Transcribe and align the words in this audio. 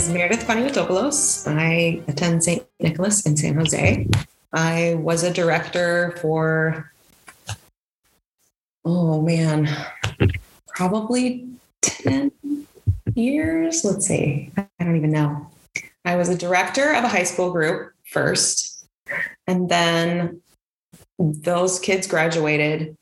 Is 0.00 0.08
Meredith 0.08 0.46
Panayotopoulos. 0.46 1.46
I 1.46 2.02
attend 2.08 2.42
St. 2.42 2.64
Nicholas 2.80 3.26
in 3.26 3.36
San 3.36 3.54
Jose. 3.56 4.08
I 4.50 4.94
was 4.94 5.24
a 5.24 5.30
director 5.30 6.16
for, 6.22 6.90
oh 8.86 9.20
man, 9.20 9.68
probably 10.68 11.46
10 11.82 12.32
years. 13.14 13.84
Let's 13.84 14.06
see. 14.06 14.50
I 14.56 14.66
don't 14.80 14.96
even 14.96 15.12
know. 15.12 15.50
I 16.06 16.16
was 16.16 16.30
a 16.30 16.38
director 16.38 16.94
of 16.94 17.04
a 17.04 17.08
high 17.08 17.24
school 17.24 17.52
group 17.52 17.92
first, 18.06 18.86
and 19.46 19.68
then 19.68 20.40
those 21.18 21.78
kids 21.78 22.06
graduated, 22.06 22.96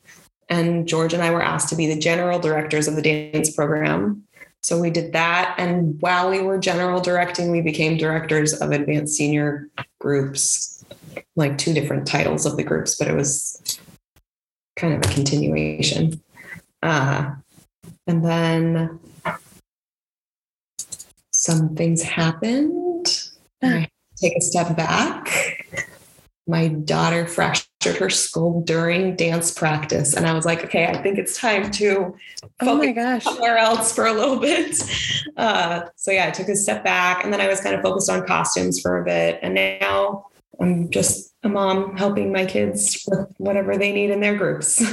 and 0.49 0.85
George 0.85 1.13
and 1.13 1.23
I 1.23 1.31
were 1.31 1.41
asked 1.41 1.69
to 1.69 1.77
be 1.77 1.87
the 1.87 1.97
general 1.97 2.39
directors 2.39 2.89
of 2.89 2.97
the 2.97 3.01
dance 3.01 3.55
program. 3.55 4.25
So 4.61 4.79
we 4.79 4.89
did 4.89 5.13
that. 5.13 5.55
And 5.57 5.99
while 6.01 6.29
we 6.29 6.41
were 6.41 6.57
general 6.57 7.01
directing, 7.01 7.51
we 7.51 7.61
became 7.61 7.97
directors 7.97 8.53
of 8.53 8.71
advanced 8.71 9.15
senior 9.15 9.69
groups, 9.99 10.83
like 11.35 11.57
two 11.57 11.73
different 11.73 12.05
titles 12.05 12.45
of 12.45 12.57
the 12.57 12.63
groups, 12.63 12.95
but 12.95 13.07
it 13.07 13.15
was 13.15 13.79
kind 14.75 14.93
of 14.93 15.09
a 15.09 15.13
continuation. 15.13 16.21
Uh, 16.83 17.31
and 18.07 18.25
then 18.25 18.99
some 21.31 21.75
things 21.75 22.01
happened. 22.01 23.29
I 23.63 23.87
take 24.17 24.35
a 24.35 24.41
step 24.41 24.75
back. 24.75 25.87
My 26.49 26.69
daughter 26.69 27.27
fractured 27.27 27.97
her 27.97 28.09
skull 28.09 28.61
during 28.61 29.15
dance 29.15 29.51
practice, 29.51 30.15
and 30.15 30.25
I 30.25 30.33
was 30.33 30.45
like, 30.45 30.63
"Okay, 30.65 30.87
I 30.87 31.01
think 31.01 31.19
it's 31.19 31.37
time 31.37 31.69
to 31.71 32.15
oh 32.61 32.75
my 32.75 32.91
gosh 32.91 33.23
somewhere 33.23 33.57
else 33.57 33.93
for 33.93 34.07
a 34.07 34.13
little 34.13 34.39
bit." 34.39 34.75
Uh, 35.37 35.81
so 35.95 36.11
yeah, 36.11 36.27
I 36.27 36.31
took 36.31 36.49
a 36.49 36.55
step 36.55 36.83
back, 36.83 37.23
and 37.23 37.31
then 37.31 37.39
I 37.39 37.47
was 37.47 37.61
kind 37.61 37.75
of 37.75 37.81
focused 37.81 38.09
on 38.09 38.25
costumes 38.25 38.81
for 38.81 38.99
a 38.99 39.05
bit, 39.05 39.39
and 39.43 39.53
now 39.53 40.25
I'm 40.59 40.89
just 40.89 41.33
a 41.43 41.49
mom 41.49 41.95
helping 41.95 42.33
my 42.33 42.45
kids 42.45 43.05
with 43.07 43.27
whatever 43.37 43.77
they 43.77 43.91
need 43.91 44.09
in 44.09 44.19
their 44.19 44.35
groups. 44.35 44.83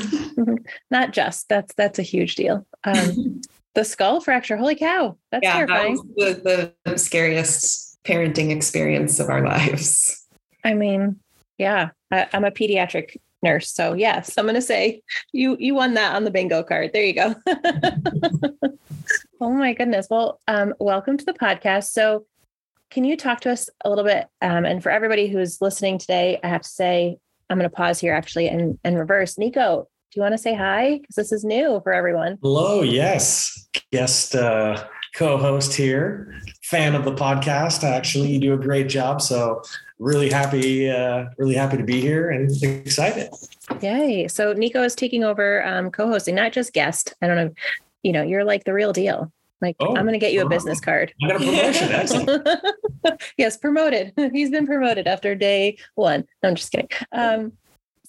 Not 0.91 1.13
just 1.13 1.49
that's 1.49 1.75
that's 1.75 1.99
a 1.99 2.03
huge 2.03 2.35
deal. 2.37 2.67
Um, 2.85 3.41
the 3.75 3.85
skull 3.85 4.21
fracture. 4.21 4.57
Holy 4.57 4.77
cow. 4.77 5.17
That's 5.33 5.43
yeah, 5.43 5.55
terrifying. 5.55 5.97
That 6.17 6.45
the, 6.45 6.75
the 6.85 6.99
scariest 6.99 7.99
parenting 8.05 8.51
experience 8.55 9.19
of 9.19 9.29
our 9.29 9.45
lives. 9.45 10.27
I 10.65 10.75
mean, 10.75 11.21
yeah, 11.59 11.91
I, 12.11 12.27
I'm 12.33 12.45
a 12.45 12.51
pediatric 12.51 13.17
nurse. 13.43 13.71
So 13.73 13.93
yes, 13.93 14.37
I'm 14.39 14.47
gonna 14.47 14.63
say 14.63 15.03
you 15.33 15.57
you 15.59 15.75
won 15.75 15.95
that 15.95 16.15
on 16.15 16.25
the 16.25 16.31
bingo 16.31 16.63
card. 16.63 16.93
There 16.93 17.05
you 17.05 17.15
go. 17.15 17.35
oh 19.41 19.53
my 19.53 19.73
goodness. 19.75 20.09
Well, 20.11 20.41
um, 20.49 20.75
welcome 20.79 21.17
to 21.19 21.25
the 21.25 21.35
podcast. 21.35 21.93
So 21.93 22.27
can 22.91 23.05
you 23.05 23.17
talk 23.17 23.41
to 23.41 23.51
us 23.51 23.69
a 23.85 23.89
little 23.89 24.05
bit? 24.05 24.27
Um, 24.41 24.65
and 24.65 24.83
for 24.83 24.91
everybody 24.91 25.29
who's 25.29 25.61
listening 25.61 25.99
today, 25.99 26.39
I 26.43 26.49
have 26.49 26.63
to 26.63 26.69
say, 26.69 27.19
I'm 27.51 27.59
going 27.59 27.69
to 27.69 27.75
pause 27.75 27.99
here 27.99 28.15
actually 28.15 28.49
and, 28.49 28.79
and 28.85 28.99
reverse. 28.99 29.39
Nico, 29.39 29.89
do 30.11 30.19
you 30.19 30.23
want 30.23 30.35
to 30.35 30.39
say 30.39 30.55
hi? 30.55 30.99
Because 30.99 31.17
this 31.17 31.33
is 31.33 31.45
new 31.45 31.81
for 31.83 31.93
everyone. 31.93 32.39
Hello. 32.43 32.83
Yes. 32.83 33.69
Guest 33.93 34.35
uh, 34.35 34.85
co 35.15 35.37
host 35.37 35.75
here, 35.75 36.41
fan 36.63 36.95
of 36.95 37.05
the 37.05 37.13
podcast. 37.13 37.85
Actually, 37.85 38.33
you 38.33 38.39
do 38.39 38.55
a 38.55 38.59
great 38.59 38.89
job. 38.89 39.21
So, 39.21 39.63
really 39.99 40.31
happy, 40.31 40.91
uh, 40.91 41.27
really 41.39 41.55
happy 41.55 41.77
to 41.77 41.85
be 41.85 42.01
here 42.01 42.31
and 42.31 42.51
excited. 42.63 43.31
Yay. 43.81 44.29
So, 44.29 44.53
Nico 44.53 44.83
is 44.83 44.95
taking 44.95 45.25
over 45.25 45.65
um, 45.67 45.91
co 45.91 46.09
hosting, 46.09 46.35
not 46.35 46.53
just 46.53 46.73
guest. 46.73 47.15
I 47.23 47.27
don't 47.27 47.37
know. 47.37 47.55
You 48.03 48.13
know, 48.13 48.23
you're 48.23 48.45
like 48.45 48.65
the 48.65 48.73
real 48.73 48.93
deal. 48.93 49.33
Like, 49.63 49.77
oh, 49.81 49.97
I'm 49.97 50.03
going 50.03 50.13
to 50.13 50.19
get 50.19 50.33
you 50.33 50.43
a 50.43 50.49
business 50.49 50.81
card. 50.81 51.15
I 51.23 51.29
got 51.29 51.37
a 51.37 51.45
promotion. 51.45 51.89
Excellent. 51.91 52.49
yes, 53.39 53.57
promoted. 53.57 54.13
He's 54.33 54.51
been 54.51 54.67
promoted 54.67 55.07
after 55.07 55.35
day 55.35 55.79
one. 55.95 56.27
No, 56.43 56.51
I'm 56.51 56.55
just 56.55 56.71
kidding. 56.71 56.89
Um, 57.13 57.53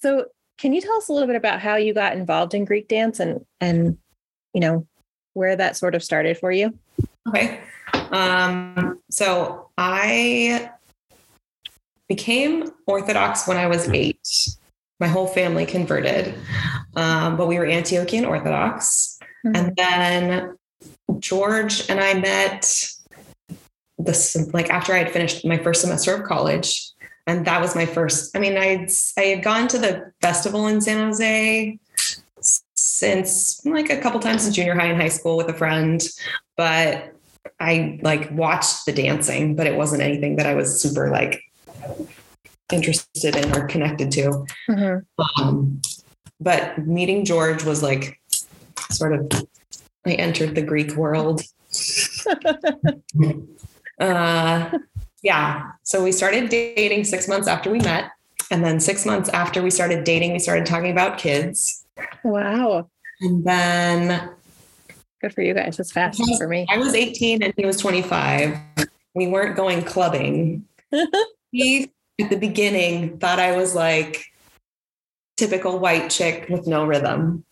so, 0.02 0.26
can 0.58 0.74
you 0.74 0.82
tell 0.82 0.98
us 0.98 1.08
a 1.08 1.14
little 1.14 1.28
bit 1.28 1.36
about 1.36 1.62
how 1.62 1.76
you 1.76 1.94
got 1.94 2.18
involved 2.18 2.54
in 2.54 2.66
Greek 2.66 2.88
dance 2.88 3.20
and 3.20 3.46
and 3.62 3.98
you 4.54 4.62
know 4.62 4.86
where 5.34 5.56
that 5.56 5.78
sort 5.78 5.96
of 5.96 6.04
started 6.04 6.38
for 6.38 6.52
you? 6.52 6.78
Okay. 7.28 7.60
Um, 8.12 9.00
so 9.10 9.70
I 9.78 10.72
became 12.08 12.72
Orthodox 12.86 13.48
when 13.48 13.58
I 13.58 13.68
was 13.68 13.90
eight. 13.90 14.28
My 15.00 15.08
whole 15.08 15.28
family 15.28 15.66
converted, 15.66 16.34
um, 16.96 17.38
but 17.38 17.48
we 17.48 17.60
were 17.60 17.66
Antiochian 17.66 18.28
Orthodox. 18.28 19.20
Mm-hmm. 19.46 19.56
And 19.56 19.76
then 19.76 20.58
George 21.20 21.88
and 21.90 22.00
I 22.00 22.16
met 22.16 22.90
this 24.00 24.36
like 24.54 24.70
after 24.70 24.94
I 24.94 25.00
had 25.00 25.12
finished 25.12 25.46
my 25.46 25.58
first 25.58 25.82
semester 25.82 26.16
of 26.16 26.24
college. 26.24 26.92
And 27.28 27.46
that 27.46 27.62
was 27.62 27.76
my 27.76 27.86
first. 27.86 28.36
I 28.36 28.40
mean, 28.40 28.58
I'd 28.58 28.90
I 29.18 29.22
had 29.22 29.44
gone 29.44 29.68
to 29.70 29.78
the 29.78 30.14
festival 30.22 30.68
in 30.68 30.82
San 30.82 31.06
Jose 31.06 31.78
since 32.76 33.64
like 33.66 33.90
a 33.90 34.00
couple 34.00 34.20
times 34.20 34.48
in 34.48 34.54
junior 34.54 34.76
high 34.76 34.88
and 34.88 35.00
high 35.00 35.10
school 35.10 35.38
with 35.38 35.50
a 35.50 35.54
friend, 35.54 36.02
but 36.56 37.14
I 37.60 38.00
like 38.02 38.32
watched 38.32 38.86
the 38.86 38.94
dancing, 38.94 39.56
but 39.56 39.68
it 39.68 39.76
wasn't 39.76 40.02
anything 40.02 40.38
that 40.38 40.46
I 40.46 40.56
was 40.56 40.82
super 40.82 41.10
like 41.10 41.42
interested 42.72 43.36
in 43.36 43.56
or 43.56 43.68
connected 43.68 44.12
to. 44.12 44.46
Mm-hmm. 44.70 45.42
Um, 45.42 45.82
but 46.40 46.78
meeting 46.86 47.26
George 47.26 47.64
was 47.64 47.82
like 47.82 48.20
sort 48.92 49.14
of 49.14 49.30
I 50.06 50.14
entered 50.14 50.56
the 50.56 50.62
Greek 50.62 50.96
world. 50.96 51.42
uh, 54.00 54.70
yeah. 55.22 55.72
So 55.84 56.04
we 56.04 56.12
started 56.12 56.50
dating 56.50 57.04
six 57.04 57.28
months 57.28 57.48
after 57.48 57.70
we 57.70 57.80
met. 57.80 58.12
And 58.50 58.64
then 58.64 58.80
six 58.80 59.06
months 59.06 59.30
after 59.30 59.62
we 59.62 59.70
started 59.70 60.06
dating, 60.06 60.32
we 60.32 60.40
started 60.40 60.66
talking 60.66 60.92
about 60.92 61.18
kids. 61.18 61.86
Wow. 62.24 62.90
And 63.20 63.44
then 63.44 64.30
good 65.22 65.34
for 65.34 65.42
you 65.42 65.54
guys. 65.54 65.80
It's 65.80 65.92
fast 65.92 66.22
for 66.38 66.48
me. 66.48 66.66
I 66.70 66.78
was 66.78 66.94
18 66.94 67.44
and 67.44 67.54
he 67.58 67.66
was 67.66 67.78
25. 67.78 68.58
We 69.16 69.28
weren't 69.28 69.58
going 69.58 69.84
clubbing. 69.84 70.64
he 71.58 71.92
at 72.22 72.30
the 72.30 72.38
beginning 72.38 73.18
thought 73.18 73.40
I 73.40 73.58
was 73.58 73.74
like 73.76 74.26
typical 75.38 75.80
white 75.80 76.10
chick 76.10 76.48
with 76.50 76.68
no 76.68 76.86
rhythm. 76.86 77.44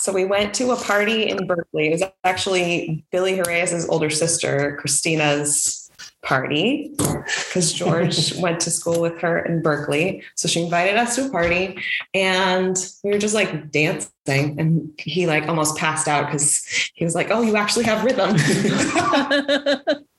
So 0.00 0.12
we 0.12 0.24
went 0.24 0.54
to 0.54 0.72
a 0.72 0.76
party 0.76 1.28
in 1.28 1.46
Berkeley. 1.46 1.88
It 1.88 1.92
was 1.92 2.02
actually 2.24 3.04
Billy 3.10 3.36
Herreyes' 3.36 3.88
older 3.88 4.10
sister, 4.10 4.76
Christina's 4.80 5.90
party, 6.22 6.94
because 6.96 7.72
George 7.72 8.34
went 8.38 8.60
to 8.60 8.70
school 8.70 9.00
with 9.00 9.18
her 9.20 9.38
in 9.38 9.62
Berkeley. 9.62 10.22
So 10.34 10.48
she 10.48 10.62
invited 10.62 10.96
us 10.96 11.16
to 11.16 11.26
a 11.26 11.30
party 11.30 11.78
and 12.12 12.76
we 13.02 13.10
were 13.10 13.18
just 13.18 13.34
like 13.34 13.70
dancing. 13.70 14.58
And 14.58 14.92
he 14.98 15.26
like 15.26 15.46
almost 15.48 15.76
passed 15.76 16.08
out 16.08 16.26
because 16.26 16.64
he 16.94 17.04
was 17.04 17.14
like, 17.14 17.30
Oh, 17.30 17.42
you 17.42 17.56
actually 17.56 17.84
have 17.84 18.04
rhythm. 18.04 18.36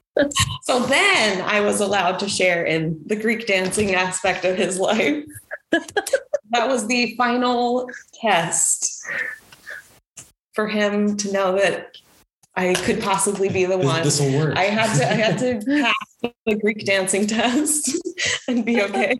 so 0.63 0.79
then 0.81 1.41
I 1.41 1.61
was 1.61 1.81
allowed 1.81 2.19
to 2.19 2.29
share 2.29 2.63
in 2.65 3.01
the 3.05 3.15
Greek 3.15 3.47
dancing 3.47 3.95
aspect 3.95 4.45
of 4.45 4.57
his 4.57 4.79
life. 4.79 5.25
that 5.71 6.67
was 6.67 6.87
the 6.87 7.15
final 7.15 7.89
test 8.21 9.05
for 10.53 10.67
him 10.67 11.17
to 11.17 11.31
know 11.31 11.55
that 11.57 11.97
I 12.55 12.73
could 12.73 13.01
possibly 13.01 13.49
be 13.49 13.65
the 13.65 13.77
one. 13.77 14.03
This 14.03 14.19
will 14.19 14.37
work. 14.39 14.57
I 14.57 14.65
had 14.65 14.97
to 14.97 15.11
I 15.11 15.13
had 15.13 15.37
to 15.39 15.61
pass 15.65 16.33
the 16.45 16.55
Greek 16.55 16.85
dancing 16.85 17.27
test 17.27 17.91
and 18.47 18.63
be 18.63 18.81
okay. 18.81 19.19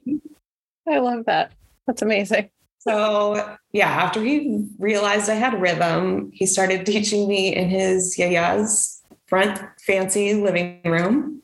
I 0.88 1.00
love 1.00 1.26
that. 1.26 1.52
That's 1.86 2.02
amazing. 2.02 2.50
So 2.80 3.58
yeah, 3.74 3.90
after 3.90 4.24
he 4.24 4.68
realized 4.80 5.30
I 5.30 5.34
had 5.34 5.60
rhythm, 5.60 6.30
he 6.34 6.46
started 6.46 6.86
teaching 6.86 7.28
me 7.28 7.54
in 7.54 7.68
his 7.68 8.16
yaya's 8.18 8.95
front 9.28 9.60
fancy 9.80 10.34
living 10.34 10.82
room. 10.86 11.42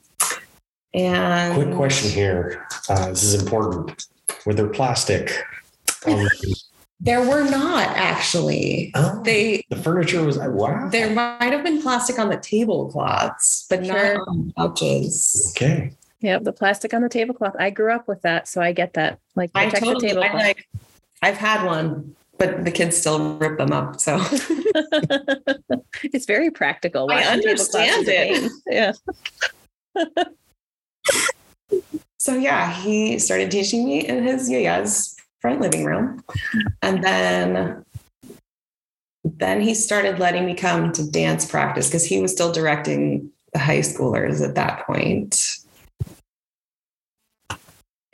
And 0.93 1.53
quick 1.53 1.75
question 1.75 2.11
here. 2.11 2.67
Uh, 2.89 3.09
this 3.09 3.23
is 3.23 3.41
important. 3.41 4.05
Were 4.45 4.53
there 4.53 4.67
plastic 4.67 5.31
there 7.03 7.27
were 7.27 7.43
not 7.43 7.87
actually. 7.87 8.91
Oh, 8.95 9.21
they 9.23 9.63
the 9.69 9.75
furniture 9.75 10.23
was 10.23 10.37
wow. 10.37 10.87
There 10.89 11.09
might 11.09 11.51
have 11.51 11.63
been 11.63 11.81
plastic 11.81 12.19
on 12.19 12.29
the 12.29 12.37
tablecloths, 12.37 13.65
but 13.69 13.85
sure. 13.85 14.17
not 14.17 14.27
on 14.27 14.53
couches. 14.57 15.53
Okay. 15.55 15.91
Yep, 16.21 16.43
the 16.43 16.53
plastic 16.53 16.93
on 16.93 17.01
the 17.01 17.09
tablecloth. 17.09 17.55
I 17.57 17.71
grew 17.71 17.91
up 17.91 18.07
with 18.07 18.21
that, 18.21 18.47
so 18.47 18.61
I 18.61 18.71
get 18.71 18.93
that. 18.93 19.19
Like 19.35 19.49
I 19.55 19.69
totally, 19.69 20.11
I 20.11 20.33
like. 20.33 20.67
I've 21.23 21.37
had 21.37 21.65
one, 21.65 22.15
but 22.41 22.65
the 22.65 22.71
kids 22.71 22.97
still 22.97 23.37
rip 23.37 23.59
them 23.59 23.71
up. 23.71 24.01
So 24.01 24.17
it's 26.01 26.25
very 26.25 26.49
practical. 26.49 27.05
Why 27.05 27.21
I 27.21 27.25
understand 27.25 28.07
it. 28.07 28.51
Yeah. 28.65 28.93
so 32.17 32.33
yeah, 32.33 32.73
he 32.73 33.19
started 33.19 33.51
teaching 33.51 33.85
me 33.85 34.07
in 34.07 34.23
his 34.23 34.49
yayas 34.49 35.15
front 35.39 35.61
living 35.61 35.85
room. 35.85 36.23
And 36.81 37.03
then 37.03 37.85
then 39.23 39.61
he 39.61 39.75
started 39.75 40.17
letting 40.17 40.47
me 40.47 40.55
come 40.55 40.91
to 40.93 41.11
dance 41.11 41.45
practice 41.45 41.89
because 41.89 42.05
he 42.05 42.19
was 42.19 42.31
still 42.31 42.51
directing 42.51 43.29
the 43.53 43.59
high 43.59 43.81
schoolers 43.81 44.43
at 44.43 44.55
that 44.55 44.87
point. 44.87 45.59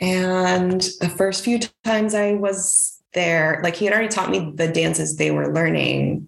And 0.02 0.82
the 1.00 1.14
first 1.16 1.46
few 1.46 1.60
times 1.86 2.14
I 2.14 2.34
was 2.34 2.97
there, 3.14 3.60
like 3.64 3.76
he 3.76 3.86
had 3.86 3.94
already 3.94 4.10
taught 4.10 4.30
me 4.30 4.52
the 4.56 4.68
dances 4.68 5.18
they 5.18 5.32
were 5.32 5.54
learning, 5.54 6.28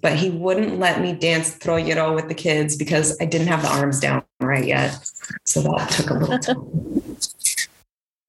but 0.00 0.16
he 0.16 0.30
wouldn't 0.30 0.78
let 0.78 1.00
me 1.00 1.12
dance 1.12 1.56
troyero 1.58 2.14
with 2.14 2.28
the 2.28 2.34
kids 2.34 2.76
because 2.76 3.16
I 3.20 3.24
didn't 3.24 3.48
have 3.48 3.62
the 3.62 3.68
arms 3.68 4.00
down 4.00 4.22
right 4.40 4.64
yet. 4.64 4.98
So 5.44 5.62
that 5.62 5.90
took 5.90 6.10
a 6.10 6.14
little 6.14 6.38
time. 6.38 7.16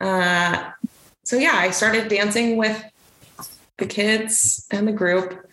Uh, 0.01 0.71
so 1.23 1.38
yeah, 1.38 1.53
I 1.53 1.69
started 1.69 2.07
dancing 2.07 2.57
with 2.57 2.83
the 3.77 3.85
kids 3.85 4.65
and 4.71 4.88
the 4.88 4.91
group. 4.91 5.47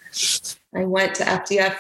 I 0.75 0.85
went 0.87 1.17
to 1.17 1.25
FDF 1.25 1.76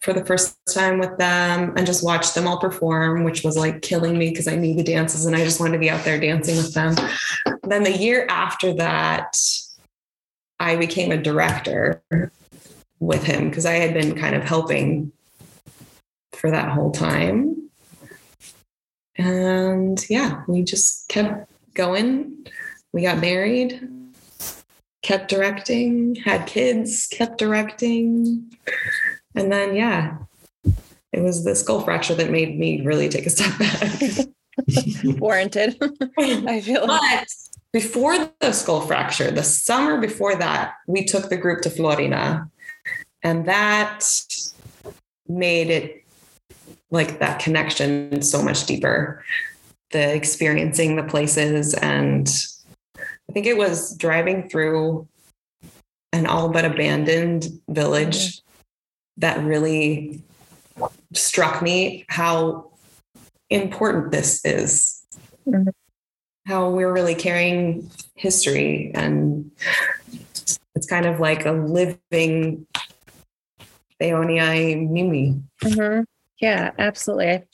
for 0.00 0.12
the 0.12 0.24
first 0.24 0.56
time 0.74 0.98
with 0.98 1.16
them 1.16 1.74
and 1.76 1.86
just 1.86 2.04
watched 2.04 2.34
them 2.34 2.48
all 2.48 2.58
perform, 2.58 3.22
which 3.22 3.44
was 3.44 3.56
like 3.56 3.82
killing 3.82 4.18
me 4.18 4.30
because 4.30 4.48
I 4.48 4.56
knew 4.56 4.74
the 4.74 4.82
dances 4.82 5.26
and 5.26 5.36
I 5.36 5.44
just 5.44 5.60
wanted 5.60 5.74
to 5.74 5.78
be 5.78 5.90
out 5.90 6.04
there 6.04 6.18
dancing 6.18 6.56
with 6.56 6.74
them. 6.74 6.96
Then 7.62 7.84
the 7.84 7.96
year 7.96 8.26
after 8.28 8.74
that, 8.74 9.36
I 10.62 10.76
became 10.76 11.10
a 11.10 11.16
director 11.16 12.00
with 13.00 13.24
him 13.24 13.48
because 13.48 13.66
I 13.66 13.72
had 13.72 13.92
been 13.92 14.14
kind 14.14 14.36
of 14.36 14.44
helping 14.44 15.10
for 16.32 16.52
that 16.52 16.68
whole 16.68 16.92
time. 16.92 17.68
And 19.16 20.08
yeah, 20.08 20.44
we 20.46 20.62
just 20.62 21.08
kept 21.08 21.50
going. 21.74 22.46
We 22.92 23.02
got 23.02 23.18
married, 23.18 23.88
kept 25.02 25.28
directing, 25.28 26.14
had 26.14 26.46
kids, 26.46 27.08
kept 27.08 27.38
directing. 27.38 28.52
And 29.34 29.50
then, 29.50 29.74
yeah, 29.74 30.18
it 31.12 31.22
was 31.22 31.44
the 31.44 31.56
skull 31.56 31.80
fracture 31.80 32.14
that 32.14 32.30
made 32.30 32.56
me 32.56 32.82
really 32.82 33.08
take 33.08 33.26
a 33.26 33.30
step 33.30 33.58
back. 33.58 34.28
Warranted. 35.18 35.76
I 36.18 36.60
feel 36.60 36.86
like. 36.86 37.26
Before 37.72 38.30
the 38.40 38.52
skull 38.52 38.82
fracture, 38.82 39.30
the 39.30 39.42
summer 39.42 40.00
before 40.00 40.36
that, 40.36 40.74
we 40.86 41.04
took 41.04 41.28
the 41.28 41.36
group 41.36 41.62
to 41.62 41.70
Florina. 41.70 42.50
And 43.22 43.46
that 43.46 44.06
made 45.26 45.70
it 45.70 46.04
like 46.90 47.18
that 47.20 47.40
connection 47.40 48.20
so 48.20 48.42
much 48.42 48.66
deeper. 48.66 49.24
The 49.90 50.14
experiencing 50.14 50.96
the 50.96 51.02
places. 51.02 51.74
And 51.74 52.28
I 52.98 53.32
think 53.32 53.46
it 53.46 53.56
was 53.56 53.96
driving 53.96 54.48
through 54.48 55.08
an 56.12 56.26
all 56.26 56.50
but 56.50 56.64
abandoned 56.64 57.46
village 57.68 58.16
mm-hmm 58.16 58.42
that 59.18 59.42
really 59.44 60.22
struck 61.12 61.62
me 61.62 62.04
how 62.08 62.70
important 63.50 64.10
this 64.10 64.44
is. 64.44 65.04
Mm-hmm. 65.46 65.68
How 66.46 66.70
we're 66.70 66.92
really 66.92 67.14
carrying 67.14 67.90
history 68.14 68.90
and 68.94 69.50
it's 70.74 70.86
kind 70.88 71.06
of 71.06 71.20
like 71.20 71.46
a 71.46 71.52
living 71.52 72.66
Theoniai 74.00 74.88
Mimi. 74.88 75.40
Mm-hmm. 75.62 76.02
Yeah, 76.40 76.72
absolutely. 76.78 77.44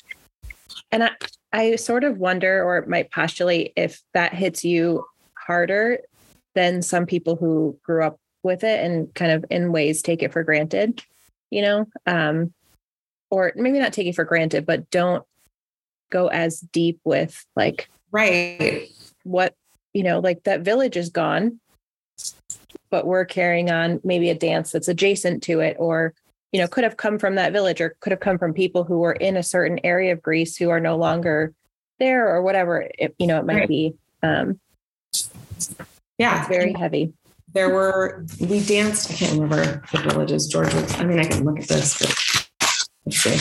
And 0.90 1.05
I, 1.05 1.11
I 1.52 1.76
sort 1.76 2.05
of 2.05 2.19
wonder 2.19 2.64
or 2.64 2.87
might 2.87 3.11
postulate 3.11 3.73
if 3.76 4.00
that 4.14 4.32
hits 4.32 4.64
you 4.64 5.05
harder 5.35 5.99
than 6.55 6.81
some 6.81 7.05
people 7.05 7.37
who 7.37 7.79
grew 7.82 8.02
up 8.02 8.19
with 8.43 8.64
it 8.64 8.85
and 8.85 9.12
kind 9.14 9.32
of 9.32 9.44
in 9.50 9.73
ways 9.73 10.00
take 10.00 10.23
it 10.23 10.32
for 10.32 10.43
granted 10.43 11.02
you 11.50 11.62
know, 11.62 11.87
um, 12.06 12.52
or 13.31 13.52
maybe 13.56 13.79
not 13.79 13.93
take 13.93 14.06
it 14.06 14.14
for 14.14 14.25
granted, 14.25 14.67
but 14.67 14.90
don't 14.90 15.25
go 16.11 16.29
as 16.29 16.61
deep 16.61 17.00
with 17.05 17.44
like, 17.56 17.88
right, 18.10 18.88
what, 19.25 19.55
you 19.93 20.02
know, 20.02 20.20
like 20.20 20.44
that 20.44 20.62
village 20.62 20.96
is 20.96 21.10
gone, 21.10 21.60
but 22.90 23.06
we're 23.06 23.25
carrying 23.25 23.70
on 23.70 24.00
maybe 24.05 24.31
a 24.31 24.34
dance 24.34 24.72
that's 24.72 24.88
adjacent 24.88 25.43
to 25.44 25.60
it 25.60 25.76
or, 25.78 26.14
you 26.52 26.60
know, 26.60 26.69
could 26.69 26.84
have 26.84 26.96
come 26.96 27.19
from 27.19 27.34
that 27.34 27.52
village 27.52 27.81
or 27.81 27.96
could 28.00 28.12
have 28.12 28.20
come 28.20 28.38
from 28.38 28.55
people 28.55 28.84
who 28.84 28.99
were 28.99 29.12
in 29.12 29.37
a 29.37 29.43
certain 29.43 29.78
area 29.84 30.12
of 30.12 30.22
Greece 30.22 30.56
who 30.56 30.70
are 30.70 30.81
no 30.81 30.96
longer 30.96 31.52
there 31.99 32.28
or 32.28 32.43
whatever, 32.43 32.88
it, 32.99 33.14
you 33.19 33.26
know, 33.26 33.38
it 33.38 33.46
might 33.46 33.55
right. 33.55 33.69
be. 33.69 33.94
Um, 34.22 34.61
yeah, 36.19 36.40
it's 36.40 36.49
very 36.49 36.72
heavy 36.72 37.12
there 37.52 37.70
were 37.70 38.25
we 38.40 38.64
danced. 38.64 39.11
I 39.11 39.14
can't 39.14 39.32
remember 39.32 39.82
the 39.93 39.99
villages. 39.99 40.46
George. 40.46 40.72
Was, 40.75 41.00
I 41.00 41.04
mean, 41.04 41.19
I 41.19 41.25
can 41.25 41.44
look 41.44 41.58
at 41.58 41.69
this, 41.69 41.99
but 41.99 42.49
let's 43.06 43.19
see. 43.19 43.38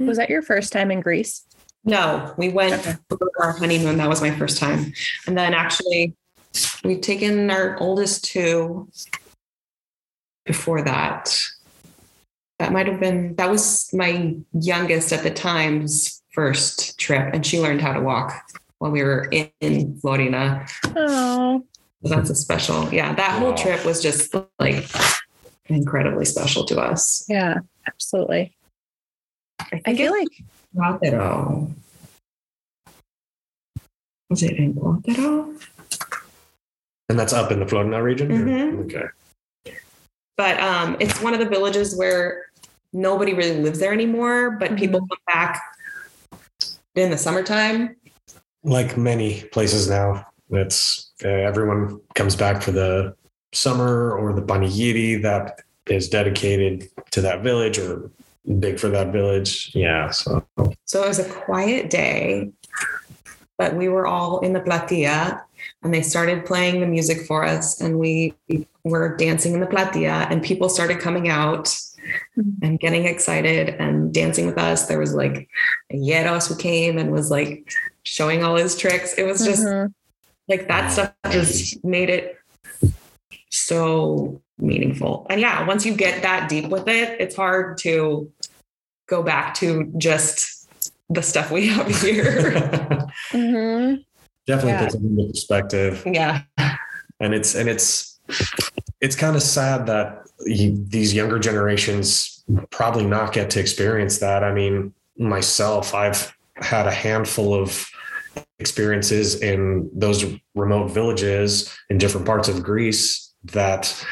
Was 0.00 0.18
that 0.18 0.30
your 0.30 0.42
first 0.42 0.72
time 0.72 0.90
in 0.90 1.00
Greece? 1.00 1.44
No, 1.84 2.34
we 2.36 2.48
went 2.48 2.74
okay. 2.74 2.96
for 3.08 3.30
our 3.40 3.52
honeymoon. 3.52 3.98
That 3.98 4.08
was 4.08 4.20
my 4.20 4.30
first 4.30 4.58
time. 4.58 4.92
And 5.26 5.36
then 5.36 5.54
actually, 5.54 6.14
we've 6.84 7.00
taken 7.00 7.50
our 7.50 7.78
oldest 7.80 8.24
two 8.24 8.88
before 10.44 10.82
that 10.82 11.36
that 12.58 12.72
might 12.72 12.86
have 12.86 13.00
been 13.00 13.34
that 13.36 13.50
was 13.50 13.88
my 13.92 14.36
youngest 14.52 15.12
at 15.12 15.22
the 15.22 15.30
time's 15.30 16.22
first 16.32 16.98
trip 16.98 17.32
and 17.32 17.46
she 17.46 17.60
learned 17.60 17.80
how 17.80 17.92
to 17.92 18.00
walk 18.00 18.32
while 18.78 18.90
we 18.90 19.02
were 19.02 19.28
in, 19.30 19.50
in 19.60 19.98
Florina. 20.00 20.68
Oh. 20.96 21.64
So 22.04 22.14
that's 22.14 22.30
a 22.30 22.34
special. 22.34 22.92
Yeah, 22.92 23.12
that 23.14 23.38
whole 23.40 23.54
trip 23.54 23.84
was 23.84 24.00
just 24.00 24.34
like 24.58 24.88
incredibly 25.66 26.24
special 26.24 26.64
to 26.66 26.80
us. 26.80 27.24
Yeah, 27.28 27.58
absolutely. 27.86 28.56
I, 29.72 29.82
I 29.86 29.94
feel 29.94 30.12
like 30.12 30.28
Guatero. 30.76 31.70
Was 34.30 34.42
it 34.42 34.56
in 34.56 34.74
Guatero? 34.74 35.60
And 37.08 37.18
that's 37.18 37.32
up 37.32 37.50
in 37.50 37.60
the 37.60 37.66
Florina 37.66 38.02
region? 38.02 38.28
Mm-hmm. 38.28 38.80
Okay. 38.80 39.06
But 40.36 40.60
um, 40.60 40.96
it's 41.00 41.20
one 41.22 41.32
of 41.32 41.40
the 41.40 41.48
villages 41.48 41.96
where 41.96 42.46
nobody 42.92 43.34
really 43.34 43.60
lives 43.60 43.78
there 43.78 43.92
anymore, 43.92 44.52
but 44.52 44.68
mm-hmm. 44.68 44.78
people 44.78 45.00
come 45.00 45.18
back 45.26 45.62
in 46.94 47.10
the 47.10 47.18
summertime. 47.18 47.96
Like 48.62 48.96
many 48.96 49.42
places 49.44 49.88
now, 49.88 50.26
it's 50.50 51.12
uh, 51.24 51.28
everyone 51.28 52.00
comes 52.14 52.36
back 52.36 52.62
for 52.62 52.72
the 52.72 53.16
summer 53.52 54.12
or 54.12 54.32
the 54.32 54.42
panigiri 54.42 55.20
that 55.22 55.60
is 55.86 56.08
dedicated 56.08 56.88
to 57.10 57.20
that 57.22 57.42
village 57.42 57.78
or 57.78 58.10
big 58.58 58.78
for 58.78 58.88
that 58.88 59.12
village. 59.12 59.72
Yeah. 59.74 60.10
So, 60.10 60.44
so 60.84 61.04
it 61.04 61.08
was 61.08 61.18
a 61.18 61.28
quiet 61.28 61.90
day, 61.90 62.50
but 63.56 63.74
we 63.74 63.88
were 63.88 64.06
all 64.06 64.40
in 64.40 64.52
the 64.52 64.60
platia 64.60 65.42
and 65.82 65.92
they 65.92 66.02
started 66.02 66.46
playing 66.46 66.80
the 66.80 66.86
music 66.86 67.26
for 67.26 67.44
us 67.44 67.80
and 67.80 67.98
we 67.98 68.34
were 68.84 69.16
dancing 69.16 69.54
in 69.54 69.60
the 69.60 69.66
platia 69.66 70.26
and 70.30 70.42
people 70.42 70.68
started 70.68 71.00
coming 71.00 71.28
out 71.28 71.66
mm-hmm. 71.66 72.50
and 72.62 72.80
getting 72.80 73.06
excited 73.06 73.70
and 73.80 74.12
dancing 74.12 74.46
with 74.46 74.58
us. 74.58 74.86
There 74.86 74.98
was 74.98 75.14
like 75.14 75.48
a 75.90 75.96
Yeros 75.96 76.48
who 76.48 76.56
came 76.56 76.98
and 76.98 77.12
was 77.12 77.30
like 77.30 77.70
showing 78.02 78.42
all 78.42 78.56
his 78.56 78.76
tricks. 78.76 79.14
It 79.14 79.24
was 79.24 79.44
just 79.44 79.64
mm-hmm. 79.64 79.92
like 80.48 80.68
that 80.68 80.90
stuff 80.90 81.12
just 81.30 81.84
made 81.84 82.10
it 82.10 82.38
so 83.50 84.40
meaningful. 84.58 85.26
And 85.30 85.40
yeah, 85.40 85.66
once 85.66 85.86
you 85.86 85.94
get 85.94 86.22
that 86.22 86.48
deep 86.48 86.68
with 86.68 86.88
it, 86.88 87.20
it's 87.20 87.36
hard 87.36 87.78
to 87.78 88.30
go 89.08 89.22
back 89.22 89.54
to 89.54 89.92
just 89.98 90.68
the 91.10 91.22
stuff 91.22 91.50
we 91.50 91.66
have 91.68 91.86
here. 92.00 92.52
mm-hmm. 93.32 94.02
Definitely 94.46 94.72
yeah. 94.72 94.82
puts 94.84 94.94
it 94.94 95.02
into 95.02 95.26
perspective. 95.26 96.02
Yeah. 96.06 96.42
And 97.20 97.34
it's 97.34 97.54
and 97.54 97.68
it's 97.68 98.20
it's 99.00 99.16
kind 99.16 99.36
of 99.36 99.42
sad 99.42 99.86
that 99.86 100.26
these 100.46 101.12
younger 101.12 101.38
generations 101.38 102.44
probably 102.70 103.04
not 103.04 103.32
get 103.32 103.50
to 103.50 103.60
experience 103.60 104.18
that. 104.18 104.44
I 104.44 104.52
mean, 104.52 104.94
myself, 105.18 105.94
I've 105.94 106.32
had 106.56 106.86
a 106.86 106.92
handful 106.92 107.54
of 107.54 107.86
experiences 108.58 109.40
in 109.42 109.90
those 109.92 110.24
remote 110.54 110.88
villages 110.88 111.76
in 111.90 111.98
different 111.98 112.26
parts 112.26 112.48
of 112.48 112.62
Greece 112.62 113.32
that 113.44 114.04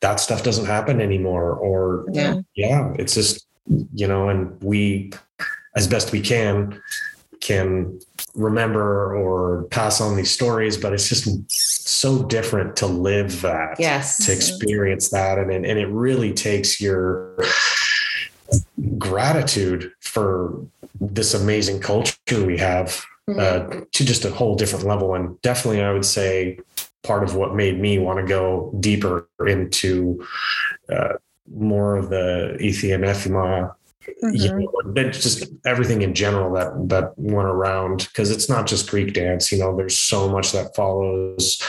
that 0.00 0.20
stuff 0.20 0.42
doesn't 0.42 0.66
happen 0.66 1.00
anymore 1.00 1.54
or 1.54 2.06
yeah, 2.12 2.40
yeah 2.54 2.92
it's 2.98 3.14
just 3.14 3.47
you 3.94 4.06
know 4.06 4.28
and 4.28 4.62
we 4.62 5.12
as 5.76 5.86
best 5.86 6.12
we 6.12 6.20
can 6.20 6.80
can 7.40 7.98
remember 8.34 9.14
or 9.16 9.64
pass 9.64 10.00
on 10.00 10.16
these 10.16 10.30
stories, 10.30 10.76
but 10.76 10.92
it's 10.92 11.08
just 11.08 11.28
so 11.48 12.24
different 12.24 12.76
to 12.76 12.86
live 12.86 13.42
that, 13.42 13.78
yes, 13.78 14.24
to 14.26 14.32
experience 14.32 15.10
that, 15.10 15.38
and 15.38 15.50
and 15.52 15.78
it 15.78 15.88
really 15.88 16.32
takes 16.32 16.80
your 16.80 17.36
gratitude 18.96 19.92
for 20.00 20.66
this 21.00 21.34
amazing 21.34 21.80
culture 21.80 22.16
we 22.44 22.56
have 22.56 23.04
Mhm. 23.28 23.38
uh, 23.38 23.84
to 23.92 24.04
just 24.04 24.24
a 24.24 24.30
whole 24.30 24.54
different 24.54 24.86
level. 24.86 25.14
And 25.14 25.40
definitely, 25.42 25.82
I 25.82 25.92
would 25.92 26.04
say 26.04 26.58
part 27.02 27.22
of 27.22 27.34
what 27.34 27.54
made 27.54 27.78
me 27.78 27.98
want 27.98 28.18
to 28.20 28.26
go 28.26 28.74
deeper 28.80 29.28
into 29.46 30.24
uh, 30.88 31.14
more 31.54 31.96
of 31.96 32.10
the 32.10 32.56
Ethiophema, 32.60 33.72
you 34.32 34.50
Mhm. 34.50 34.60
know, 34.62 34.92
but 34.92 35.12
just 35.12 35.50
everything 35.66 36.02
in 36.02 36.14
general 36.14 36.52
that 36.54 36.72
that 36.88 37.12
went 37.18 37.48
around 37.48 38.08
because 38.08 38.30
it's 38.30 38.48
not 38.48 38.66
just 38.66 38.90
Greek 38.90 39.12
dance. 39.14 39.52
You 39.52 39.58
know, 39.58 39.76
there's 39.76 39.96
so 39.98 40.28
much 40.28 40.52
that 40.52 40.74
follows 40.74 41.60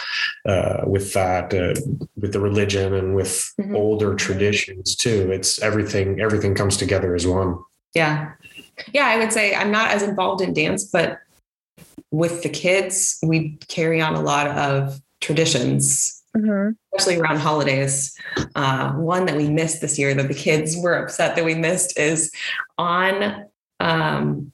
uh, 0.46 0.84
with 0.88 1.12
that, 1.14 1.54
uh, 1.54 1.74
with 2.20 2.32
the 2.32 2.40
religion 2.40 2.94
and 2.94 3.14
with 3.14 3.52
Mhm. 3.60 3.76
older 3.76 4.16
traditions 4.16 4.96
too. 4.96 5.30
It's 5.32 5.62
everything. 5.62 6.22
Everything 6.22 6.56
comes 6.56 6.78
together 6.78 7.14
as 7.14 7.28
one. 7.28 7.58
Yeah. 7.94 8.32
Yeah, 8.94 9.08
I 9.08 9.18
would 9.18 9.34
say 9.34 9.54
I'm 9.54 9.70
not 9.72 9.92
as 9.92 10.02
involved 10.02 10.42
in 10.42 10.54
dance, 10.54 10.86
but 10.86 11.20
with 12.12 12.42
the 12.42 12.50
kids, 12.50 13.18
we 13.22 13.58
carry 13.68 14.00
on 14.02 14.16
a 14.16 14.22
lot 14.22 14.48
of 14.48 15.02
traditions, 15.20 16.19
Mhm. 16.38 16.76
especially 16.94 17.20
around 17.20 17.38
holidays. 17.38 18.16
Uh, 18.56 18.92
one 18.94 19.26
that 19.26 19.36
we 19.36 19.50
missed 19.50 19.82
this 19.82 19.98
year 19.98 20.14
that 20.14 20.28
the 20.28 20.34
kids 20.34 20.78
were 20.78 20.94
upset 20.94 21.36
that 21.36 21.44
we 21.46 21.56
missed 21.56 21.98
is 21.98 22.32
on 22.78 23.46
um, 23.80 24.52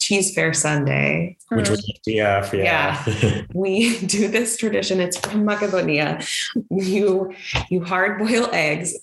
Cheese 0.00 0.34
Fair 0.34 0.54
Sunday. 0.54 1.36
Which 1.50 1.68
was 1.68 1.84
FDF, 2.06 2.52
yeah. 2.52 3.44
we 3.54 3.98
do 4.06 4.28
this 4.28 4.56
tradition. 4.56 5.00
It's 5.00 5.18
from 5.18 5.44
Macedonia. 5.44 6.20
You 6.70 7.34
you 7.70 7.84
hard 7.84 8.18
boil 8.18 8.48
eggs 8.52 8.94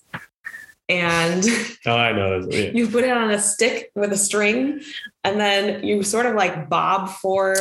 and 0.88 1.44
oh, 1.86 1.96
I 1.96 2.12
know. 2.12 2.48
Yeah. 2.50 2.72
you 2.72 2.88
put 2.88 3.04
it 3.04 3.12
on 3.16 3.32
a 3.32 3.40
stick 3.40 3.92
with 3.96 4.12
a 4.12 4.18
string, 4.18 4.82
and 5.24 5.40
then 5.40 5.84
you 5.84 6.04
sort 6.04 6.26
of 6.26 6.36
like 6.36 6.70
bob 6.70 7.10
for 7.10 7.56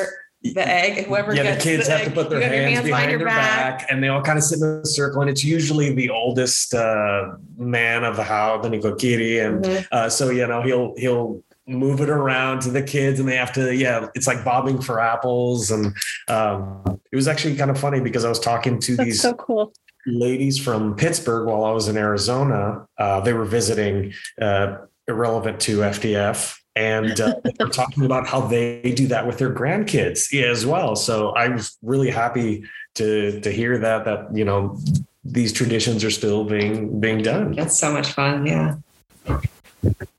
the 0.53 0.69
egg. 0.69 1.07
Whoever 1.07 1.35
yeah, 1.35 1.55
the 1.55 1.61
kids 1.61 1.87
the 1.87 1.93
have 1.93 2.01
egg, 2.03 2.09
to 2.09 2.15
put 2.15 2.29
their 2.31 2.39
you 2.41 2.45
have 2.45 2.53
your 2.55 2.63
hands, 2.69 2.85
behind 2.85 3.11
their 3.11 3.25
back. 3.25 3.87
and 3.91 4.03
they 4.03 4.09
all 4.09 4.23
kind 4.23 4.37
of 4.39 4.45
sit 4.45 4.59
in 4.61 4.65
a 4.83 4.87
circle. 4.87 5.23
And 5.23 5.31
it's 5.31 5.43
usually 5.45 5.95
the 5.95 6.11
oldest 6.11 6.75
uh, 6.75 7.33
man 7.57 8.05
of 8.05 8.17
the 8.17 8.25
house, 8.25 8.63
the 8.63 8.69
Nikokiri. 8.69 9.45
And 9.47 9.65
Mhm. 9.65 9.87
uh, 9.91 10.09
so, 10.11 10.31
you 10.31 10.47
know, 10.47 10.63
he'll 10.63 10.95
he'll 10.99 11.43
move 11.67 12.03
it 12.03 12.11
around 12.11 12.61
to 12.61 12.71
the 12.71 12.83
kids 12.83 13.19
and 13.21 13.27
they 13.29 13.37
have 13.37 13.51
to, 13.55 13.75
yeah, 13.75 14.07
it's 14.15 14.27
like 14.27 14.45
bobbing 14.45 14.83
for 14.83 15.01
apples. 15.01 15.71
And 15.71 15.95
um, 16.29 17.01
it 17.11 17.17
was 17.17 17.27
actually 17.27 17.57
kind 17.57 17.71
of 17.71 17.79
funny 17.81 18.01
because 18.01 18.25
I 18.25 18.29
was 18.29 18.39
talking 18.39 18.79
to 18.81 18.97
That's 18.97 19.07
these 19.07 19.23
so 19.23 19.33
cool. 19.33 19.73
ladies 20.07 20.59
from 20.59 20.95
Pittsburgh 20.95 21.49
while 21.49 21.65
I 21.65 21.71
was 21.73 21.89
in 21.89 21.97
Arizona. 21.97 22.87
Uh, 22.99 23.21
they 23.21 23.33
were 23.33 23.47
visiting, 23.47 24.13
uh, 24.39 24.77
irrelevant 25.09 25.59
to 25.61 25.79
FDF. 25.85 26.59
And 26.77 27.21
uh, 27.21 27.41
they 27.45 27.53
were 27.61 27.71
talking 27.71 28.05
about 28.05 28.27
how 28.27 28.41
they 28.41 28.93
do 28.95 29.07
that 29.09 29.27
with 29.27 29.39
their 29.39 29.53
grandkids 29.53 30.33
as 30.43 30.67
well. 30.67 30.97
So 30.97 31.31
I 31.31 31.49
was 31.49 31.77
really 31.83 32.11
happy 32.11 32.65
to 32.95 33.41
to 33.41 33.51
hear 33.51 33.79
that 33.79 34.05
that 34.05 34.35
you 34.37 34.45
know 34.45 34.79
these 35.25 35.53
traditions 35.53 36.05
are 36.05 36.11
still 36.11 36.45
being 36.45 37.01
being 37.01 37.23
done. 37.23 37.53
That's 37.53 37.79
so 37.79 37.93
much 37.93 38.13
fun. 38.13 38.47
Yeah. 38.47 38.77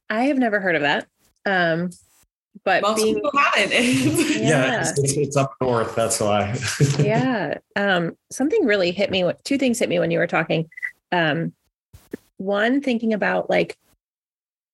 I 0.10 0.24
have 0.26 0.38
never 0.38 0.60
heard 0.60 0.76
of 0.76 0.82
that. 0.84 1.08
Um, 1.46 1.90
but 2.64 2.82
Most 2.82 3.04
being 3.04 3.16
people 3.16 3.32
haven't. 3.38 3.72
Yeah, 4.36 4.50
Yeah. 4.50 4.82
it's, 4.82 5.00
it's, 5.00 5.14
it's 5.18 5.38
up 5.38 5.54
north. 5.62 5.96
That's 5.96 6.20
why. 6.20 6.58
yeah 7.00 7.58
um 7.76 8.16
something 8.32 8.66
really 8.66 8.92
hit 8.92 9.12
me 9.12 9.30
two 9.44 9.58
things 9.58 9.80
hit 9.80 9.90
me 9.90 10.00
when 10.00 10.12
you 10.12 10.20
were 10.20 10.28
talking 10.28 10.70
um 11.12 11.54
one 12.38 12.82
thinking 12.82 13.14
about 13.14 13.50
like 13.50 13.78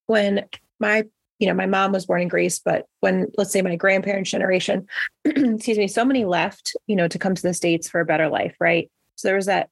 when 0.08 0.46
my 0.80 1.06
you 1.42 1.48
know 1.48 1.54
my 1.54 1.66
mom 1.66 1.92
was 1.92 2.06
born 2.06 2.22
in 2.22 2.28
greece 2.30 2.60
but 2.64 2.86
when 3.02 3.26
let's 3.38 3.52
say 3.52 3.62
my 3.62 3.76
grandparents 3.76 4.30
generation 4.30 4.86
excuse 5.26 5.78
me 5.78 5.88
so 5.88 6.06
many 6.06 6.24
left 6.24 6.76
you 6.88 6.96
know 6.96 7.08
to 7.08 7.20
come 7.20 7.36
to 7.36 7.42
the 7.42 7.54
states 7.54 7.90
for 7.90 8.00
a 8.00 8.06
better 8.06 8.30
life 8.30 8.56
right? 8.62 8.90
So 9.16 9.28
there 9.28 9.36
was 9.36 9.48
that 9.48 9.70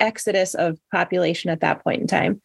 exodus 0.00 0.54
of 0.54 0.78
population 0.92 1.50
at 1.50 1.60
that 1.60 1.82
point 1.82 2.02
in 2.02 2.06
time. 2.06 2.42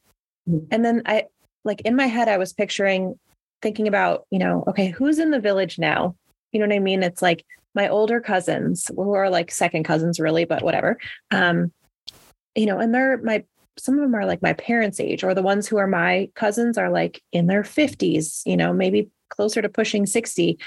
Mhm. 0.49 0.67
and 0.71 0.85
then 0.85 1.01
i 1.05 1.25
like 1.65 1.81
in 1.81 1.95
my 1.95 2.07
head 2.07 2.27
i 2.29 2.37
was 2.37 2.53
picturing 2.53 3.19
thinking 3.61 3.87
about 3.87 4.25
you 4.31 4.39
know 4.39 4.63
okay 4.67 4.87
who's 4.89 5.19
in 5.19 5.31
the 5.31 5.39
village 5.39 5.77
now? 5.77 6.15
You 6.51 6.59
know 6.59 6.67
what 6.67 6.75
i 6.75 6.79
mean? 6.79 7.03
It's 7.03 7.21
like 7.21 7.45
my 7.75 7.87
older 7.87 8.19
cousins 8.19 8.89
who 8.95 9.13
are 9.13 9.29
like 9.29 9.51
second 9.51 9.83
cousins 9.83 10.19
really 10.19 10.45
but 10.45 10.63
whatever. 10.63 10.97
Um 11.31 11.71
you 12.55 12.65
know 12.65 12.79
and 12.79 12.93
they're 12.93 13.17
my 13.17 13.43
some 13.77 13.95
of 13.95 14.01
them 14.01 14.15
are 14.15 14.25
like 14.25 14.41
my 14.41 14.53
parents 14.53 14.99
age 14.99 15.23
or 15.23 15.33
the 15.33 15.41
ones 15.41 15.67
who 15.67 15.77
are 15.77 15.87
my 15.87 16.29
cousins 16.35 16.77
are 16.77 16.89
like 16.89 17.21
in 17.31 17.47
their 17.47 17.63
50s 17.63 18.41
you 18.45 18.57
know 18.57 18.73
maybe 18.73 19.09
closer 19.29 19.61
to 19.61 19.69
pushing 19.69 20.05
60 20.05 20.57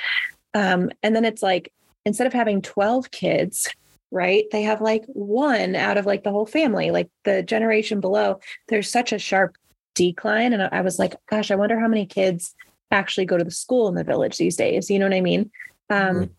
um 0.54 0.90
and 1.02 1.14
then 1.14 1.24
it's 1.24 1.42
like 1.42 1.72
instead 2.06 2.26
of 2.26 2.32
having 2.32 2.62
12 2.62 3.10
kids 3.10 3.68
right 4.10 4.44
they 4.52 4.62
have 4.62 4.80
like 4.80 5.04
one 5.06 5.74
out 5.74 5.98
of 5.98 6.06
like 6.06 6.24
the 6.24 6.30
whole 6.30 6.46
family 6.46 6.90
like 6.90 7.10
the 7.24 7.42
generation 7.42 8.00
below 8.00 8.38
there's 8.68 8.90
such 8.90 9.12
a 9.12 9.18
sharp 9.18 9.56
decline 9.94 10.52
and 10.52 10.62
i 10.62 10.80
was 10.80 10.98
like 10.98 11.14
gosh 11.28 11.50
i 11.50 11.54
wonder 11.54 11.78
how 11.78 11.88
many 11.88 12.06
kids 12.06 12.54
actually 12.90 13.26
go 13.26 13.36
to 13.36 13.44
the 13.44 13.50
school 13.50 13.88
in 13.88 13.94
the 13.94 14.04
village 14.04 14.36
these 14.38 14.56
days 14.56 14.90
you 14.90 14.98
know 14.98 15.06
what 15.06 15.14
i 15.14 15.20
mean 15.20 15.50
um 15.90 16.16
Mhm. 16.16 16.30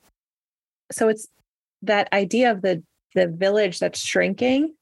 so 0.91 1.09
it's 1.09 1.27
that 1.81 2.11
idea 2.11 2.51
of 2.51 2.61
the 2.61 2.83
the 3.13 3.27
village 3.27 3.79
that's 3.79 3.99
shrinking 3.99 4.73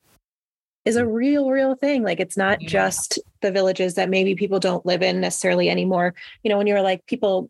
is 0.85 0.95
a 0.97 1.05
real 1.07 1.49
real 1.49 1.75
thing 1.75 2.03
like 2.03 2.19
it's 2.19 2.35
not 2.37 2.61
Yeah. 2.61 2.67
just 2.67 3.19
the 3.41 3.51
villages 3.51 3.93
that 3.95 4.09
maybe 4.09 4.35
people 4.35 4.59
don't 4.59 4.85
live 4.85 5.01
in 5.01 5.21
necessarily 5.21 5.69
anymore 5.69 6.13
you 6.43 6.49
know 6.49 6.57
when 6.57 6.67
you 6.67 6.73
were 6.73 6.81
like 6.81 7.05
people 7.05 7.49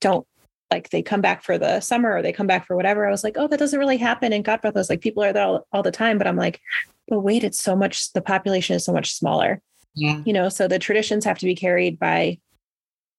don't 0.00 0.26
like 0.70 0.88
they 0.90 1.02
come 1.02 1.20
back 1.20 1.42
for 1.42 1.58
the 1.58 1.80
summer 1.80 2.14
or 2.14 2.22
they 2.22 2.32
come 2.32 2.46
back 2.46 2.66
for 2.66 2.76
whatever 2.76 3.06
i 3.06 3.10
was 3.10 3.22
like 3.24 3.36
oh 3.38 3.46
that 3.48 3.58
doesn't 3.58 3.78
really 3.80 3.96
happen 3.98 4.32
in 4.32 4.42
Godbrook. 4.42 4.66
I 4.76 4.78
was 4.78 4.88
like 4.90 5.00
people 5.00 5.22
are 5.22 5.32
there 5.32 5.44
all, 5.44 5.66
all 5.72 5.82
the 5.82 5.90
time 5.90 6.16
but 6.16 6.26
i'm 6.26 6.36
like 6.36 6.60
but 7.08 7.20
wait 7.20 7.44
it's 7.44 7.62
so 7.62 7.76
much 7.76 8.12
the 8.12 8.22
population 8.22 8.76
is 8.76 8.84
so 8.84 8.92
much 8.92 9.14
smaller 9.14 9.60
yeah. 9.94 10.22
you 10.24 10.32
know 10.32 10.48
so 10.48 10.66
the 10.68 10.78
traditions 10.78 11.24
have 11.24 11.38
to 11.38 11.46
be 11.46 11.54
carried 11.54 11.98
by 11.98 12.38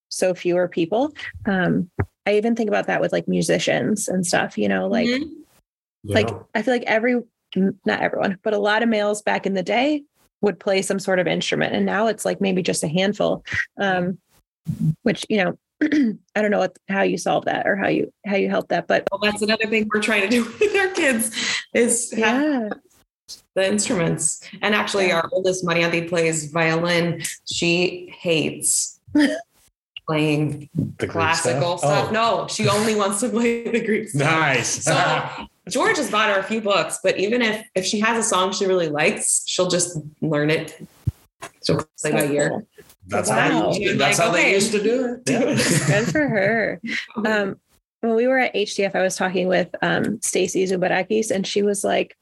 so 0.08 0.34
fewer 0.34 0.66
people 0.66 1.12
um 1.46 1.88
i 2.26 2.34
even 2.34 2.56
think 2.56 2.68
about 2.68 2.86
that 2.86 3.00
with 3.00 3.12
like 3.12 3.28
musicians 3.28 4.08
and 4.08 4.26
stuff 4.26 4.58
you 4.58 4.68
know 4.68 4.88
like 4.88 5.06
Mhm. 5.08 5.28
like 6.04 6.28
i 6.54 6.62
feel 6.62 6.74
like 6.74 6.82
every 6.86 7.14
m- 7.14 7.24
not 7.56 8.00
everyone 8.00 8.38
but 8.42 8.54
a 8.54 8.58
lot 8.58 8.82
of 8.82 8.88
males 8.88 9.22
back 9.22 9.46
in 9.46 9.54
the 9.54 9.62
day 9.62 10.02
would 10.40 10.58
play 10.58 10.82
some 10.82 10.98
sort 10.98 11.18
of 11.18 11.26
instrument 11.26 11.74
and 11.74 11.86
now 11.86 12.06
it's 12.06 12.24
like 12.24 12.40
maybe 12.40 12.62
just 12.62 12.82
a 12.82 12.88
handful 12.88 13.44
um 13.80 14.18
which 15.02 15.24
you 15.28 15.36
know 15.36 15.56
i 16.34 16.40
don't 16.42 16.50
know 16.50 16.58
what 16.58 16.76
how 16.88 17.02
you 17.02 17.18
solve 17.18 17.44
that 17.44 17.66
or 17.66 17.76
how 17.76 17.88
you 17.88 18.12
how 18.26 18.36
you 18.36 18.48
help 18.48 18.68
that 18.68 18.86
but 18.86 19.06
Well, 19.10 19.20
that's 19.22 19.42
another 19.42 19.66
thing 19.66 19.88
we're 19.92 20.00
trying 20.00 20.22
to 20.22 20.28
do 20.28 20.44
with 20.60 20.76
our 20.76 20.88
kids 20.88 21.30
is 21.74 22.12
yeah 22.16 22.68
the 23.54 23.66
instruments. 23.66 24.40
And 24.62 24.74
actually, 24.74 25.08
Yeah. 25.08 25.16
our 25.20 25.28
oldest 25.32 25.64
Marianthi 25.64 26.08
plays 26.08 26.50
violin. 26.50 27.22
She 27.50 28.12
hates 28.18 28.98
playing 30.08 30.68
The 30.74 31.06
Greek 31.06 31.10
classical 31.12 31.78
stuff. 31.78 32.08
Oh, 32.08 32.12
No, 32.12 32.46
she 32.48 32.68
only 32.68 32.94
wants 32.94 33.20
to 33.20 33.28
play 33.28 33.64
the 33.68 33.80
Greek 33.84 34.08
stuff. 34.10 34.22
nice. 34.22 34.84
So 34.84 34.92
George 35.68 35.96
has 35.96 36.10
bought 36.10 36.28
her 36.34 36.40
a 36.40 36.42
few 36.42 36.60
books, 36.60 36.98
but 37.02 37.18
even 37.18 37.40
if 37.42 37.66
if 37.74 37.84
she 37.84 38.00
has 38.00 38.24
a 38.24 38.28
song 38.28 38.52
she 38.52 38.66
really 38.66 38.88
likes, 38.88 39.44
she'll 39.46 39.68
just 39.68 39.98
learn 40.20 40.50
it. 40.50 40.76
She'll 41.64 41.76
play 41.76 41.86
so 41.96 42.12
by 42.12 42.24
ear. 42.26 42.48
cool. 42.50 42.68
that's 43.06 43.28
Wow. 43.30 43.36
how, 43.36 43.72
you, 43.72 43.96
that's 43.96 44.18
Like, 44.18 44.26
how 44.28 44.32
they 44.32 44.40
okay. 44.42 44.54
used 44.54 44.72
to 44.72 44.82
do 44.82 45.04
it. 45.14 45.24
Do 45.24 45.34
it. 45.48 45.86
good 45.86 46.08
for 46.12 46.28
her 46.28 46.80
um 47.24 47.56
when 48.00 48.16
we 48.16 48.26
were 48.26 48.38
at 48.38 48.54
HDF, 48.54 48.96
I 48.96 49.02
was 49.02 49.14
talking 49.14 49.46
with 49.46 49.72
um, 49.80 50.20
Stacy 50.20 50.64
Zubarakis, 50.64 51.30
and 51.30 51.46
she 51.46 51.62
was 51.62 51.84
like 51.84 52.16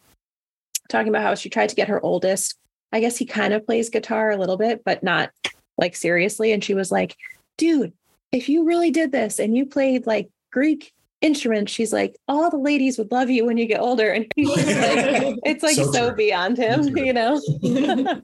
talking 0.91 1.09
about 1.09 1.23
how 1.23 1.35
she 1.35 1.49
tried 1.49 1.71
to 1.71 1.75
get 1.75 1.89
her 1.89 2.05
oldest. 2.05 2.55
I 2.93 3.01
guess 3.01 3.17
he 3.17 3.25
kind 3.25 3.55
of 3.55 3.65
plays 3.65 3.89
guitar 3.89 4.31
a 4.31 4.37
little 4.37 4.59
bit, 4.59 4.83
but 4.85 5.03
not 5.03 5.31
like 5.79 5.97
seriously. 5.97 6.53
And 6.53 6.63
she 6.63 6.75
was 6.75 6.91
like, 6.93 7.17
dude, 7.57 7.95
if 8.31 8.49
you 8.51 8.65
really 8.65 8.91
did 8.91 9.11
this 9.11 9.39
and 9.39 9.57
you 9.57 9.65
played 9.65 10.07
like 10.07 10.29
Greek 10.53 10.93
instruments, 11.21 11.73
she's 11.73 11.93
like, 11.93 12.17
all 12.29 12.51
the 12.51 12.59
ladies 12.59 12.99
would 12.99 13.13
love 13.13 13.31
you 13.31 13.45
when 13.45 13.57
you 13.57 13.67
get 13.67 13.81
older. 13.81 14.11
And 14.11 14.27
he's 14.35 14.49
like, 14.49 14.57
it's 15.45 15.63
like 15.63 15.77
So 15.77 15.93
so, 15.93 16.13
beyond 16.13 16.57
him, 16.57 16.85
So 16.85 17.03
you 17.03 17.13
know? 17.13 17.41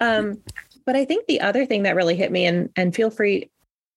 um, 0.00 0.42
but 0.84 0.96
I 0.96 1.04
think 1.04 1.26
the 1.26 1.40
other 1.40 1.66
thing 1.66 1.82
that 1.82 1.96
really 1.96 2.16
hit 2.16 2.32
me, 2.32 2.46
and 2.46 2.70
and 2.76 2.94
feel 2.94 3.10
free, 3.10 3.50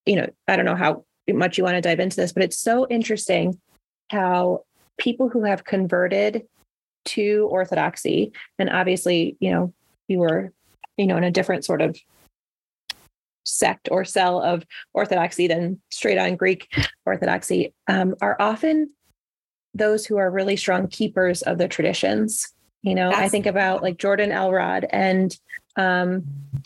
you 0.05 0.15
know, 0.15 0.27
I 0.47 0.55
don't 0.55 0.65
know 0.65 0.75
how 0.75 1.05
much 1.29 1.57
you 1.57 1.63
want 1.63 1.75
to 1.75 1.81
dive 1.81 1.99
into 1.99 2.17
this, 2.17 2.33
but 2.33 2.43
it's 2.43 2.59
so 2.59 2.85
interesting 2.89 3.59
how 4.09 4.65
people 4.97 5.29
who 5.29 5.43
have 5.45 5.63
converted 5.63 6.45
to 7.05 7.47
orthodoxy, 7.49 8.33
and 8.59 8.69
obviously, 8.69 9.37
you 9.39 9.51
know, 9.51 9.73
you 10.07 10.19
were, 10.19 10.51
you 10.97 11.07
know, 11.07 11.17
in 11.17 11.23
a 11.23 11.31
different 11.31 11.63
sort 11.63 11.81
of 11.81 11.97
sect 13.43 13.89
or 13.91 14.05
cell 14.05 14.41
of 14.41 14.65
orthodoxy 14.93 15.47
than 15.47 15.81
straight 15.89 16.17
on 16.17 16.35
Greek 16.35 16.67
orthodoxy, 17.05 17.73
um, 17.87 18.15
are 18.21 18.35
often 18.39 18.91
those 19.73 20.05
who 20.05 20.17
are 20.17 20.29
really 20.29 20.55
strong 20.55 20.87
keepers 20.87 21.41
of 21.41 21.57
the 21.57 21.67
traditions. 21.67 22.53
You 22.83 22.95
know, 22.95 23.11
I 23.11 23.29
think 23.29 23.45
about 23.45 23.83
like 23.83 23.97
Jordan 23.97 24.31
Elrod 24.31 24.87
and 24.89 25.35
um, 25.75 26.23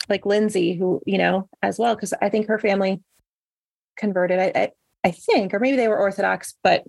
like 0.08 0.24
Lindsay, 0.24 0.74
who, 0.74 1.02
you 1.06 1.18
know, 1.18 1.48
as 1.62 1.78
well, 1.78 1.94
because 1.94 2.14
I 2.20 2.30
think 2.30 2.48
her 2.48 2.58
family 2.58 3.00
converted. 3.96 4.38
I, 4.38 4.52
I, 4.54 4.72
I 5.04 5.10
think, 5.10 5.54
or 5.54 5.60
maybe 5.60 5.76
they 5.76 5.88
were 5.88 5.98
Orthodox, 5.98 6.54
but 6.62 6.84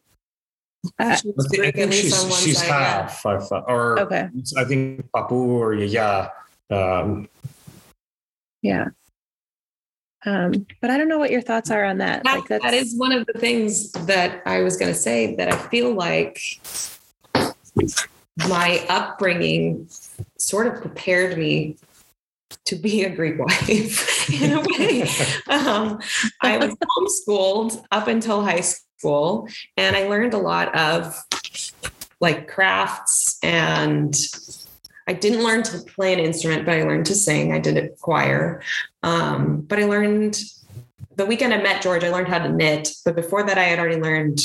uh, 0.99 1.15
She 1.15 1.31
was 1.35 1.45
I 1.45 1.49
think, 1.49 1.65
I 1.65 1.71
think 1.71 1.93
she's 1.93 2.39
she's 2.39 2.57
side, 2.59 2.67
yeah. 2.67 3.09
half, 3.09 3.25
or 3.25 3.99
okay, 3.99 4.29
I 4.57 4.63
think 4.63 5.09
Papu 5.11 5.31
or 5.31 5.73
Yaya. 5.73 6.31
Um, 6.69 7.27
yeah. 8.61 8.87
Um, 10.27 10.67
but 10.81 10.89
I 10.89 10.97
don't 10.97 11.07
know 11.07 11.19
what 11.19 11.31
your 11.31 11.41
thoughts 11.41 11.71
are 11.71 11.85
on 11.85 11.99
that. 11.99 12.23
That, 12.25 12.35
like 12.35 12.61
that 12.61 12.73
is 12.73 12.95
one 12.97 13.13
of 13.13 13.25
the 13.27 13.39
things 13.39 13.93
that 13.93 14.41
I 14.45 14.61
was 14.61 14.75
going 14.75 14.91
to 14.91 14.99
say 14.99 15.35
that 15.35 15.53
I 15.53 15.57
feel 15.69 15.93
like 15.93 16.41
my 18.49 18.85
upbringing 18.89 19.87
sort 20.37 20.67
of 20.67 20.81
prepared 20.81 21.37
me 21.37 21.77
to 22.65 22.75
be 22.75 23.05
a 23.05 23.09
Greek 23.09 23.39
wife 23.39 24.29
in 24.41 24.51
a 24.51 24.61
way. 24.61 25.09
Um, 25.49 25.99
I 26.41 26.57
was 26.57 26.75
homeschooled 26.75 27.85
up 27.91 28.09
until 28.09 28.43
high 28.43 28.59
school, 28.61 29.47
and 29.77 29.95
I 29.95 30.09
learned 30.09 30.33
a 30.33 30.37
lot 30.37 30.75
of 30.75 31.17
like 32.19 32.49
crafts 32.49 33.37
and 33.43 34.13
I 35.07 35.13
didn't 35.13 35.43
learn 35.43 35.63
to 35.63 35.79
play 35.79 36.11
an 36.11 36.19
instrument, 36.19 36.65
but 36.65 36.75
I 36.75 36.83
learned 36.83 37.05
to 37.05 37.15
sing. 37.15 37.53
I 37.53 37.59
did 37.59 37.77
a 37.77 37.87
choir. 37.87 38.61
Um, 39.07 39.61
but 39.61 39.79
I 39.79 39.85
learned 39.85 40.37
the 41.15 41.25
weekend 41.25 41.53
I 41.53 41.61
met 41.61 41.81
George, 41.81 42.03
I 42.03 42.09
learned 42.09 42.27
how 42.27 42.39
to 42.39 42.49
knit. 42.49 42.89
But 43.05 43.15
before 43.15 43.43
that, 43.43 43.57
I 43.57 43.63
had 43.63 43.79
already 43.79 44.01
learned 44.01 44.39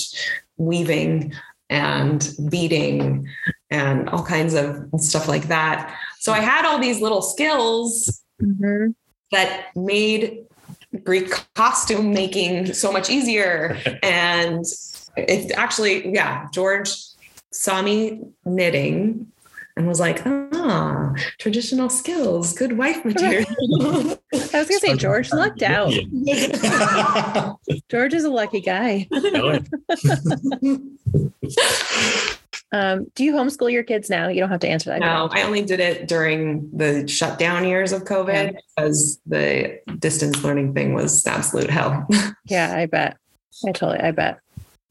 weaving 0.57 1.35
and 1.69 2.35
beading 2.49 3.26
and 3.71 4.09
all 4.11 4.25
kinds 4.25 4.54
of 4.54 4.88
stuff 4.99 5.26
like 5.26 5.49
that. 5.49 5.95
So 6.21 6.33
I 6.33 6.40
had 6.40 6.64
all 6.64 6.78
these 6.78 7.00
little 7.00 7.23
skills 7.23 8.23
Mhm. 8.40 8.95
that 9.33 9.75
made 9.75 10.45
Greek 11.02 11.31
costume 11.54 12.12
making 12.12 12.73
so 12.75 12.92
much 12.92 13.11
easier. 13.11 13.76
and 14.02 14.64
it 15.16 15.50
actually, 15.57 16.14
yeah, 16.14 16.47
George 16.52 16.95
saw 17.50 17.83
me 17.83 18.21
knitting 18.45 19.32
and 19.76 19.87
was 19.87 20.00
like, 20.00 20.23
ah, 20.26 21.12
traditional 21.38 21.88
skills, 21.88 22.52
good 22.52 22.76
wife 22.76 23.05
material. 23.05 23.47
I 23.50 24.19
was 24.33 24.50
gonna 24.50 24.81
say 24.81 24.97
George 24.97 25.33
lucked 25.33 25.62
out. 25.62 25.93
George 27.91 28.14
is 28.14 28.25
a 28.25 28.31
lucky 28.31 28.61
guy. 28.61 29.09
Um, 32.75 33.07
do 33.14 33.23
you 33.23 33.35
homeschool 33.35 33.71
your 33.71 33.83
kids 33.83 34.09
now? 34.09 34.29
You 34.29 34.41
don't 34.41 34.49
have 34.49 34.61
to 34.61 34.69
answer 34.69 34.88
that. 34.91 35.00
no, 35.00 35.29
I 35.31 35.43
only 35.43 35.62
did 35.62 35.79
it 35.79 36.09
during 36.09 36.70
the 36.75 37.07
shutdown 37.07 37.66
years 37.66 37.92
of 37.92 38.05
COVID 38.05 38.57
because 38.75 39.20
the 39.27 39.79
distance 39.99 40.42
learning 40.42 40.73
thing 40.73 40.94
was 40.94 41.27
absolute 41.27 41.68
hell. 41.68 42.07
Yeah, 42.47 42.75
I 42.75 42.87
bet. 42.87 43.18
I 43.66 43.73
totally, 43.73 44.01
I 44.01 44.12
bet. 44.12 44.38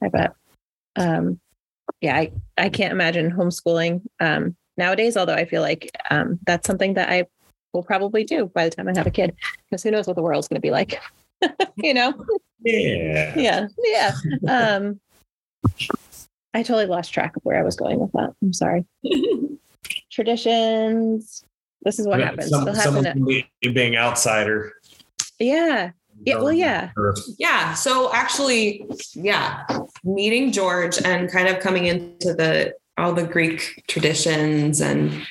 I 0.03 0.10
bet. 0.10 0.34
Um, 0.95 1.39
yeah, 2.01 2.15
I, 2.15 2.32
I 2.56 2.69
can't 2.69 2.91
imagine 2.91 3.32
homeschooling 3.32 4.01
um, 4.19 4.56
nowadays, 4.82 5.15
although 5.15 5.36
I 5.36 5.46
feel 5.46 5.62
like 5.62 5.91
um, 6.10 6.39
that's 6.48 6.65
something 6.67 6.96
that 6.96 7.10
I 7.10 7.26
will 7.74 7.84
probably 7.84 8.24
do 8.24 8.48
by 8.48 8.67
the 8.67 8.76
time 8.76 8.88
I 8.89 8.94
have 8.98 9.08
a 9.08 9.12
kid, 9.12 9.36
because 9.70 9.84
who 9.84 9.91
knows 9.91 10.08
what 10.08 10.15
the 10.15 10.22
world's 10.24 10.48
going 10.48 10.56
to 10.58 10.62
be 10.62 10.72
like, 10.72 11.00
you 11.78 11.94
know? 11.94 12.13
yeah. 12.65 13.34
Yeah. 13.38 13.67
Yeah. 13.84 14.12
Um, 14.50 15.00
I 16.54 16.63
totally 16.63 16.88
lost 16.88 17.13
track 17.13 17.38
of 17.38 17.44
where 17.44 17.58
I 17.58 17.63
was 17.63 17.76
going 17.76 18.00
with 18.00 18.12
that. 18.13 18.34
I'm 18.41 18.54
sorry. 18.54 18.86
Traditions. 20.12 21.44
This 21.84 21.98
is 22.00 22.08
what 22.08 22.20
Yeah, 22.20 22.26
happens. 22.26 22.50
some- 22.50 22.65
happen. 22.67 22.82
someone 22.82 23.06
At, 23.08 23.74
being 23.74 23.96
outsider. 23.96 24.74
yeah. 25.39 25.91
Yeah. 26.24 26.36
Well, 26.38 26.52
yeah. 26.54 26.91
Yeah. 27.39 27.74
So 27.74 28.13
actually, 28.13 28.86
yeah, 29.15 29.63
meeting 30.04 30.52
George 30.52 31.02
and 31.04 31.32
kind 31.32 31.48
of 31.48 31.60
coming 31.60 31.86
into 31.88 32.34
the 32.36 32.74
all 32.97 33.13
the 33.13 33.23
Greek 33.25 33.84
traditions 33.88 34.82
and 34.82 35.25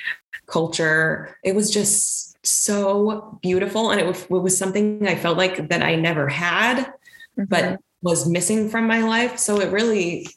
culture, 0.47 1.37
it 1.43 1.55
was 1.55 1.71
just 1.71 2.35
so 2.45 3.37
beautiful. 3.41 3.91
And 3.91 3.99
it 4.01 4.05
was, 4.05 4.23
it 4.23 4.29
was 4.29 4.57
something 4.57 5.07
I 5.07 5.15
felt 5.15 5.37
like 5.37 5.69
that 5.69 5.81
I 5.83 5.95
never 5.95 6.27
had. 6.27 6.93
but 7.47 7.63
Mhm. 7.63 7.77
was 8.03 8.27
missing 8.27 8.69
from 8.69 8.85
my 8.87 9.01
life. 9.01 9.39
So 9.39 9.61
it 9.61 9.71
really, 9.71 10.27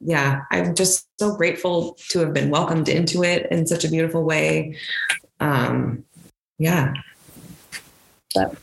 yeah, 0.00 0.40
I'm 0.50 0.74
just 0.74 1.06
so 1.20 1.36
grateful 1.36 1.98
to 2.08 2.20
have 2.20 2.32
been 2.32 2.48
welcomed 2.48 2.88
into 2.88 3.22
it 3.22 3.48
in 3.50 3.66
such 3.66 3.84
a 3.84 3.88
beautiful 3.90 4.24
way. 4.24 4.76
Um, 5.40 6.04
yeah, 6.58 6.94
I 8.34 8.40
love 8.40 8.56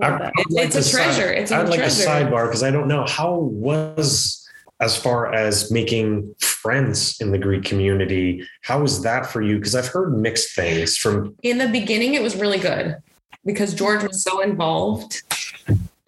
that. 0.00 0.32
It's- 0.38 0.50
like 0.50 0.66
it's 0.66 0.74
a 0.76 0.78
to 0.78 0.84
side- 0.84 1.02
treasure. 1.04 1.32
It's 1.32 1.50
a 1.50 1.56
I'd 1.56 1.68
like 1.68 1.80
treasure. 1.80 2.02
a 2.02 2.06
sidebar 2.06 2.46
because 2.46 2.62
I 2.62 2.70
don't 2.70 2.88
know 2.88 3.04
how 3.06 3.34
was 3.34 4.45
as 4.80 4.96
far 4.96 5.32
as 5.32 5.70
making 5.70 6.34
friends 6.38 7.18
in 7.20 7.30
the 7.30 7.38
Greek 7.38 7.64
community. 7.64 8.46
How 8.62 8.80
was 8.82 9.02
that 9.02 9.26
for 9.26 9.40
you? 9.40 9.56
Because 9.56 9.74
I've 9.74 9.86
heard 9.88 10.16
mixed 10.18 10.54
things 10.54 10.96
from. 10.96 11.34
in 11.42 11.58
the 11.58 11.68
beginning, 11.68 12.14
it 12.14 12.22
was 12.22 12.36
really 12.36 12.58
good 12.58 12.96
because 13.44 13.72
George 13.74 14.02
was 14.02 14.22
so 14.22 14.40
involved. 14.40 15.22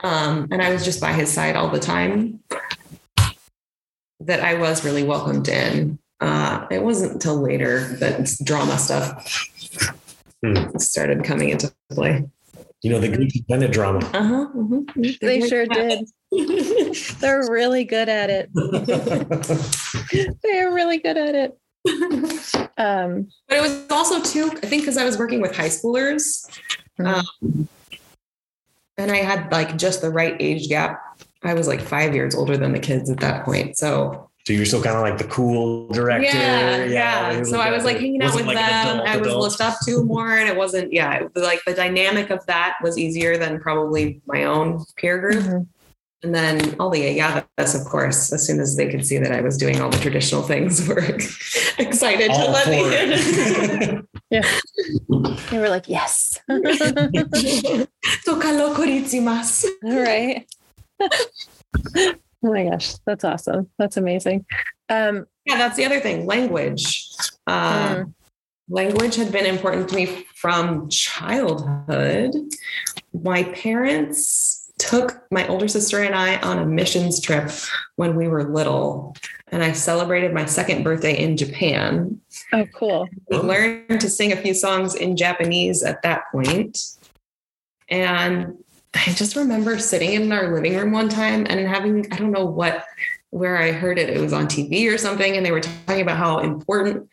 Um, 0.01 0.49
and 0.51 0.63
I 0.63 0.71
was 0.71 0.85
just 0.85 1.01
by 1.01 1.13
his 1.13 1.33
side 1.33 1.57
all 1.57 1.71
the 1.71 1.81
time 1.81 2.41
that 4.21 4.41
I 4.41 4.55
was 4.55 4.85
really 4.85 5.03
welcomed 5.05 5.49
in. 5.49 5.99
Uh, 6.21 6.67
it 6.71 6.83
wasn't 6.83 7.13
until 7.13 7.37
later 7.41 7.81
that 7.97 8.31
drama 8.45 8.79
stuff 8.79 9.49
Hmm. 10.45 10.77
started 10.79 11.25
coming 11.25 11.49
into 11.49 11.73
play. 11.91 12.25
You 12.83 12.91
know, 12.93 13.01
the 13.01 13.09
Greek 13.09 13.35
invented 13.35 13.73
drama. 13.73 13.99
Uh-huh. 14.15 14.49
mhm. 14.55 15.19
They 15.21 15.47
sure 15.49 15.67
did. 15.67 16.07
They're 17.21 17.51
really 17.51 17.85
good 17.85 18.09
at 18.09 18.31
it. 18.31 18.51
They're 20.43 20.73
really 20.73 20.99
good 20.99 21.17
at 21.17 21.35
it. 21.35 21.59
Um, 22.79 23.29
but 23.49 23.59
it 23.59 23.61
was 23.61 23.91
also 23.91 24.23
too, 24.23 24.53
I 24.63 24.67
think, 24.67 24.83
because 24.83 24.97
I 24.97 25.05
was 25.05 25.19
working 25.19 25.41
with 25.41 25.57
high 25.57 25.69
schoolers, 25.69 26.49
um, 27.01 27.69
and 28.97 29.11
I 29.11 29.17
had 29.17 29.51
like 29.51 29.77
just 29.77 30.01
the 30.01 30.11
right 30.11 30.37
age 30.39 30.69
gap. 30.69 31.03
I 31.43 31.55
was 31.55 31.67
like 31.67 31.81
five 31.81 32.15
years 32.15 32.37
older 32.37 32.57
than 32.57 32.73
the 32.73 32.79
kids 32.79 33.11
at 33.11 33.19
that 33.19 33.45
point, 33.45 33.77
so 33.77 34.28
So 34.49 34.55
you're 34.55 34.65
still 34.65 34.83
kind 34.83 34.97
of 34.97 35.03
like 35.03 35.19
the 35.19 35.25
cool 35.25 35.89
director. 35.89 36.25
yeah, 36.25 36.83
yeah. 36.85 37.33
it 37.33 37.45
So 37.45 37.61
I 37.61 37.71
was 37.71 37.85
like 37.85 37.99
hanging 37.99 38.23
out 38.23 38.35
with 38.35 38.47
wasn't 38.47 38.65
them. 38.65 38.97
adult 38.97 39.07
I 39.07 39.17
was 39.19 39.27
adult. 39.29 39.43
looked 39.43 39.61
up 39.61 39.75
to 39.85 40.03
more, 40.07 40.39
and 40.39 40.49
it 40.49 40.57
wasn't. 40.57 40.91
Yeah, 40.91 41.17
it 41.17 41.35
was 41.35 41.45
like 41.45 41.61
the 41.67 41.75
dynamic 41.75 42.31
of 42.31 42.47
that 42.47 42.77
was 42.83 42.97
easier 42.97 43.37
than 43.37 43.61
probably 43.61 44.23
my 44.25 44.45
own 44.45 44.83
peer 44.97 45.19
group. 45.21 45.45
mhm. 45.45 45.67
And 46.23 46.35
then 46.35 46.77
all 46.81 46.89
the 46.89 47.03
yayas, 47.03 47.79
of 47.79 47.85
course, 47.87 48.33
as 48.33 48.47
soon 48.47 48.59
as 48.59 48.75
they 48.75 48.89
could 48.89 49.05
see 49.07 49.19
that 49.19 49.33
I 49.33 49.43
was 49.43 49.59
doing 49.59 49.83
all 49.83 49.91
the 49.91 49.99
traditional 49.99 50.41
things, 50.41 50.89
were 50.89 50.99
excited 51.79 52.31
to 52.33 52.51
let 52.51 52.69
me 52.69 52.81
it. 52.87 54.07
in. 54.31 54.41
They 55.51 55.59
were 55.59 55.69
like, 55.69 55.91
yes. 55.91 56.41
Tocalo 58.25 58.75
koritsimas. 58.75 59.67
All 59.85 60.01
right. 60.01 60.47
Oh 62.45 62.53
my 62.53 62.65
gosh, 62.69 62.95
that's 63.07 63.25
awesome. 63.25 63.69
That's 63.79 63.97
amazing. 63.97 64.45
Um, 64.89 65.27
Yeah, 65.45 65.59
that's 65.59 65.77
the 65.77 65.85
other 65.85 66.01
thing. 66.01 66.27
Language. 66.27 67.09
Uh, 67.47 67.97
Mm. 67.97 68.15
Language 68.71 69.17
had 69.17 69.33
been 69.33 69.47
important 69.47 69.89
to 69.89 69.97
me 69.97 70.27
from 70.35 70.91
childhood. 70.91 72.35
My 73.15 73.45
parents 73.45 74.71
took 74.79 75.23
my 75.31 75.49
older 75.49 75.67
sister 75.67 76.03
and 76.03 76.15
I 76.15 76.37
on 76.41 76.59
a 76.59 76.67
missions 76.67 77.19
trip 77.21 77.51
when 77.97 78.15
we 78.15 78.29
were 78.29 78.45
little, 78.45 79.17
and 79.51 79.65
I 79.65 79.73
celebrated 79.73 80.35
my 80.35 80.45
second 80.45 80.85
birthday 80.85 81.19
in 81.19 81.37
Japan. 81.39 82.21
oh, 82.53 82.67
cool. 82.75 83.09
We 83.31 83.39
learned 83.39 84.01
to 84.03 84.11
sing 84.11 84.33
a 84.33 84.37
few 84.37 84.53
songs 84.53 84.95
in 84.95 85.17
Japanese 85.17 85.83
at 85.83 86.03
that 86.03 86.25
point. 86.31 86.79
And 87.89 88.59
I 88.95 89.13
just 89.13 89.37
remember 89.37 89.79
sitting 89.79 90.13
in 90.15 90.33
our 90.33 90.53
living 90.55 90.77
room 90.77 90.93
one 90.93 91.09
time 91.09 91.47
and 91.49 91.61
having, 91.69 92.11
I 92.13 92.17
don't 92.17 92.31
know 92.33 92.47
what, 92.47 92.85
where 93.31 93.57
I 93.59 93.71
heard 93.73 93.99
it. 93.99 94.09
It 94.09 94.21
was 94.21 94.33
on 94.33 94.47
TV 94.47 94.93
or 94.93 94.99
something. 94.99 95.37
And 95.37 95.45
they 95.45 95.51
were 95.53 95.61
talking 95.61 96.01
about 96.01 96.17
how 96.17 96.39
important 96.39 97.09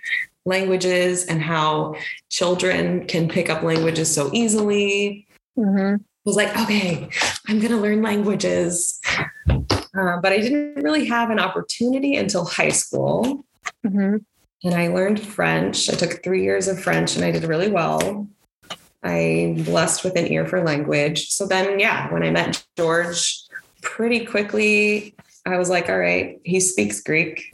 language 0.45 0.85
is 0.85 1.25
and 1.25 1.41
how 1.41 1.95
children 2.29 3.05
can 3.07 3.27
pick 3.27 3.49
up 3.49 3.61
languages 3.63 4.13
so 4.13 4.29
easily. 4.33 5.27
Mhm. 5.57 5.99
I 5.99 6.03
was 6.23 6.35
like, 6.37 6.57
okay, 6.61 7.09
I'm 7.47 7.59
going 7.59 7.71
to 7.71 7.77
learn 7.77 8.01
languages. 8.01 8.99
Uh, 9.49 10.17
but 10.21 10.31
I 10.31 10.39
didn't 10.39 10.83
really 10.83 11.05
have 11.05 11.29
an 11.29 11.39
opportunity 11.39 12.15
until 12.15 12.45
high 12.45 12.69
school 12.69 13.45
Mhm. 13.85 14.23
and 14.63 14.73
I 14.73 14.87
learned 14.87 15.19
French. 15.19 15.89
I 15.89 15.93
took 15.93 16.23
three 16.23 16.43
years 16.43 16.67
of 16.67 16.79
French 16.81 17.15
and 17.15 17.23
I 17.23 17.31
did 17.31 17.43
really 17.45 17.69
well. 17.69 18.27
I 19.05 19.55
blessed 19.65 20.03
with 20.03 20.17
an 20.17 20.31
ear 20.31 20.47
for 20.47 20.63
language. 20.63 21.29
So 21.29 21.45
then, 21.45 21.79
yeah, 21.79 22.11
when 22.11 22.23
I 22.23 22.31
met 22.31 22.65
George, 22.75 23.39
pretty 23.81 24.25
quickly, 24.25 25.15
I 25.45 25.57
was 25.57 25.69
like, 25.69 25.89
all 25.89 25.99
right, 25.99 26.39
he 26.43 26.59
speaks 26.59 27.01
Greek. 27.01 27.51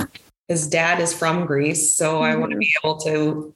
His 0.48 0.68
dad 0.68 1.02
is 1.02 1.14
from 1.14 1.46
Greece. 1.46 1.96
So 1.96 2.22
I 2.22 2.36
want 2.36 2.52
to 2.52 2.58
be 2.58 2.72
able 2.82 2.98
to 3.02 3.54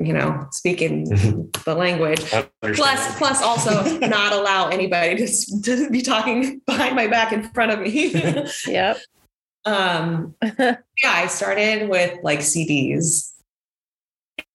you 0.00 0.14
know, 0.14 0.46
speaking 0.50 1.04
the 1.04 1.74
language. 1.76 2.24
Plus, 2.62 3.18
plus 3.18 3.42
also 3.42 3.98
not 4.06 4.32
allow 4.32 4.68
anybody 4.68 5.26
to, 5.26 5.62
to 5.62 5.90
be 5.90 6.00
talking 6.00 6.60
behind 6.66 6.96
my 6.96 7.06
back 7.06 7.32
in 7.32 7.48
front 7.50 7.70
of 7.70 7.80
me. 7.80 8.50
yep. 8.66 8.98
Um, 9.66 10.34
yeah, 10.58 10.78
I 11.04 11.26
started 11.26 11.90
with 11.90 12.18
like 12.22 12.38
CDs 12.38 13.32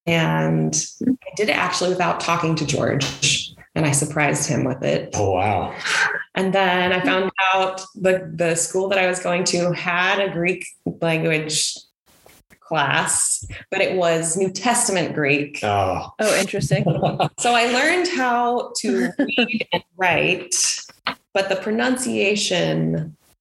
and 0.05 0.75
hmm. 1.03 1.11
I 1.11 1.35
did 1.35 1.49
it 1.49 1.57
actually 1.57 1.89
without 1.89 2.19
talking 2.19 2.55
to 2.55 2.65
George 2.65 3.53
and 3.75 3.85
I 3.85 3.91
surprised 3.91 4.47
him 4.47 4.63
with 4.63 4.83
it. 4.83 5.09
Oh 5.13 5.31
wow. 5.31 5.75
And 6.33 6.53
then 6.53 6.93
I 6.93 6.99
hmm. 6.99 7.05
found 7.05 7.31
out 7.53 7.81
the 7.95 8.31
the 8.33 8.55
school 8.55 8.87
that 8.89 8.99
I 8.99 9.07
was 9.07 9.19
going 9.19 9.43
to 9.45 9.71
had 9.73 10.19
a 10.19 10.31
Greek 10.31 10.65
language 11.01 11.75
class, 12.59 13.45
but 13.69 13.81
it 13.81 13.95
was 13.95 14.35
New 14.35 14.51
Testament 14.51 15.13
Greek. 15.13 15.59
Oh. 15.63 16.11
Oh, 16.19 16.39
interesting. 16.39 16.83
So 17.39 17.53
I 17.53 17.71
learned 17.71 18.07
how 18.07 18.73
to 18.77 19.11
read 19.19 19.67
and 19.71 19.83
write, 19.97 20.55
but 21.33 21.49
the 21.49 21.57
pronunciation 21.57 23.15
Yeah, 23.17 23.33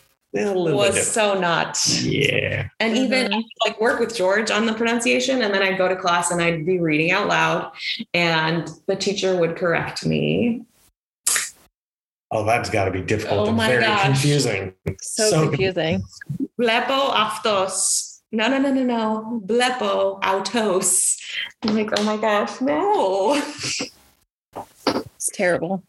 little 0.00 0.10
bit 0.10 0.19
was 0.32 0.94
different. 0.94 1.06
so 1.08 1.40
not. 1.40 1.78
Yeah. 2.02 2.68
And 2.78 2.96
even 2.96 3.30
Mhm. 3.32 3.42
like 3.64 3.80
work 3.80 3.98
with 4.00 4.14
George 4.14 4.50
on 4.50 4.66
the 4.66 4.72
pronunciation, 4.74 5.42
and 5.42 5.52
then 5.52 5.62
I'd 5.62 5.78
go 5.78 5.88
to 5.88 5.96
class 5.96 6.30
and 6.30 6.40
I'd 6.40 6.64
be 6.64 6.78
reading 6.78 7.10
out 7.10 7.26
loud, 7.28 7.72
and 8.14 8.68
the 8.86 8.96
teacher 8.96 9.36
would 9.36 9.56
correct 9.56 10.06
me. 10.06 10.62
Oh, 12.32 12.44
that's 12.44 12.70
got 12.70 12.84
to 12.84 12.92
be 12.92 13.00
difficult 13.00 13.40
Oh 13.40 13.48
and 13.48 13.56
my 13.56 13.66
very 13.68 13.82
gosh. 13.82 14.04
confusing. 14.04 14.72
So, 15.00 15.30
So- 15.30 15.48
confusing. 15.48 16.02
Blepo 16.60 17.10
aftos. 17.12 18.06
No, 18.32 18.46
no, 18.46 18.58
no, 18.58 18.70
no, 18.72 18.84
no. 18.84 19.42
Blepo 19.44 20.24
autos. 20.24 21.18
I'm 21.62 21.74
like, 21.74 21.90
oh 21.98 22.04
my 22.04 22.16
gosh, 22.16 22.60
no. 22.60 23.34
It's 23.34 25.30
terrible. 25.32 25.82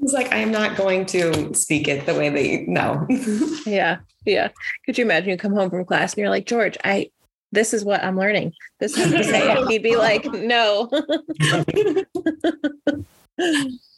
It's 0.00 0.12
like 0.12 0.32
I 0.32 0.38
am 0.38 0.50
not 0.50 0.76
going 0.76 1.06
to 1.06 1.54
speak 1.54 1.88
it 1.88 2.06
the 2.06 2.14
way 2.14 2.28
they 2.28 2.66
know. 2.66 3.06
Yeah. 3.66 3.98
Yeah. 4.24 4.48
Could 4.86 4.98
you 4.98 5.04
imagine 5.04 5.30
you 5.30 5.36
come 5.36 5.52
home 5.52 5.70
from 5.70 5.84
class 5.84 6.12
and 6.12 6.18
you're 6.18 6.30
like, 6.30 6.46
George, 6.46 6.76
I 6.84 7.10
this 7.52 7.72
is 7.72 7.84
what 7.84 8.02
I'm 8.02 8.16
learning. 8.16 8.52
This 8.78 8.96
is 8.96 9.26
say. 9.26 9.64
He'd 9.66 9.82
be 9.82 9.96
like, 9.96 10.24
no. 10.26 10.90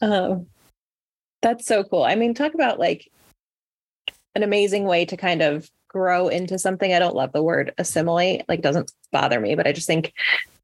um, 0.01 0.47
that's 1.43 1.67
so 1.67 1.85
cool. 1.85 2.05
I 2.05 2.15
mean, 2.15 2.35
talk 2.35 2.55
about 2.55 2.79
like 2.79 3.11
an 4.35 4.43
amazing 4.43 4.85
way 4.85 5.05
to 5.07 5.17
kind 5.17 5.43
of 5.43 5.69
grow 5.89 6.29
into 6.29 6.59
something. 6.59 6.93
I 6.93 7.01
don't 7.01 7.17
love 7.17 7.33
the 7.33 7.43
word 7.43 7.75
assimilate, 7.79 8.45
like 8.49 8.63
doesn't 8.63 8.93
bother 9.11 9.41
me, 9.41 9.57
but 9.57 9.67
I 9.67 9.73
just 9.73 9.87
think 9.87 10.13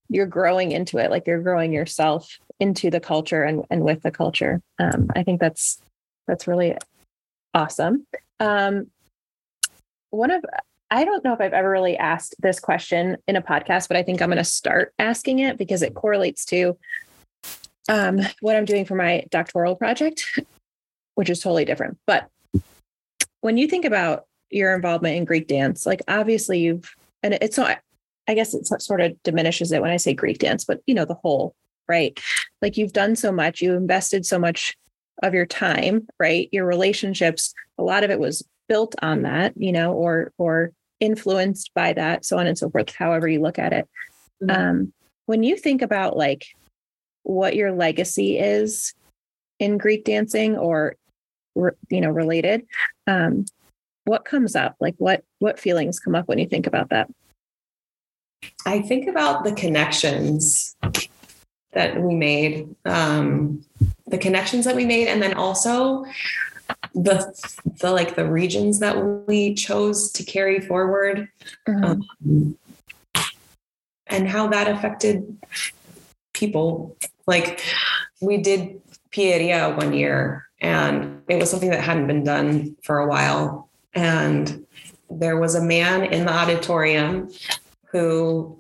you're 0.09 0.27
growing 0.27 0.71
into 0.71 0.99
it, 0.99 1.11
like 1.11 1.27
you're 1.27 1.43
growing 1.43 1.73
yourself 1.73 2.39
into 2.59 2.91
the 2.91 3.01
culture 3.01 3.43
and, 3.43 3.65
and 3.71 3.83
with 3.83 4.03
the 4.03 4.11
culture. 4.11 4.63
Um, 4.79 5.09
I 5.15 5.23
think 5.23 5.41
that's 5.41 5.81
that's 6.27 6.47
really 6.47 6.77
awesome. 7.55 8.07
Um, 8.41 8.91
one 10.11 10.31
of 10.31 10.45
I 10.91 11.05
don't 11.05 11.25
know 11.25 11.33
if 11.33 11.41
I've 11.41 11.53
ever 11.53 11.71
really 11.71 11.97
asked 11.97 12.37
this 12.39 12.61
question 12.61 13.17
in 13.27 13.37
a 13.37 13.43
podcast, 13.43 13.89
but 13.89 13.97
I 13.97 14.03
think 14.03 14.23
I'm 14.23 14.29
going 14.29 14.39
to 14.39 14.45
start 14.45 14.95
asking 14.99 15.41
it 15.41 15.59
because 15.59 15.83
it 15.83 15.95
correlates 15.95 16.45
to 16.47 16.79
um, 17.89 18.21
what 18.41 18.57
I'm 18.57 18.65
doing 18.65 18.85
for 18.85 18.95
my 18.95 19.25
doctoral 19.31 19.75
project, 19.75 20.41
which 21.17 21.31
is 21.31 21.41
totally 21.41 21.65
different. 21.65 21.99
But 22.07 22.29
when 23.41 23.57
you 23.57 23.67
think 23.67 23.85
about 23.85 24.27
your 24.51 24.75
involvement 24.75 25.17
in 25.17 25.25
Greek 25.25 25.49
dance, 25.49 25.87
like 25.87 26.03
obviously 26.07 26.61
you've, 26.61 26.95
and 27.23 27.35
it's 27.35 27.59
not, 27.59 27.79
I 28.29 28.35
guess 28.35 28.55
it 28.55 28.67
sort 28.81 29.01
of 29.01 29.21
diminishes 29.25 29.73
it 29.73 29.83
when 29.83 29.91
I 29.91 29.97
say 29.97 30.15
Greek 30.15 30.39
dance, 30.39 30.65
but 30.65 30.81
you 30.87 30.95
know, 30.95 31.05
the 31.05 31.15
whole, 31.15 31.55
right? 31.89 32.19
Like 32.63 32.77
you've 32.77 32.93
done 32.93 33.17
so 33.17 33.33
much, 33.33 33.61
you 33.61 33.75
invested 33.75 34.27
so 34.27 34.39
much 34.39 34.77
of 35.23 35.35
your 35.35 35.47
time, 35.47 36.07
right? 36.19 36.49
Your 36.53 36.67
relationships, 36.67 37.55
a 37.79 37.83
lot 37.83 38.05
of 38.05 38.11
it 38.11 38.19
was 38.19 38.47
built 38.69 38.95
on 39.03 39.23
that, 39.23 39.55
you 39.57 39.73
know, 39.73 39.93
or, 39.93 40.33
or 40.39 40.73
influenced 41.01 41.73
by 41.75 41.93
that, 41.93 42.25
so 42.25 42.39
on 42.39 42.47
and 42.47 42.59
so 42.59 42.69
forth, 42.71 42.95
however 42.95 43.29
you 43.29 43.41
look 43.41 43.59
at 43.59 43.73
it. 43.73 43.89
Mhm. 44.43 44.57
Um, 44.57 44.93
when 45.27 45.43
you 45.43 45.57
think 45.57 45.83
about 45.83 46.17
like 46.17 46.47
what 47.23 47.57
your 47.57 47.73
legacy 47.73 48.39
is 48.39 48.95
in 49.59 49.79
Greek 49.79 50.05
dancing 50.05 50.57
or, 50.57 50.97
you 51.55 52.01
know, 52.01 52.11
related, 52.11 52.67
um, 53.07 53.47
what 54.05 54.25
comes 54.25 54.55
up? 54.55 54.77
Like 54.79 54.95
what, 54.99 55.25
what 55.39 55.59
feelings 55.59 55.99
come 55.99 56.15
up 56.15 56.29
when 56.29 56.39
you 56.39 56.47
think 56.47 56.67
about 56.67 56.91
that? 56.91 57.09
I 58.65 58.81
think 58.81 59.09
about 59.09 59.45
the 59.45 59.53
connections 59.53 60.77
that 61.77 62.01
we 62.01 62.15
made, 62.15 62.75
um, 62.87 63.63
the 64.07 64.17
connections 64.17 64.65
that 64.65 64.75
we 64.75 64.87
made, 64.87 65.09
and 65.09 65.23
then 65.23 65.35
also 65.35 66.07
the 66.95 67.17
the 67.83 67.93
like 67.93 68.17
the 68.17 68.25
regions 68.25 68.79
that 68.81 68.97
we 69.29 69.53
chose 69.55 70.11
to 70.13 70.25
carry 70.25 70.59
forward, 70.59 71.29
Mhm. 71.69 72.01
um, 72.25 72.59
and 74.07 74.27
how 74.27 74.49
that 74.49 74.69
affected 74.69 75.37
people. 76.33 76.97
Like 77.27 77.61
we 78.23 78.39
did 78.39 78.81
Pieria 79.13 79.77
one 79.77 79.93
year, 79.93 80.47
and 80.63 81.21
it 81.29 81.39
was 81.39 81.51
something 81.51 81.71
that 81.71 81.85
hadn't 81.85 82.07
been 82.07 82.25
done 82.25 82.77
for 82.83 82.99
a 83.01 83.07
while, 83.07 83.69
and 83.93 84.65
there 85.11 85.39
was 85.39 85.55
a 85.55 85.63
man 85.63 86.05
in 86.05 86.25
the 86.25 86.33
auditorium 86.33 87.31
who 87.93 88.57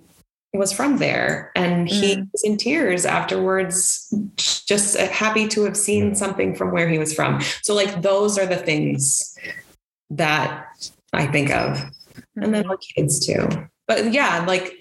was 0.52 0.72
from 0.72 0.98
there. 0.98 1.52
And 1.54 1.88
he 1.88 2.16
Mm. 2.16 2.28
was 2.32 2.42
in 2.44 2.56
tears 2.56 3.04
afterwards 3.04 4.12
just 4.36 4.96
happy 4.96 5.46
to 5.48 5.64
have 5.64 5.76
seen 5.76 6.14
something 6.14 6.54
from 6.54 6.70
where 6.72 6.88
he 6.88 6.98
was 6.98 7.12
from. 7.12 7.40
So 7.62 7.74
like 7.74 8.02
those 8.02 8.38
are 8.38 8.46
the 8.46 8.56
things 8.56 9.36
that 10.10 10.66
i 11.12 11.26
think 11.26 11.50
of. 11.50 11.82
And 12.36 12.54
then 12.54 12.66
our 12.66 12.76
kids 12.76 13.18
too. 13.24 13.48
But 13.88 14.12
yeah 14.12 14.44
like 14.46 14.72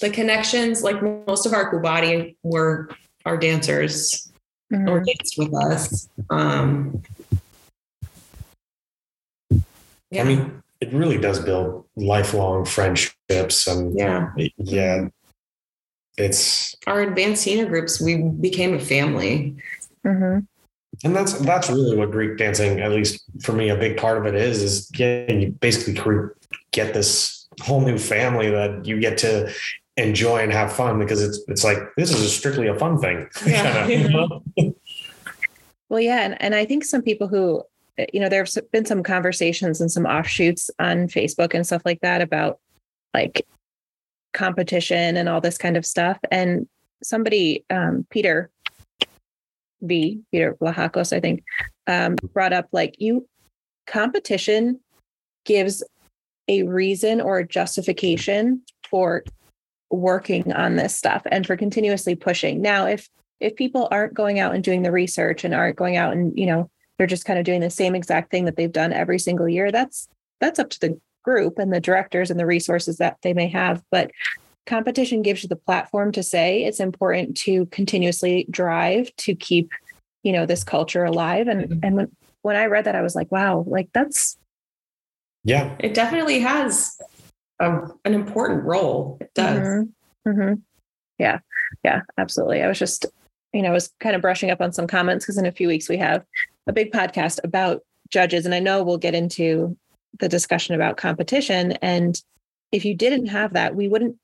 the 0.00 0.10
connections 0.10 0.82
like 0.82 1.00
most 1.26 1.46
of 1.46 1.52
our 1.52 1.72
kubati 1.72 2.36
were 2.42 2.90
our 3.24 3.36
dancers. 3.36 4.30
Mhm. 4.72 4.90
or 4.90 4.98
danced 5.00 5.38
with 5.38 5.54
us. 5.54 6.08
Um 6.30 7.02
yeah. 10.10 10.22
I 10.22 10.24
mean, 10.24 10.62
it 10.80 10.92
really 10.92 11.18
does 11.18 11.38
build 11.40 11.84
lifelong 11.96 12.64
friendships 12.64 13.66
and 13.66 13.96
yeah 13.98 14.30
yeah. 14.58 15.08
It's 16.18 16.74
our 16.86 17.02
advanced 17.02 17.42
senior 17.42 17.66
groups 17.66 18.00
we 18.00 18.16
became 18.22 18.74
a 18.74 18.80
family 18.80 19.56
Mhm. 20.04 20.46
and 21.04 21.16
that's 21.16 21.34
that's 21.40 21.68
really 21.68 21.96
what 21.96 22.10
Greek 22.10 22.38
dancing, 22.38 22.80
at 22.80 22.92
least 22.92 23.22
for 23.42 23.52
me, 23.52 23.68
a 23.70 23.76
big 23.76 23.96
part 23.96 24.18
of 24.18 24.24
it 24.26 24.34
is, 24.34 24.62
is 24.62 24.90
yeah, 24.96 25.30
you 25.30 25.50
basically 25.60 25.94
cre- 25.94 26.28
get 26.70 26.94
this 26.94 27.48
whole 27.60 27.80
new 27.80 27.98
family 27.98 28.50
that 28.50 28.86
you 28.86 29.00
get 29.00 29.18
to 29.18 29.52
enjoy 29.98 30.38
and 30.38 30.52
have 30.52 30.72
fun 30.72 30.98
because 30.98 31.22
it's 31.22 31.40
it's 31.48 31.64
like 31.64 31.78
this 31.96 32.10
is 32.12 32.34
strictly 32.34 32.68
a 32.68 32.78
fun 32.78 32.98
thing. 32.98 33.28
Yeah. 33.46 34.28
Well, 35.88 36.00
yeah, 36.00 36.24
and, 36.24 36.42
and 36.42 36.54
I 36.54 36.64
think 36.64 36.84
some 36.84 37.00
people 37.02 37.28
who, 37.28 37.62
you 38.12 38.20
know, 38.20 38.28
there's 38.28 38.58
been 38.72 38.84
some 38.84 39.02
conversations 39.02 39.80
and 39.80 39.90
some 39.90 40.06
offshoots 40.06 40.70
on 40.78 41.08
Facebook 41.08 41.54
and 41.54 41.66
stuff 41.66 41.82
like 41.84 42.00
that 42.00 42.20
about 42.20 42.58
like 43.14 43.46
competition 44.34 45.16
and 45.16 45.28
all 45.28 45.40
this 45.40 45.58
kind 45.58 45.76
of 45.76 45.86
stuff. 45.86 46.18
And 46.30 46.68
somebody, 47.02 47.64
um, 47.70 48.06
Peter 48.10 48.50
V, 49.82 50.20
Peter 50.30 50.54
Vlahakos, 50.60 51.16
I 51.16 51.20
think, 51.20 51.42
um, 51.86 52.16
brought 52.32 52.52
up 52.52 52.68
like 52.72 52.96
you 52.98 53.26
competition 53.86 54.80
gives 55.44 55.82
a 56.48 56.64
reason 56.64 57.20
or 57.20 57.38
a 57.38 57.48
justification 57.48 58.62
for 58.88 59.24
working 59.90 60.52
on 60.52 60.76
this 60.76 60.94
stuff 60.94 61.22
and 61.30 61.46
for 61.46 61.56
continuously 61.56 62.14
pushing. 62.14 62.60
Now, 62.60 62.86
if 62.86 63.08
if 63.38 63.54
people 63.54 63.88
aren't 63.90 64.14
going 64.14 64.38
out 64.38 64.54
and 64.54 64.64
doing 64.64 64.82
the 64.82 64.92
research 64.92 65.44
and 65.44 65.54
aren't 65.54 65.76
going 65.76 65.96
out 65.96 66.12
and 66.12 66.36
you 66.38 66.46
know 66.46 66.70
they're 66.98 67.06
just 67.06 67.24
kind 67.24 67.38
of 67.38 67.44
doing 67.44 67.60
the 67.60 67.70
same 67.70 67.94
exact 67.94 68.30
thing 68.30 68.44
that 68.44 68.56
they've 68.56 68.72
done 68.72 68.92
every 68.92 69.18
single 69.18 69.48
year 69.48 69.70
that's 69.70 70.08
that's 70.40 70.58
up 70.58 70.70
to 70.70 70.80
the 70.80 71.00
group 71.24 71.58
and 71.58 71.72
the 71.72 71.80
directors 71.80 72.30
and 72.30 72.38
the 72.38 72.46
resources 72.46 72.98
that 72.98 73.16
they 73.22 73.32
may 73.34 73.48
have 73.48 73.82
but 73.90 74.10
competition 74.66 75.22
gives 75.22 75.42
you 75.42 75.48
the 75.48 75.56
platform 75.56 76.12
to 76.12 76.22
say 76.22 76.64
it's 76.64 76.80
important 76.80 77.36
to 77.36 77.66
continuously 77.66 78.46
drive 78.50 79.14
to 79.16 79.34
keep 79.34 79.70
you 80.22 80.32
know 80.32 80.46
this 80.46 80.64
culture 80.64 81.04
alive 81.04 81.48
and 81.48 81.68
Mhm. 81.68 81.80
and 81.82 81.96
when 81.96 82.16
when 82.42 82.56
i 82.56 82.66
read 82.66 82.84
that 82.84 82.94
i 82.96 83.02
was 83.02 83.14
like 83.14 83.30
wow 83.32 83.64
like 83.66 83.88
that's 83.92 84.36
yeah. 85.44 85.76
it 85.78 85.94
definitely 85.94 86.40
has 86.40 86.98
a, 87.60 87.80
an 88.04 88.14
important 88.14 88.64
role 88.64 89.18
it 89.20 89.30
does 89.34 89.58
Mhm. 89.60 89.92
Mhm. 90.26 90.62
Yeah. 91.18 91.38
Yeah, 91.84 92.02
absolutely. 92.18 92.62
I 92.62 92.68
was 92.68 92.78
just, 92.78 93.06
you 93.52 93.62
know, 93.62 93.68
I 93.70 93.72
was 93.72 93.92
kind 94.00 94.14
of 94.14 94.22
brushing 94.22 94.50
up 94.50 94.60
on 94.60 94.72
some 94.72 94.86
comments 94.86 95.24
because 95.24 95.38
in 95.38 95.46
a 95.46 95.52
few 95.52 95.66
weeks 95.68 95.88
we 95.88 95.96
have 95.98 96.24
a 96.66 96.72
big 96.72 96.92
podcast 96.92 97.38
about 97.44 97.82
judges. 98.10 98.44
And 98.46 98.54
I 98.54 98.60
know 98.60 98.82
we'll 98.82 98.98
get 98.98 99.14
into 99.14 99.76
the 100.18 100.28
discussion 100.28 100.74
about 100.74 100.96
competition. 100.96 101.72
And 101.82 102.20
if 102.72 102.84
you 102.84 102.94
didn't 102.94 103.26
have 103.26 103.52
that, 103.54 103.74
we 103.74 103.88
wouldn't 103.88 104.16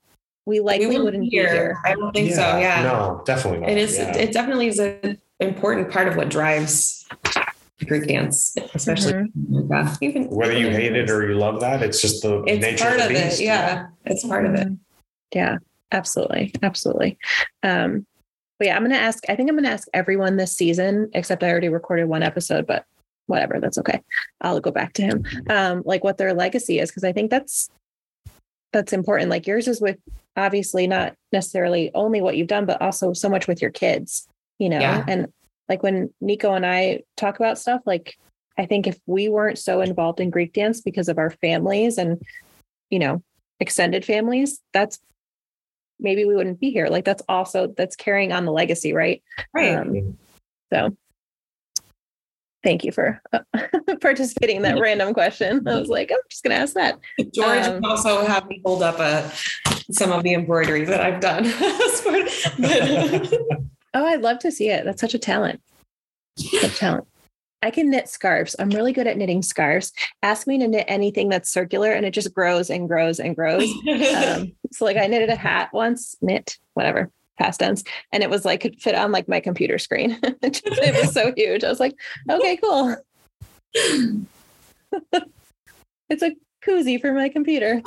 we 0.45 0.59
likely 0.59 0.87
we 0.89 0.99
wouldn't 0.99 1.25
hear. 1.31 1.53
here. 1.53 1.79
I 1.85 1.95
don't 1.95 2.13
think 2.13 2.33
so. 2.33 2.41
Yeah. 2.59 2.83
No, 2.83 3.23
definitely 3.25 3.61
not. 3.61 3.71
It 3.71 3.79
is. 3.79 3.97
Yeah. 3.97 4.17
It 4.17 4.33
definitely 4.33 4.67
is 4.67 4.81
an 4.81 5.19
important 5.39 5.89
part 5.91 6.09
of 6.09 6.17
what 6.17 6.31
drives 6.31 7.07
Greek 7.87 8.09
dance, 8.09 8.57
especially 8.75 9.13
Mhm. 9.13 10.03
in 10.03 10.09
even 10.09 10.29
Whether 10.31 10.59
you 10.59 10.71
hate 10.71 10.97
it 10.97 11.11
or 11.11 11.29
you 11.29 11.35
love 11.37 11.61
that, 11.61 11.81
it's 11.83 12.01
just 12.01 12.23
the 12.23 12.43
it's 12.45 12.61
nature 12.61 12.85
part 12.87 12.97
of 12.99 13.03
of 13.07 13.09
beast. 13.11 13.41
it. 13.41 13.45
Yeah, 13.45 13.87
it's 14.05 14.27
part 14.27 14.47
of 14.47 14.55
it. 14.55 14.67
Mhm. 14.67 14.79
Yeah, 15.33 15.59
absolutely. 15.93 16.53
Absolutely. 16.61 17.19
Um, 17.63 18.05
but 18.63 18.69
yeah, 18.69 18.77
I'm 18.77 18.83
going 18.83 18.93
to 18.93 18.97
ask, 18.97 19.25
I 19.29 19.35
think 19.35 19.51
I'm 19.51 19.57
going 19.57 19.65
to 19.65 19.73
ask 19.73 19.89
everyone 19.93 20.37
this 20.37 20.53
season, 20.57 21.11
except 21.15 21.43
I 21.43 21.51
already 21.51 21.69
recorded 21.69 22.05
one 22.05 22.23
episode, 22.23 22.65
but 22.65 22.85
whatever, 23.27 23.59
that's 23.59 23.77
okay. 23.77 24.01
I'll 24.41 24.61
go 24.61 24.71
back 24.71 24.93
to 24.93 25.03
him. 25.03 25.25
Um, 25.51 25.83
like 25.85 26.05
what 26.05 26.17
their 26.17 26.33
legacy 26.33 26.79
is. 26.79 26.93
Cause 26.93 27.03
I 27.03 27.13
think 27.13 27.29
that's, 27.29 27.69
that's 28.73 28.93
important. 28.93 29.31
Like 29.31 29.49
yours 29.49 29.67
is 29.67 29.81
with 29.81 29.97
obviously 30.37 30.87
not 30.87 31.17
necessarily 31.33 31.91
only 31.93 32.21
what 32.21 32.37
you've 32.37 32.47
done, 32.47 32.65
but 32.65 32.81
also 32.81 33.13
so 33.13 33.29
much 33.29 33.49
with 33.49 33.61
your 33.61 33.73
kids, 33.73 34.29
you 34.61 34.69
know? 34.69 34.79
Yeah. 34.79 35.05
And 35.09 35.33
like 35.69 35.83
when 35.83 36.15
Nico 36.21 36.55
and 36.55 36.65
I 36.65 37.01
talk 37.17 37.41
about 37.41 37.59
stuff, 37.59 37.81
like 37.85 38.17
I 38.57 38.67
think 38.67 38.87
if 38.87 38.97
we 39.07 39.29
weren't 39.29 39.59
so 39.59 39.81
involved 39.81 40.21
in 40.21 40.31
Greek 40.31 40.53
dance 40.53 40.81
because 40.81 41.09
of 41.09 41.19
our 41.19 41.31
families 41.31 41.99
and, 41.99 42.23
you 42.91 43.01
know, 43.01 43.25
extended 43.59 44.05
families, 44.05 44.61
that's 44.73 45.01
maybe 46.03 46.25
we 46.25 46.35
wouldn't 46.37 46.61
be 46.61 46.71
here. 46.71 46.89
Like 46.89 47.05
that's 47.05 47.23
also 47.29 47.73
that's 47.77 47.97
carrying 47.97 48.33
on 48.33 48.45
the 48.45 48.53
legacy, 48.53 48.93
right? 48.93 49.23
Right. 49.55 49.75
Um, 49.75 50.19
so 50.73 50.97
thank 52.63 52.85
you 52.85 52.93
for 52.93 53.21
uh, 53.33 53.41
participating 54.01 54.57
in 54.57 54.63
that 54.63 54.79
random 54.79 55.15
question. 55.15 55.67
I 55.67 55.79
was 55.79 55.89
like, 55.89 56.11
I'm 56.13 56.19
just 56.31 56.43
gonna 56.43 56.57
ask 56.57 56.75
that. 56.75 56.99
George 57.33 57.65
um, 57.67 57.85
also 57.85 58.25
have 58.27 58.47
me 58.49 58.61
hold 58.65 58.83
up 58.83 58.99
a 58.99 59.31
some 59.91 60.13
of 60.13 60.23
the 60.23 60.35
embroidery 60.35 60.85
that 60.85 61.01
I've 61.01 61.21
done. 61.21 61.45
but- 62.59 63.39
Oh, 63.95 64.07
I'd 64.07 64.23
love 64.23 64.39
to 64.39 64.51
see 64.51 64.71
it. 64.71 64.87
That's 64.87 65.03
such 65.03 65.13
a 65.13 65.19
talent. 65.19 65.61
Such 66.39 66.65
a 66.65 66.69
talent. 66.75 67.07
I 67.63 67.71
can 67.71 67.91
knit 67.91 68.09
scarves. 68.09 68.57
I'm 68.59 68.71
really 68.71 68.93
good 68.93 69.07
at 69.07 69.17
knitting 69.17 69.43
scarves. 69.43 69.93
Ask 70.23 70.47
me 70.47 70.59
to 70.59 70.67
knit 70.67 70.85
anything 70.89 71.29
that's 71.29 71.51
circular 71.51 71.93
and 71.93 72.05
it 72.05 72.11
just 72.11 72.35
grows 72.35 72.71
and 72.71 72.89
grows 72.89 73.21
and 73.21 73.37
grows. 73.37 73.71
Um, 74.17 74.53
so 74.73 74.85
like 74.85 74.97
I 74.97 75.07
knitted 75.07 75.29
a 75.29 75.37
hat 75.37 75.71
once, 75.73 76.17
knit, 76.21 76.59
whatever, 76.75 77.11
past 77.39 77.61
tense. 77.61 77.85
And 78.13 78.23
it 78.23 78.31
was 78.31 78.45
like 78.45 78.61
could 78.61 78.81
fit 78.81 78.97
on 78.97 79.13
like 79.13 79.29
my 79.29 79.41
computer 79.41 79.79
screen. 79.79 80.19
it 80.23 80.97
was 81.01 81.13
so 81.13 81.33
huge. 81.37 81.63
I 81.63 81.69
was 81.69 81.81
like, 81.81 81.95
okay, 82.29 82.57
cool. 82.57 82.97
it's 86.09 86.23
a 86.23 86.37
koozie 86.67 87.01
for 87.01 87.13
my 87.13 87.29
computer. 87.29 87.81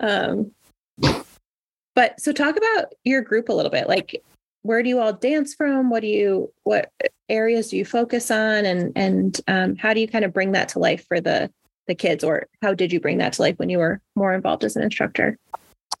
um, 0.00 0.52
but 1.94 2.20
so 2.20 2.32
talk 2.32 2.56
about 2.56 2.94
your 3.04 3.22
group 3.22 3.48
a 3.48 3.52
little 3.52 3.70
bit. 3.70 3.88
Like, 3.88 4.22
where 4.62 4.82
do 4.82 4.88
you 4.88 5.00
all 5.00 5.12
dance 5.12 5.54
from? 5.54 5.90
What 5.90 6.00
do 6.00 6.08
you, 6.08 6.52
what 6.64 6.92
areas 7.28 7.70
do 7.70 7.76
you 7.76 7.84
focus 7.84 8.30
on, 8.30 8.64
and 8.64 8.92
and 8.96 9.40
um, 9.48 9.76
how 9.76 9.94
do 9.94 10.00
you 10.00 10.08
kind 10.08 10.24
of 10.24 10.32
bring 10.32 10.52
that 10.52 10.70
to 10.70 10.78
life 10.78 11.06
for 11.06 11.20
the 11.20 11.50
the 11.86 11.94
kids, 11.94 12.22
or 12.22 12.46
how 12.62 12.74
did 12.74 12.92
you 12.92 13.00
bring 13.00 13.18
that 13.18 13.34
to 13.34 13.42
life 13.42 13.58
when 13.58 13.70
you 13.70 13.78
were 13.78 14.00
more 14.14 14.34
involved 14.34 14.64
as 14.64 14.76
an 14.76 14.82
instructor? 14.82 15.38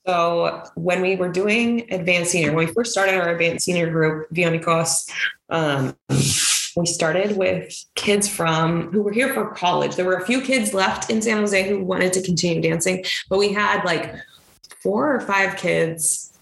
So 0.06 0.64
when 0.74 1.02
we 1.02 1.16
were 1.16 1.28
doing 1.28 1.92
advanced 1.92 2.32
senior, 2.32 2.52
when 2.52 2.66
we 2.66 2.72
first 2.72 2.92
started 2.92 3.14
our 3.16 3.30
advanced 3.30 3.64
senior 3.64 3.90
group, 3.90 4.30
Vionicos, 4.30 5.10
um, 5.50 5.94
we 6.76 6.86
started 6.86 7.36
with 7.36 7.74
kids 7.94 8.28
from 8.28 8.90
who 8.92 9.02
were 9.02 9.12
here 9.12 9.34
for 9.34 9.50
college. 9.50 9.96
There 9.96 10.04
were 10.04 10.16
a 10.16 10.24
few 10.24 10.40
kids 10.40 10.72
left 10.72 11.10
in 11.10 11.20
San 11.20 11.38
Jose 11.38 11.68
who 11.68 11.84
wanted 11.84 12.12
to 12.14 12.22
continue 12.22 12.62
dancing, 12.62 13.04
but 13.28 13.38
we 13.38 13.52
had 13.52 13.84
like 13.84 14.14
four 14.82 15.14
or 15.14 15.20
five 15.20 15.56
kids 15.56 16.37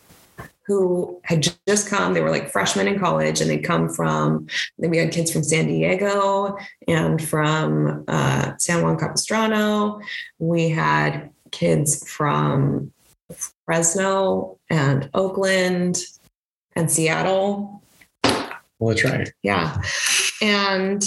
who 0.66 1.20
had 1.24 1.46
just 1.68 1.88
come. 1.88 2.14
They 2.14 2.20
were 2.20 2.30
like 2.30 2.50
freshmen 2.50 2.88
in 2.88 2.98
college, 2.98 3.40
and 3.40 3.50
they'd 3.50 3.64
come 3.64 3.88
from. 3.88 4.46
Then 4.78 4.90
we 4.90 4.98
had 4.98 5.12
kids 5.12 5.30
from 5.30 5.44
San 5.44 5.66
Diego 5.66 6.56
and 6.88 7.22
from 7.22 8.04
uh, 8.08 8.56
San 8.58 8.82
Juan 8.82 8.98
Capistrano. 8.98 10.00
We 10.38 10.68
had 10.68 11.30
kids 11.52 12.08
from 12.08 12.92
Fresno 13.64 14.58
and 14.70 15.08
Oakland 15.14 16.02
and 16.74 16.90
Seattle. 16.90 17.82
Well, 18.78 18.94
that's 18.94 19.04
right. 19.04 19.32
Yeah. 19.42 19.80
And 20.42 21.02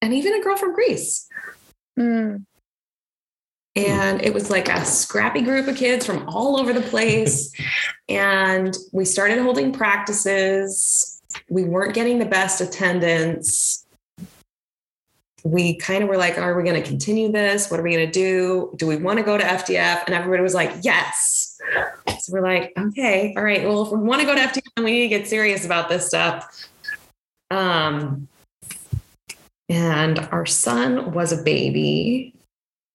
and 0.00 0.14
even 0.14 0.34
a 0.34 0.42
girl 0.42 0.56
from 0.56 0.74
Greece. 0.74 1.28
Mm, 1.98 2.44
And 3.74 4.22
it 4.22 4.34
was 4.34 4.50
like 4.50 4.68
a 4.68 4.84
scrappy 4.84 5.40
group 5.40 5.66
of 5.66 5.76
kids 5.76 6.04
from 6.04 6.28
all 6.28 6.60
over 6.60 6.72
the 6.72 6.82
place. 6.82 7.52
and 8.08 8.76
we 8.92 9.04
started 9.04 9.38
holding 9.38 9.72
practices. 9.72 11.22
We 11.48 11.64
weren't 11.64 11.94
getting 11.94 12.18
the 12.18 12.26
best 12.26 12.60
attendance. 12.60 13.86
We 15.44 15.76
kind 15.76 16.02
of 16.04 16.08
were 16.08 16.18
like, 16.18 16.38
are 16.38 16.54
we 16.54 16.62
going 16.62 16.80
to 16.80 16.86
continue 16.86 17.32
this? 17.32 17.70
What 17.70 17.80
are 17.80 17.82
we 17.82 17.92
going 17.92 18.06
to 18.06 18.12
do? 18.12 18.72
Do 18.76 18.86
we 18.86 18.96
want 18.96 19.18
to 19.18 19.24
go 19.24 19.38
to 19.38 19.42
FDF? 19.42 20.04
And 20.06 20.14
everybody 20.14 20.42
was 20.42 20.54
like, 20.54 20.72
yes. 20.82 21.58
So 22.20 22.32
we're 22.32 22.42
like, 22.42 22.72
okay, 22.78 23.34
all 23.36 23.42
right. 23.42 23.66
Well, 23.66 23.82
if 23.82 23.90
we 23.90 23.98
want 23.98 24.20
to 24.20 24.26
go 24.26 24.34
to 24.34 24.40
FDF, 24.40 24.84
we 24.84 24.92
need 24.92 25.02
to 25.02 25.08
get 25.08 25.26
serious 25.26 25.64
about 25.64 25.88
this 25.88 26.06
stuff. 26.06 26.68
Um, 27.50 28.28
and 29.68 30.18
our 30.30 30.46
son 30.46 31.12
was 31.12 31.32
a 31.32 31.42
baby 31.42 32.34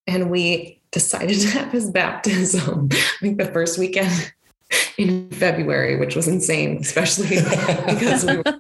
and 0.08 0.30
we 0.32 0.82
decided 0.92 1.40
to 1.42 1.48
have 1.50 1.72
his 1.72 1.92
baptism. 1.92 2.90
I 2.92 3.18
think 3.20 3.38
the 3.38 3.46
first 3.46 3.78
weekend 3.78 4.34
in 4.98 5.30
February, 5.32 5.98
which 5.98 6.16
was 6.16 6.28
insane, 6.28 6.78
especially 6.78 7.30
because 7.30 8.26
we 8.26 8.38
were 8.38 8.44
at 8.46 8.56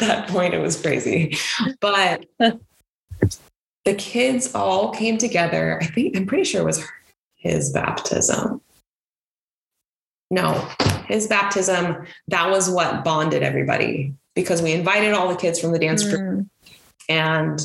that 0.00 0.26
point, 0.28 0.54
it 0.54 0.58
was 0.58 0.80
crazy. 0.80 1.36
But 1.80 2.26
the 3.84 3.94
kids 3.94 4.54
all 4.54 4.90
came 4.90 5.18
together. 5.18 5.78
I 5.80 5.86
think 5.86 6.16
I'm 6.16 6.26
pretty 6.26 6.44
sure 6.44 6.62
it 6.62 6.64
was 6.64 6.84
his 7.36 7.72
baptism. 7.72 8.60
No, 10.32 10.68
his 11.06 11.26
baptism, 11.26 12.06
that 12.28 12.50
was 12.50 12.70
what 12.70 13.04
bonded 13.04 13.42
everybody 13.42 14.14
because 14.34 14.62
we 14.62 14.72
invited 14.72 15.12
all 15.12 15.28
the 15.28 15.36
kids 15.36 15.60
from 15.60 15.72
the 15.72 15.78
dance 15.78 16.04
group 16.04 16.20
mm, 16.20 16.48
and 17.08 17.60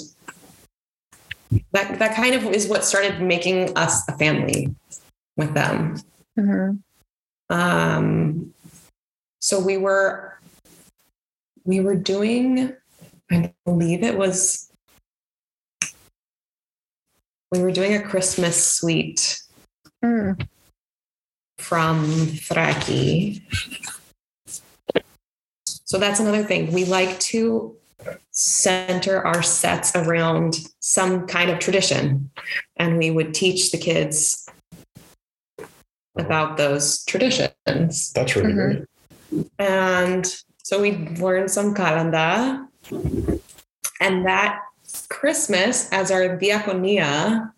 that 1.72 2.00
that 2.00 2.16
kind 2.16 2.36
of 2.36 2.46
is 2.46 2.68
what 2.68 2.84
started 2.84 3.22
making 3.22 3.76
us 3.78 4.08
a 4.08 4.18
family 4.18 4.74
with 5.38 5.54
them 5.54 5.96
mhm. 6.38 6.80
um 7.50 8.54
so 9.40 9.60
we 9.60 9.78
were 9.78 10.40
we 11.64 11.80
were 11.80 11.96
doing 11.96 12.74
i 13.32 13.54
believe 13.66 14.04
it 14.04 14.18
was 14.18 14.72
we 17.52 17.62
were 17.62 17.72
doing 17.72 17.94
a 17.94 18.02
christmas 18.02 18.64
suite 18.66 19.42
Mm, 20.06 20.48
from 21.58 22.06
Thraki. 22.06 23.42
So 25.66 25.98
that's 25.98 26.20
another 26.20 26.44
thing. 26.44 26.72
We 26.72 26.86
like 26.86 27.20
to 27.32 27.76
center 28.32 29.26
our 29.26 29.42
sets 29.44 29.96
around 29.96 30.60
some 30.80 31.28
kind 31.28 31.50
of 31.50 31.60
tradition, 31.60 32.30
and 32.78 32.98
we 32.98 33.12
would 33.12 33.34
teach 33.34 33.72
the 33.72 33.78
kids 33.78 34.48
about 36.18 36.58
those 36.58 37.04
traditions. 37.06 38.12
That's 38.14 38.36
really 38.36 38.54
Mhm. 38.54 38.56
great. 38.56 39.48
And 39.60 40.36
so 40.64 40.82
we 40.82 40.92
learned 41.20 41.52
some 41.52 41.74
kalanda. 41.76 42.68
And 44.00 44.26
that 44.26 44.62
Christmas, 45.10 45.90
as 45.92 46.12
our 46.12 46.38
diaconia, 46.38 47.52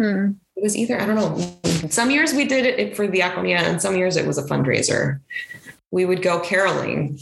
mm. 0.00 0.34
it 0.56 0.62
was 0.62 0.76
either, 0.76 1.00
I 1.00 1.06
don't 1.06 1.16
know, 1.16 1.88
some 1.88 2.10
years 2.10 2.32
we 2.34 2.44
did 2.44 2.66
it 2.66 2.96
for 2.96 3.06
diaconia, 3.06 3.58
and 3.58 3.80
some 3.80 3.96
years 3.96 4.16
it 4.16 4.26
was 4.26 4.38
a 4.38 4.42
fundraiser. 4.42 5.20
We 5.90 6.04
would 6.04 6.22
go 6.22 6.40
caroling. 6.40 7.18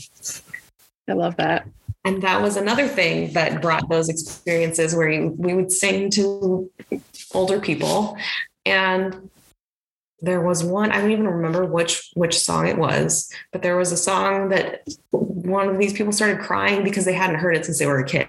I 1.09 1.13
love 1.15 1.37
that. 1.37 1.67
And 2.05 2.23
that 2.23 2.41
was 2.41 2.57
another 2.57 2.89
thing 2.89 3.33
that 3.35 3.61
brought 3.61 3.89
those 3.89 4.09
experiences 4.09 4.95
where 4.95 5.11
you, 5.11 5.35
we 5.37 5.53
would 5.53 5.71
sing 5.71 6.11
to 6.13 6.71
older 7.35 7.61
people. 7.61 8.17
And 8.65 9.31
there 10.21 10.41
was 10.41 10.65
one, 10.65 10.93
I 10.93 11.01
don't 11.01 11.11
even 11.13 11.27
remember 11.29 11.65
which 11.65 12.11
which 12.15 12.39
song 12.39 12.67
it 12.69 12.77
was, 12.79 13.31
but 13.53 13.63
there 13.63 13.77
was 13.77 13.93
a 13.93 13.97
song 13.97 14.49
that 14.51 14.83
one 15.11 15.69
of 15.69 15.79
these 15.79 15.93
people 15.93 16.13
started 16.13 16.41
crying 16.41 16.85
because 16.85 17.05
they 17.05 17.13
hadn't 17.15 17.37
heard 17.37 17.57
it 17.57 17.65
since 17.65 17.79
they 17.79 17.87
were 17.87 18.01
a 18.01 18.05
kid. 18.07 18.29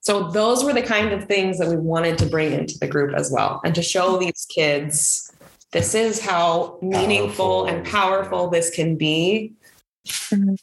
So 0.00 0.30
those 0.30 0.62
were 0.64 0.72
the 0.72 0.82
kind 0.82 1.12
of 1.12 1.24
things 1.24 1.58
that 1.58 1.68
we 1.68 1.76
wanted 1.76 2.18
to 2.18 2.26
bring 2.26 2.52
into 2.52 2.78
the 2.78 2.86
group 2.86 3.14
as 3.16 3.30
well 3.30 3.60
and 3.64 3.74
to 3.74 3.82
show 3.82 4.18
these 4.18 4.46
kids 4.48 5.32
this 5.72 5.94
is 5.94 6.20
how 6.20 6.78
meaningful 6.82 7.64
Powerful. 7.64 7.66
and 7.66 7.86
powerful 7.86 8.50
this 8.50 8.70
can 8.70 8.96
be 8.96 9.52
Mhm. 10.06 10.56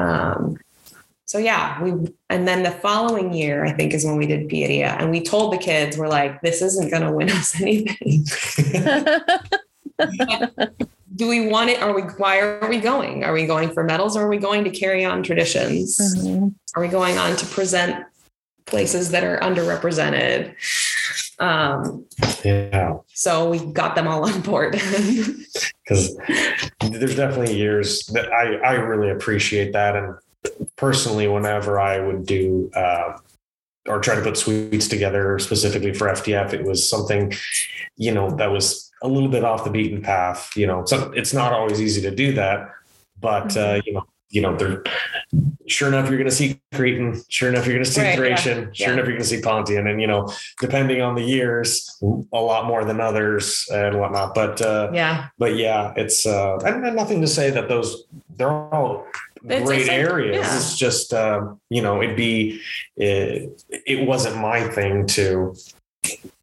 Um, 0.00 0.56
so 1.30 1.38
yeah, 1.38 1.80
we 1.80 1.92
and 2.28 2.48
then 2.48 2.64
the 2.64 2.72
following 2.72 3.32
year, 3.32 3.64
I 3.64 3.72
think, 3.72 3.94
is 3.94 4.04
when 4.04 4.16
we 4.16 4.26
did 4.26 4.48
Piedia, 4.48 4.98
and 4.98 5.12
we 5.12 5.22
told 5.22 5.52
the 5.52 5.58
kids, 5.58 5.96
we're 5.96 6.08
like, 6.08 6.40
this 6.40 6.60
isn't 6.60 6.90
going 6.90 7.02
to 7.02 7.12
win 7.12 7.30
us 7.38 7.60
anything. 7.60 8.24
Do 11.14 11.28
we 11.28 11.48
want 11.48 11.70
it? 11.70 11.80
Are 11.80 11.94
we? 11.94 12.02
Why 12.02 12.40
are 12.40 12.68
we 12.68 12.78
going? 12.78 13.22
Are 13.22 13.32
we 13.32 13.46
going 13.46 13.70
for 13.70 13.84
medals, 13.84 14.16
or 14.16 14.24
are 14.24 14.28
we 14.28 14.38
going 14.38 14.64
to 14.64 14.70
carry 14.70 15.04
on 15.04 15.22
traditions? 15.22 15.98
Mm-hmm. 15.98 16.48
Are 16.74 16.82
we 16.82 16.88
going 16.88 17.16
on 17.16 17.36
to 17.36 17.46
present 17.46 18.04
places 18.66 19.12
that 19.12 19.22
are 19.22 19.38
underrepresented? 19.38 20.56
Um, 21.38 22.06
yeah. 22.44 22.98
so 23.14 23.48
we 23.48 23.60
got 23.72 23.94
them 23.94 24.06
all 24.08 24.28
on 24.28 24.40
board. 24.40 24.74
because 25.90 26.16
there's 26.80 27.16
definitely 27.16 27.56
years 27.56 28.06
that 28.06 28.32
I, 28.32 28.54
I 28.56 28.72
really 28.74 29.10
appreciate 29.10 29.72
that. 29.72 29.96
And 29.96 30.14
personally, 30.76 31.26
whenever 31.26 31.80
I 31.80 31.98
would 31.98 32.24
do 32.24 32.70
uh, 32.74 33.18
or 33.88 33.98
try 33.98 34.14
to 34.14 34.22
put 34.22 34.36
suites 34.36 34.86
together 34.86 35.38
specifically 35.40 35.92
for 35.92 36.06
FDF, 36.06 36.52
it 36.52 36.64
was 36.64 36.88
something, 36.88 37.32
you 37.96 38.12
know, 38.12 38.30
that 38.36 38.52
was 38.52 38.90
a 39.02 39.08
little 39.08 39.28
bit 39.28 39.44
off 39.44 39.64
the 39.64 39.70
beaten 39.70 40.00
path. 40.00 40.50
You 40.56 40.68
know, 40.68 40.84
so 40.84 41.10
it's 41.12 41.34
not 41.34 41.52
always 41.52 41.80
easy 41.80 42.00
to 42.02 42.14
do 42.14 42.32
that, 42.34 42.70
but 43.18 43.56
uh, 43.56 43.80
you 43.84 43.94
know, 43.94 44.06
you 44.30 44.40
know, 44.40 44.56
they're 44.56 44.82
sure 45.66 45.88
enough, 45.88 46.08
you're 46.08 46.18
going 46.18 46.30
to 46.30 46.34
see 46.34 46.60
Cretan. 46.74 47.20
Sure 47.28 47.48
enough, 47.48 47.66
you're 47.66 47.74
going 47.74 47.84
to 47.84 47.90
see 47.90 48.00
Right, 48.00 48.30
yeah, 48.30 48.36
Sure 48.36 48.70
yeah. 48.74 48.92
enough, 48.92 49.04
you're 49.06 49.16
going 49.16 49.18
to 49.18 49.24
see 49.24 49.40
Pontian. 49.40 49.88
And, 49.90 50.00
you 50.00 50.06
know, 50.06 50.32
depending 50.60 51.02
on 51.02 51.14
the 51.16 51.22
years, 51.22 51.98
a 52.32 52.40
lot 52.40 52.66
more 52.66 52.84
than 52.84 53.00
others 53.00 53.68
and 53.72 53.98
whatnot. 53.98 54.34
But, 54.34 54.60
uh, 54.62 54.90
yeah, 54.94 55.28
but 55.38 55.56
yeah, 55.56 55.92
it's, 55.96 56.26
uh, 56.26 56.58
and, 56.64 56.94
nothing 56.96 57.20
to 57.22 57.26
say 57.26 57.50
that 57.50 57.68
those, 57.68 58.04
they're 58.36 58.50
all 58.50 59.06
It's- 59.44 59.64
great 59.66 59.88
like- 59.88 59.90
areas. 59.96 60.36
yeah. 60.36 60.56
It's 60.56 60.76
just, 60.78 61.12
um, 61.12 61.60
you 61.68 61.82
know, 61.82 62.00
it'd 62.02 62.16
be, 62.16 62.60
it, 62.96 63.64
it 63.86 64.06
wasn't 64.06 64.36
my 64.38 64.62
thing 64.68 65.06
to 65.08 65.54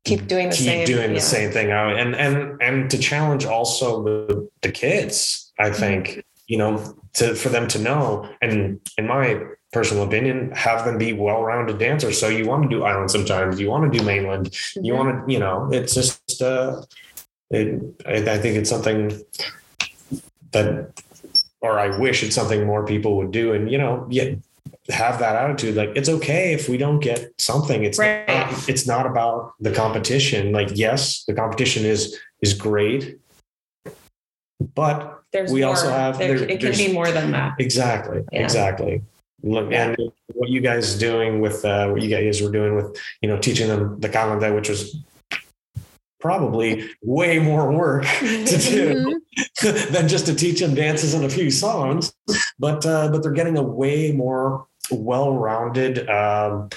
keep 0.04 0.28
doing 0.28 0.50
the 0.50 0.56
keep 0.56 0.65
same. 0.65 0.86
doing 0.86 1.10
yeah. 1.10 1.15
the 1.15 1.19
same 1.19 1.52
thing 1.52 1.69
and 1.71 2.15
and 2.15 2.62
and 2.62 2.89
to 2.89 2.97
challenge 2.97 3.43
also 3.45 4.02
the 4.04 4.47
the 4.62 4.71
kids 4.71 5.52
i 5.60 5.63
Mm-hmm. 5.63 5.73
think 5.80 6.23
you 6.48 6.58
know 6.58 6.96
to 7.14 7.36
for 7.36 7.50
them 7.50 7.68
to 7.68 7.80
know 7.80 8.28
and 8.42 8.80
in 8.98 9.08
my 9.08 9.42
personal 9.74 10.04
opinion 10.04 10.52
have 10.52 10.86
them 10.86 10.98
be 10.98 11.12
well-rounded 11.14 11.78
dancers. 11.78 12.20
So 12.20 12.30
you 12.30 12.46
want 12.48 12.64
to 12.64 12.70
do 12.70 12.84
island 12.84 13.12
sometimes 13.12 13.60
you 13.60 13.70
want 13.70 13.92
to 13.92 13.98
do 14.00 14.04
mainland 14.06 14.56
you 14.76 14.94
Mhm. 14.94 14.98
want 14.98 15.28
to 15.28 15.34
you 15.34 15.40
know 15.40 15.70
it's 15.72 15.94
just 15.94 16.42
uh 16.42 16.82
it, 17.50 17.82
I, 18.06 18.16
I 18.36 18.38
think 18.38 18.56
it's 18.58 18.70
something 18.70 19.22
that 20.52 20.92
or 21.62 21.80
i 21.80 21.98
wish 21.98 22.24
it's 22.24 22.36
something 22.36 22.66
more 22.66 22.86
people 22.86 23.18
would 23.18 23.32
do. 23.32 23.54
And 23.54 23.70
you 23.72 23.78
know 23.78 24.08
yeah 24.10 24.36
have 24.90 25.20
that 25.20 25.36
attitude 25.36 25.76
like 25.76 25.92
it's 25.96 26.08
okay 26.10 26.54
if 26.54 26.70
we 26.70 26.78
don't 26.78 27.00
get 27.00 27.34
something. 27.40 27.84
It's 27.84 28.00
Right. 28.00 28.26
not, 28.28 28.70
it's 28.70 28.88
not 28.88 29.06
about 29.06 29.54
the 29.60 29.72
competition. 29.72 30.52
Like 30.54 30.70
yes 30.74 31.24
the 31.26 31.34
competition 31.34 31.86
is 31.86 32.18
is 32.42 32.54
great. 32.54 33.18
But 34.76 35.16
There's 35.34 35.52
We 35.52 35.62
more. 35.62 35.70
also 35.72 35.90
have- 35.90 36.18
There, 36.18 36.40
there- 36.40 36.50
it 36.50 36.60
can 36.60 36.72
be 36.72 36.92
more 36.94 37.12
than 37.12 37.32
that. 37.32 37.54
exactly 37.60 38.24
Yeah. 38.32 38.44
exactly 38.44 39.02
look 39.44 39.72
and 39.72 39.96
what 40.34 40.50
you 40.50 40.60
guys 40.62 40.96
doing 40.98 41.42
with 41.42 41.63
uh 41.63 41.88
what 41.90 42.02
you 42.02 42.10
guys 42.10 42.42
were 42.42 42.50
doing 42.52 42.76
with 42.76 42.98
you 43.22 43.30
know 43.30 43.38
teaching 43.38 43.68
them 43.68 44.00
the 44.00 44.10
calendar 44.10 44.52
which 44.56 44.68
was 44.68 44.98
probably 46.20 46.90
way 47.04 47.38
more 47.38 47.72
work 47.72 48.04
to 48.20 48.58
do 48.58 49.16
Mhm. 49.62 49.92
than 49.94 50.08
just 50.08 50.26
to 50.26 50.34
teach 50.34 50.60
them 50.60 50.74
dances 50.74 51.13
and 51.13 51.24
a 51.24 51.30
few 51.30 51.52
songs 51.52 52.12
but 52.58 52.84
uh 52.86 53.10
but 53.12 53.22
they're 53.22 53.32
getting 53.32 53.58
a 53.58 53.62
way 53.63 54.12
more 54.12 54.66
well-rounded 54.90 56.10
um 56.10 56.70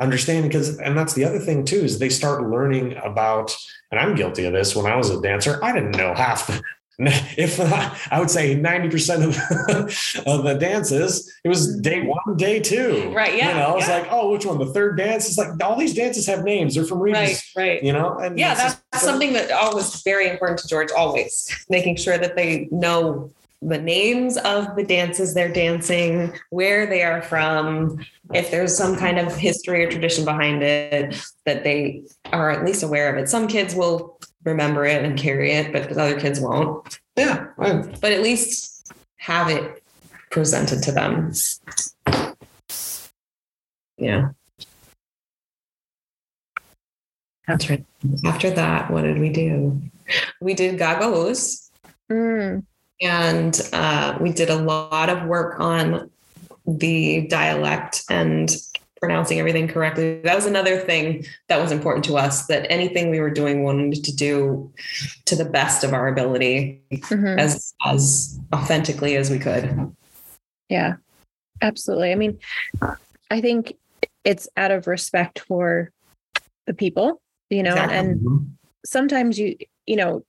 understanding 0.00 0.48
because 0.48 0.78
and 0.78 0.96
that's 0.96 1.12
the 1.12 1.24
other 1.24 1.38
thing 1.38 1.66
too 1.66 1.80
is 1.84 1.98
they 1.98 2.08
start 2.08 2.48
learning 2.48 2.96
about 3.04 3.54
and 3.90 4.00
i'm 4.00 4.14
guilty 4.14 4.46
of 4.46 4.54
this 4.54 4.74
when 4.74 4.86
i 4.86 4.96
was 4.96 5.10
a 5.10 5.20
dancer 5.20 5.62
i 5.62 5.70
didn't 5.72 5.96
know 5.98 6.14
half 6.14 6.46
the 6.46 6.62
if 7.36 7.58
not, 7.58 7.96
I 8.10 8.20
would 8.20 8.30
say 8.30 8.54
90% 8.54 9.24
of, 9.24 10.26
of 10.26 10.44
the 10.44 10.54
dances, 10.54 11.32
it 11.44 11.48
was 11.48 11.72
mm-hmm. 11.72 11.80
day 11.80 12.02
one, 12.02 12.36
day 12.36 12.60
two. 12.60 13.10
Right, 13.14 13.36
yeah, 13.36 13.48
You 13.48 13.54
know, 13.54 13.76
it's 13.78 13.88
yeah. 13.88 13.98
like, 13.98 14.08
oh, 14.10 14.30
which 14.30 14.44
one? 14.44 14.58
The 14.58 14.66
third 14.66 14.98
dance? 14.98 15.26
It's 15.26 15.38
like 15.38 15.62
all 15.64 15.78
these 15.78 15.94
dances 15.94 16.26
have 16.26 16.44
names. 16.44 16.74
They're 16.74 16.84
from 16.84 17.00
regions, 17.00 17.42
Right, 17.56 17.68
right. 17.68 17.82
you 17.82 17.92
know? 17.92 18.18
And 18.18 18.38
Yeah, 18.38 18.54
that's 18.54 18.80
just- 18.92 19.04
something 19.04 19.32
that 19.32 19.50
always 19.50 20.02
very 20.02 20.28
important 20.28 20.58
to 20.60 20.68
George, 20.68 20.90
always 20.92 21.48
making 21.70 21.96
sure 21.96 22.18
that 22.18 22.36
they 22.36 22.68
know 22.70 23.30
the 23.62 23.78
names 23.78 24.36
of 24.38 24.74
the 24.76 24.84
dances 24.84 25.34
they're 25.34 25.52
dancing, 25.52 26.32
where 26.48 26.86
they 26.86 27.02
are 27.02 27.20
from, 27.22 28.04
if 28.32 28.50
there's 28.50 28.76
some 28.76 28.96
kind 28.96 29.18
of 29.18 29.34
history 29.36 29.84
or 29.84 29.90
tradition 29.90 30.24
behind 30.24 30.62
it, 30.62 31.14
that 31.44 31.62
they 31.62 32.02
are 32.32 32.50
at 32.50 32.64
least 32.64 32.82
aware 32.82 33.14
of 33.14 33.22
it. 33.22 33.28
Some 33.28 33.48
kids 33.48 33.74
will 33.74 34.18
remember 34.44 34.84
it 34.86 35.04
and 35.04 35.18
carry 35.18 35.52
it, 35.52 35.72
but 35.72 35.90
other 35.96 36.18
kids 36.18 36.40
won't. 36.40 36.98
Yeah. 37.16 37.46
I- 37.58 37.82
But 38.00 38.12
at 38.12 38.22
least 38.22 38.92
have 39.16 39.48
it 39.48 39.82
presented 40.30 40.82
to 40.84 40.92
them. 40.92 41.32
Yeah. 43.98 44.30
That's 47.46 47.68
right. 47.68 47.84
After 48.24 48.50
that, 48.50 48.90
what 48.90 49.02
did 49.02 49.18
we 49.18 49.28
do? 49.30 49.80
We 50.40 50.54
did 50.54 50.78
Gagos 50.78 51.66
Mm. 52.10 52.64
and 53.00 53.60
uh, 53.72 54.18
we 54.20 54.32
did 54.32 54.50
a 54.50 54.56
lot 54.56 55.08
of 55.08 55.26
work 55.28 55.60
on 55.60 56.10
the 56.66 57.26
dialect 57.28 58.02
and 58.10 58.50
pronouncing 59.00 59.38
everything 59.38 59.66
correctly. 59.66 60.20
That 60.22 60.36
was 60.36 60.46
another 60.46 60.78
thing 60.78 61.24
that 61.48 61.60
was 61.60 61.72
important 61.72 62.04
to 62.06 62.16
us 62.16 62.46
that 62.46 62.70
anything 62.70 63.10
we 63.10 63.18
were 63.20 63.30
doing, 63.30 63.62
wanted 63.64 64.04
to 64.04 64.14
do 64.14 64.72
to 65.24 65.34
the 65.34 65.46
best 65.46 65.82
of 65.84 65.92
our 65.94 66.06
ability 66.08 66.82
Mhm. 66.92 67.38
as 67.38 67.74
as 67.84 68.38
authentically 68.54 69.16
as 69.16 69.30
we 69.30 69.38
could. 69.38 69.94
Yeah, 70.68 70.96
absolutely. 71.62 72.12
I 72.12 72.14
mean, 72.14 72.38
I 73.30 73.40
think 73.40 73.72
it's 74.24 74.48
out 74.56 74.70
of 74.70 74.86
respect 74.86 75.38
for 75.40 75.90
the 76.66 76.74
people, 76.74 77.22
you 77.48 77.62
know, 77.62 77.70
Exactly. 77.72 77.96
and 77.96 78.56
sometimes 78.84 79.38
you, 79.38 79.56
you 79.86 79.96
know, 79.96 80.24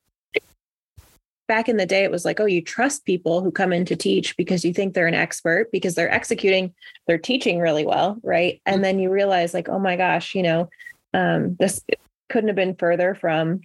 back 1.52 1.68
in 1.68 1.76
the 1.76 1.86
day, 1.86 2.06
it 2.06 2.12
was 2.12 2.24
like, 2.24 2.40
oh, 2.40 2.46
you 2.46 2.62
trust 2.62 3.04
people 3.04 3.42
who 3.42 3.52
come 3.52 3.74
in 3.74 3.84
to 3.84 3.94
teach 3.94 4.38
because 4.38 4.64
you 4.64 4.74
think 4.74 4.94
they're 4.94 5.06
an 5.06 5.14
expert 5.14 5.70
because 5.70 5.96
they're 5.96 6.10
executing, 6.10 6.74
they're 7.08 7.18
teaching 7.18 7.60
really 7.60 7.86
well. 7.86 8.16
Right. 8.24 8.62
And 8.66 8.82
then 8.86 9.00
you 9.00 9.10
realize, 9.10 9.54
like, 9.54 9.68
oh 9.68 9.78
my 9.78 9.98
gosh, 9.98 10.34
you 10.34 10.44
know, 10.44 10.70
um, 11.14 11.58
this 11.60 11.84
couldn't 12.30 12.48
have 12.48 12.56
been 12.56 12.76
further 12.76 13.16
from 13.16 13.60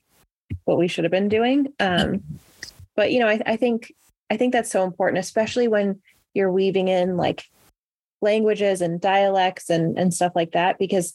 what 0.65 0.79
we 0.79 0.89
should 0.89 1.05
have 1.05 1.13
been 1.13 1.29
doing. 1.29 1.73
Um, 1.79 2.25
but, 2.97 3.13
you 3.13 3.21
know, 3.21 3.29
I, 3.29 3.41
I 3.47 3.57
think, 3.57 3.93
I 4.33 4.37
think 4.37 4.53
that's 4.53 4.73
so 4.73 4.83
important, 4.83 5.21
especially 5.21 5.69
when 5.69 6.01
you're 6.35 6.51
weaving 6.51 6.89
in 6.89 7.17
like 7.17 7.45
languages 8.21 8.81
and 8.81 9.01
dialects 9.01 9.71
and, 9.71 9.97
and 9.97 10.13
stuff 10.13 10.33
like 10.35 10.51
that, 10.59 10.81
because 10.81 11.15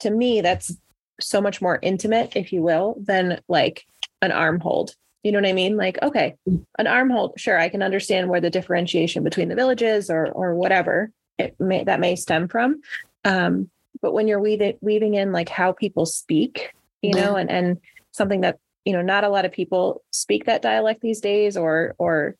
to 0.00 0.10
me, 0.10 0.40
that's 0.40 0.76
so 1.20 1.40
much 1.40 1.62
more 1.62 1.78
intimate, 1.80 2.34
if 2.34 2.52
you 2.52 2.60
will, 2.60 2.96
than 2.98 3.40
like 3.46 3.86
an 4.20 4.32
arm 4.32 4.58
hold. 4.58 4.96
You 5.22 5.32
know 5.32 5.38
what 5.38 5.48
I 5.48 5.52
mean? 5.52 5.76
Like, 5.76 5.98
okay, 6.02 6.36
an 6.78 6.86
arm 6.86 7.10
hold, 7.10 7.38
sure, 7.38 7.58
I 7.58 7.68
can 7.68 7.82
understand 7.82 8.28
where 8.28 8.40
the 8.40 8.50
differentiation 8.50 9.22
between 9.22 9.48
the 9.48 9.54
villages 9.54 10.10
or 10.10 10.26
or 10.28 10.54
whatever 10.54 11.10
it 11.38 11.58
may 11.60 11.84
that 11.84 12.00
may 12.00 12.16
stem 12.16 12.48
from. 12.48 12.80
Um, 13.24 13.70
but 14.00 14.12
when 14.12 14.28
you're 14.28 14.40
weaving 14.40 14.78
weaving 14.80 15.14
in 15.14 15.32
like 15.32 15.48
how 15.48 15.72
people 15.72 16.06
speak, 16.06 16.72
you 17.02 17.12
know, 17.14 17.36
and 17.36 17.50
and 17.50 17.78
something 18.12 18.40
that 18.42 18.58
you 18.84 18.92
know 18.92 19.02
not 19.02 19.24
a 19.24 19.28
lot 19.28 19.44
of 19.44 19.52
people 19.52 20.02
speak 20.10 20.46
that 20.46 20.62
dialect 20.62 21.00
these 21.00 21.20
days 21.20 21.56
or 21.56 21.94
or 21.98 22.36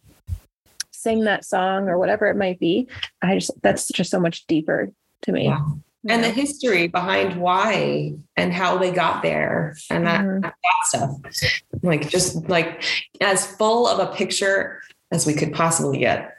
sing 0.91 1.25
that 1.25 1.45
song 1.45 1.89
or 1.89 1.99
whatever 1.99 2.27
it 2.27 2.37
might 2.37 2.59
be. 2.59 2.89
I 3.23 3.35
just 3.35 3.51
that's 3.63 3.89
just 3.89 4.11
so 4.11 4.21
much 4.21 4.47
deeper 4.47 4.91
to 5.23 5.33
me. 5.33 5.53
Yeah. 6.03 6.15
And 6.15 6.25
the 6.25 6.31
history 6.31 6.89
behind 6.89 7.39
why 7.41 8.15
and 8.37 8.53
how 8.53 8.79
they 8.79 8.91
got 8.91 9.23
there 9.23 9.77
and 9.91 10.07
that, 10.07 10.21
Mhm. 10.25 10.43
that 10.43 10.55
stuff. 10.85 11.11
Like 11.83 12.09
just 12.09 12.49
like 12.49 12.83
as 13.21 13.47
full 13.47 13.87
of 13.87 13.99
a 13.99 14.13
picture 14.15 14.81
as 15.13 15.27
we 15.27 15.35
could 15.35 15.53
possibly 15.53 15.99
get 15.99 16.39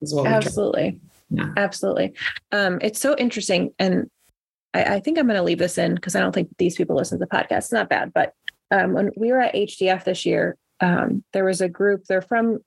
is 0.00 0.12
what. 0.14 0.26
Absolutely. 0.26 1.00
Yeah. 1.30 1.50
Absolutely. 1.56 2.14
Um, 2.52 2.78
it's 2.82 2.98
so 3.00 3.16
interesting. 3.16 3.72
And 3.78 4.10
I, 4.72 4.96
I 4.96 5.00
think 5.00 5.18
I'm 5.18 5.26
going 5.26 5.36
to 5.36 5.42
leave 5.42 5.58
this 5.58 5.78
in 5.78 5.94
because 5.94 6.16
I 6.16 6.20
don't 6.20 6.32
think 6.32 6.48
these 6.58 6.76
people 6.76 6.96
listen 6.96 7.18
to 7.20 7.24
the 7.24 7.30
podcast. 7.30 7.58
It's 7.58 7.72
not 7.72 7.88
bad. 7.88 8.12
But 8.12 8.34
um, 8.72 8.92
when 8.92 9.10
we 9.16 9.30
were 9.30 9.40
at 9.40 9.54
HDF 9.54 10.04
this 10.04 10.26
year, 10.26 10.56
um, 10.80 11.22
there 11.32 11.44
was 11.44 11.60
a 11.60 11.68
group, 11.68 12.04
they're 12.08 12.20
from 12.22 12.58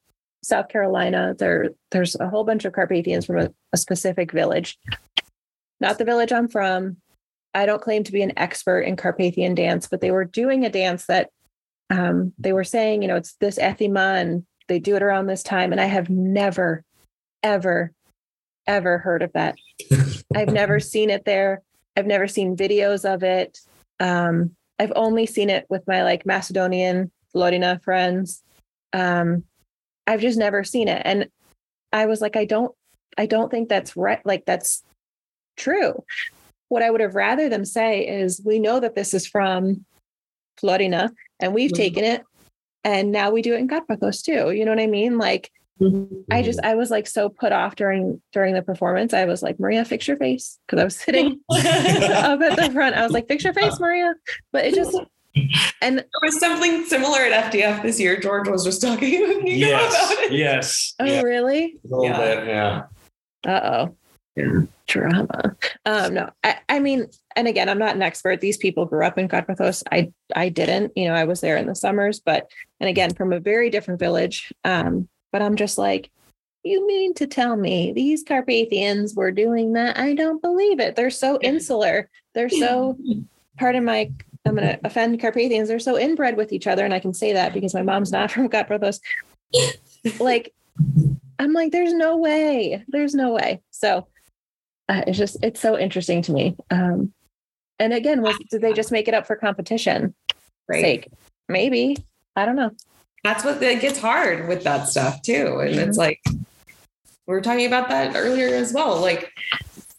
South 0.43 0.69
Carolina. 0.69 1.35
There, 1.37 1.69
there's 1.91 2.15
a 2.15 2.29
whole 2.29 2.45
bunch 2.45 2.63
of 2.63 2.71
Carpathians 2.73 3.25
from 3.25 3.39
a, 3.39 3.53
a 3.73 3.77
specific 3.77 4.31
village, 4.31 4.77
not 5.79 5.97
the 5.97 6.05
village 6.05 6.31
I'm 6.31 6.47
from. 6.47 6.97
I 7.53 7.65
don't 7.65 7.81
claim 7.81 8.03
to 8.03 8.11
be 8.11 8.21
an 8.21 8.37
expert 8.37 8.81
in 8.81 8.95
Carpathian 8.95 9.55
dance, 9.55 9.87
but 9.87 10.01
they 10.01 10.11
were 10.11 10.25
doing 10.25 10.65
a 10.65 10.69
dance 10.69 11.05
that 11.07 11.31
um, 11.89 12.33
they 12.37 12.53
were 12.53 12.63
saying, 12.63 13.01
you 13.01 13.07
know, 13.07 13.15
it's 13.15 13.33
this 13.39 13.57
ethima 13.57 14.21
and 14.21 14.45
they 14.67 14.79
do 14.79 14.95
it 14.95 15.03
around 15.03 15.27
this 15.27 15.43
time. 15.43 15.71
And 15.71 15.81
I 15.81 15.85
have 15.85 16.09
never, 16.09 16.83
ever, 17.43 17.93
ever 18.67 18.97
heard 18.97 19.21
of 19.21 19.33
that. 19.33 19.55
I've 20.35 20.51
never 20.51 20.79
seen 20.79 21.09
it 21.09 21.25
there. 21.25 21.63
I've 21.95 22.05
never 22.05 22.27
seen 22.27 22.57
videos 22.57 23.11
of 23.11 23.23
it. 23.23 23.59
Um, 23.99 24.55
I've 24.77 24.93
only 24.95 25.25
seen 25.25 25.49
it 25.49 25.65
with 25.69 25.87
my 25.87 26.03
like 26.03 26.25
Macedonian 26.25 27.11
Florina 27.33 27.81
friends. 27.83 28.43
Um, 28.93 29.43
I've 30.05 30.21
just 30.21 30.37
never 30.37 30.63
seen 30.63 30.87
it. 30.87 31.01
And 31.05 31.29
I 31.91 32.05
was 32.05 32.21
like, 32.21 32.35
I 32.35 32.45
don't, 32.45 32.73
I 33.17 33.25
don't 33.25 33.49
think 33.49 33.69
that's 33.69 33.97
right. 33.97 34.23
Like 34.25 34.45
that's 34.45 34.83
true. 35.57 36.03
What 36.69 36.83
I 36.83 36.89
would 36.91 37.01
have 37.01 37.15
rather 37.15 37.49
them 37.49 37.65
say 37.65 38.07
is, 38.07 38.41
we 38.43 38.59
know 38.59 38.79
that 38.79 38.95
this 38.95 39.13
is 39.13 39.25
from 39.27 39.85
Florina 40.59 41.11
and 41.39 41.53
we've 41.53 41.71
Mhm. 41.71 41.75
taken 41.77 42.03
it 42.03 42.23
and 42.83 43.11
now 43.11 43.31
we 43.31 43.41
do 43.41 43.53
it 43.53 43.57
in 43.59 43.67
Carpathos 43.67 44.23
too. 44.23 44.51
You 44.51 44.65
know 44.65 44.71
what 44.71 44.79
I 44.79 44.87
mean? 44.87 45.17
Like 45.17 45.51
I 46.31 46.41
just 46.41 46.59
I 46.63 46.73
was 46.73 46.89
like 46.89 47.05
so 47.05 47.29
put 47.29 47.51
off 47.51 47.75
during 47.75 48.19
during 48.33 48.55
the 48.55 48.63
performance. 48.63 49.13
I 49.13 49.25
was 49.25 49.43
like, 49.43 49.59
Maria, 49.59 49.85
fix 49.85 50.07
your 50.07 50.17
face. 50.17 50.57
Cause 50.67 50.79
I 50.79 50.83
was 50.83 50.95
sitting 50.97 51.39
up 51.51 52.41
at 52.41 52.55
the 52.55 52.71
front. 52.73 52.95
I 52.95 53.03
was 53.03 53.11
like, 53.11 53.27
fix 53.27 53.43
your 53.43 53.53
face, 53.53 53.79
Maria. 53.79 54.15
But 54.51 54.65
it 54.65 54.73
just 54.73 54.97
and 55.83 55.97
There 55.99 56.05
was 56.23 56.39
something 56.39 56.83
similar 56.85 57.19
at 57.19 57.51
FDF 57.53 57.83
this 57.83 57.99
year. 57.99 58.19
George 58.19 58.47
was 58.49 58.63
just 58.65 58.81
talking 58.81 59.21
with 59.27 59.43
me 59.43 59.55
yes. 59.57 60.11
about 60.11 60.23
it. 60.23 60.31
Yes. 60.31 60.95
oh 60.99 61.05
yeah, 61.05 61.21
really? 61.21 61.75
a 61.85 61.87
little 61.87 62.03
Yeah. 62.05 62.35
bit. 62.35 62.47
Yeah. 62.47 63.87
Uh-oh. 64.37 64.67
Drama. 64.87 65.55
Um, 65.85 66.13
no, 66.13 66.29
I, 66.43 66.57
I 66.69 66.79
mean, 66.79 67.07
and 67.35 67.47
again, 67.47 67.69
I'm 67.69 67.77
not 67.77 67.95
an 67.95 68.01
expert. 68.01 68.41
These 68.41 68.57
people 68.57 68.85
grew 68.85 69.05
up 69.05 69.17
in 69.17 69.27
Carpathos. 69.27 69.83
I 69.91 70.11
I 70.35 70.49
didn't, 70.49 70.93
you 70.95 71.07
know, 71.07 71.13
I 71.13 71.25
was 71.25 71.41
there 71.41 71.57
in 71.57 71.67
the 71.67 71.75
summers, 71.75 72.19
but 72.19 72.49
and 72.79 72.89
again, 72.89 73.13
from 73.13 73.33
a 73.33 73.39
very 73.39 73.69
different 73.69 73.99
village. 73.99 74.53
Um, 74.63 75.07
but 75.31 75.41
I'm 75.41 75.55
just 75.55 75.77
like, 75.77 76.09
you 76.63 76.85
mean 76.87 77.13
to 77.15 77.27
tell 77.27 77.55
me 77.55 77.91
these 77.93 78.23
Carpathians 78.23 79.15
were 79.15 79.31
doing 79.31 79.73
that? 79.73 79.97
I 79.97 80.13
don't 80.13 80.41
believe 80.41 80.79
it. 80.79 80.95
They're 80.95 81.09
so 81.09 81.37
insular. 81.41 82.09
They're 82.33 82.49
so 82.49 82.97
pardon 83.57 83.85
my 83.85 84.11
I'm 84.47 84.55
gonna 84.55 84.79
offend 84.83 85.19
Carpathians. 85.19 85.67
They're 85.67 85.79
so 85.79 85.97
inbred 85.97 86.37
with 86.37 86.53
each 86.53 86.67
other, 86.67 86.85
and 86.85 86.93
I 86.93 86.99
can 86.99 87.13
say 87.13 87.33
that 87.33 87.53
because 87.53 87.73
my 87.73 87.81
mom's 87.81 88.11
not 88.11 88.31
from 88.31 88.49
Carpathos. 88.49 88.99
like, 90.19 90.53
I'm 91.39 91.53
like, 91.53 91.71
there's 91.71 91.93
no 91.93 92.17
way. 92.17 92.83
There's 92.87 93.13
no 93.13 93.33
way. 93.33 93.61
So 93.71 94.07
uh, 94.89 95.03
it's 95.07 95.17
just 95.17 95.37
it's 95.43 95.59
so 95.59 95.77
interesting 95.77 96.21
to 96.23 96.31
me. 96.31 96.55
Um, 96.71 97.13
and 97.79 97.93
again, 97.93 98.21
was 98.21 98.37
did 98.49 98.61
they 98.61 98.73
just 98.73 98.91
make 98.91 99.07
it 99.07 99.13
up 99.13 99.27
for 99.27 99.35
competition 99.35 100.15
Right. 100.67 100.81
sake? 100.81 101.09
Maybe 101.49 101.97
I 102.35 102.45
don't 102.45 102.55
know. 102.55 102.71
That's 103.23 103.43
what 103.43 103.61
it 103.61 103.81
gets 103.81 103.99
hard 103.99 104.47
with 104.47 104.63
that 104.63 104.87
stuff 104.87 105.21
too. 105.21 105.59
And 105.59 105.75
it's 105.75 105.97
like 105.97 106.21
we 106.25 107.33
were 107.33 107.41
talking 107.41 107.65
about 107.65 107.89
that 107.89 108.15
earlier 108.15 108.55
as 108.55 108.73
well. 108.73 108.99
Like 108.99 109.31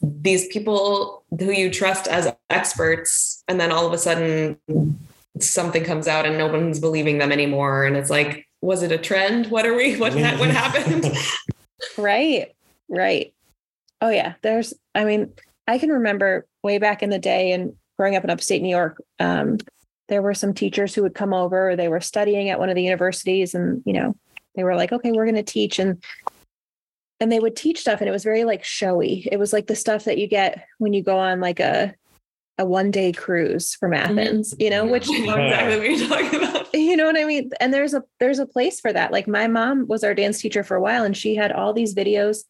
these 0.01 0.47
people 0.49 1.25
who 1.39 1.51
you 1.51 1.71
trust 1.71 2.09
as 2.09 2.33
experts, 2.49 3.43
and 3.49 3.61
then 3.61 3.73
all 3.73 3.87
of 3.87 3.93
a 3.93 3.99
sudden 3.99 4.59
something 5.41 5.85
comes 5.85 6.09
out 6.09 6.27
and 6.27 6.39
no 6.39 6.47
one's 6.47 6.81
believing 6.81 7.19
them 7.19 7.31
anymore. 7.33 7.85
And 7.85 7.97
it's 7.97 8.11
like, 8.11 8.47
was 8.61 8.83
it 8.83 8.93
a 8.93 8.99
trend? 8.99 9.47
What 9.49 9.67
are 9.67 9.75
we? 9.75 9.97
What 9.97 10.13
ha- 10.13 10.37
what 10.39 10.51
happened? 10.51 11.15
Right. 11.97 12.53
Right. 12.89 13.33
Oh 14.01 14.11
yeah. 14.11 14.35
There's 14.43 14.75
I 14.95 15.05
mean, 15.05 15.33
I 15.67 15.79
can 15.79 15.91
remember 15.91 16.47
way 16.63 16.79
back 16.79 17.03
in 17.03 17.11
the 17.11 17.19
day 17.19 17.53
and 17.53 17.75
growing 17.99 18.17
up 18.17 18.25
in 18.25 18.31
upstate 18.31 18.63
New 18.63 18.69
York, 18.69 19.03
um, 19.19 19.59
there 20.09 20.23
were 20.23 20.35
some 20.35 20.55
teachers 20.55 20.95
who 20.95 21.03
would 21.03 21.15
come 21.15 21.35
over, 21.35 21.77
they 21.77 21.89
were 21.89 22.01
studying 22.01 22.49
at 22.49 22.59
one 22.59 22.71
of 22.71 22.75
the 22.75 22.83
universities 22.83 23.55
and, 23.55 23.83
you 23.85 23.93
know, 23.93 24.17
they 24.55 24.65
were 24.65 24.77
like, 24.77 24.93
okay, 24.93 25.13
we're 25.13 25.27
going 25.27 25.35
to 25.35 25.43
teach 25.43 25.79
and 25.79 26.03
and 27.21 27.33
they 27.33 27.41
would 27.41 27.57
teach 27.57 27.81
stuff 27.81 28.01
and 28.01 28.09
it 28.09 28.13
was 28.13 28.25
very 28.25 28.45
like 28.45 28.65
showy. 28.65 29.29
It 29.31 29.39
was 29.39 29.53
like 29.53 29.67
the 29.67 29.75
stuff 29.75 30.05
that 30.05 30.19
you 30.19 30.29
get 30.29 30.65
when 30.79 30.93
you 30.93 31.03
go 31.03 31.19
on 31.19 31.41
like 31.41 31.61
a 31.61 31.95
a 32.59 32.65
one 32.65 32.91
day 32.91 33.13
cruise 33.13 33.75
from 33.75 33.95
Athens, 33.95 34.55
you 34.59 34.69
know, 34.69 34.85
which 34.85 35.09
I 35.09 35.19
know 35.19 35.37
exactly 35.37 35.79
what 35.79 35.99
you're 35.99 36.09
talking 36.09 36.43
about. 36.43 36.69
you 36.75 36.97
know 36.97 37.07
what 37.07 37.19
I 37.19 37.25
mean? 37.25 37.51
And 37.61 37.73
there's 37.73 37.95
a 37.95 38.03
there's 38.21 38.39
a 38.39 38.47
place 38.47 38.81
for 38.81 38.93
that. 38.93 39.13
Like 39.13 39.29
my 39.29 39.47
mom 39.47 39.87
was 39.87 40.05
our 40.05 40.15
dance 40.15 40.41
teacher 40.41 40.63
for 40.63 40.77
a 40.77 40.81
while 40.81 41.05
and 41.05 41.17
she 41.17 41.35
had 41.35 41.53
all 41.53 41.73
these 41.73 41.95
videos 41.95 42.45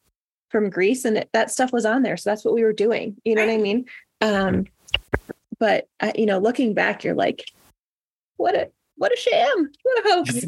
from 0.49 0.69
Greece 0.69 1.05
and 1.05 1.17
it, 1.17 1.29
that 1.33 1.51
stuff 1.51 1.71
was 1.71 1.85
on 1.85 2.01
there. 2.03 2.17
So 2.17 2.29
that's 2.29 2.43
what 2.43 2.53
we 2.53 2.63
were 2.63 2.73
doing. 2.73 3.15
You 3.23 3.35
know 3.35 3.45
what 3.45 3.53
I 3.53 3.57
mean? 3.57 3.85
Um 4.21 4.65
but 5.59 5.87
uh, 5.99 6.11
you 6.15 6.25
know, 6.25 6.39
looking 6.39 6.73
back 6.73 7.03
you're 7.03 7.15
like 7.15 7.45
what 8.37 8.55
a 8.55 8.69
what 8.95 9.13
a 9.13 9.17
sham. 9.17 9.71
What 9.83 10.05
a 10.05 10.09
hoax. 10.11 10.45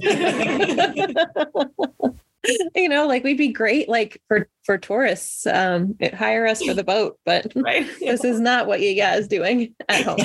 you 2.76 2.90
know, 2.90 3.08
like 3.08 3.24
we'd 3.24 3.38
be 3.38 3.50
great 3.50 3.88
like 3.88 4.22
for 4.28 4.48
for 4.64 4.78
tourists 4.78 5.46
um 5.48 5.96
hire 6.14 6.46
us 6.48 6.62
for 6.64 6.74
the 6.74 6.84
boat, 6.84 7.18
but 7.26 7.52
Right. 7.56 7.88
this 8.00 8.24
is 8.24 8.40
not 8.40 8.68
what 8.68 8.82
you 8.82 8.96
guys 8.96 9.28
doing 9.28 9.74
at 9.88 10.04
home. 10.04 10.20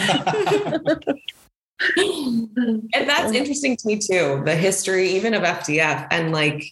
and 1.97 2.89
that's 3.09 3.33
interesting 3.33 3.77
to 3.77 3.87
me 3.87 3.99
too 3.99 4.41
the 4.47 4.57
history 4.57 5.11
even 5.11 5.35
of 5.35 5.43
fdf 5.43 6.07
and 6.11 6.33
like 6.33 6.65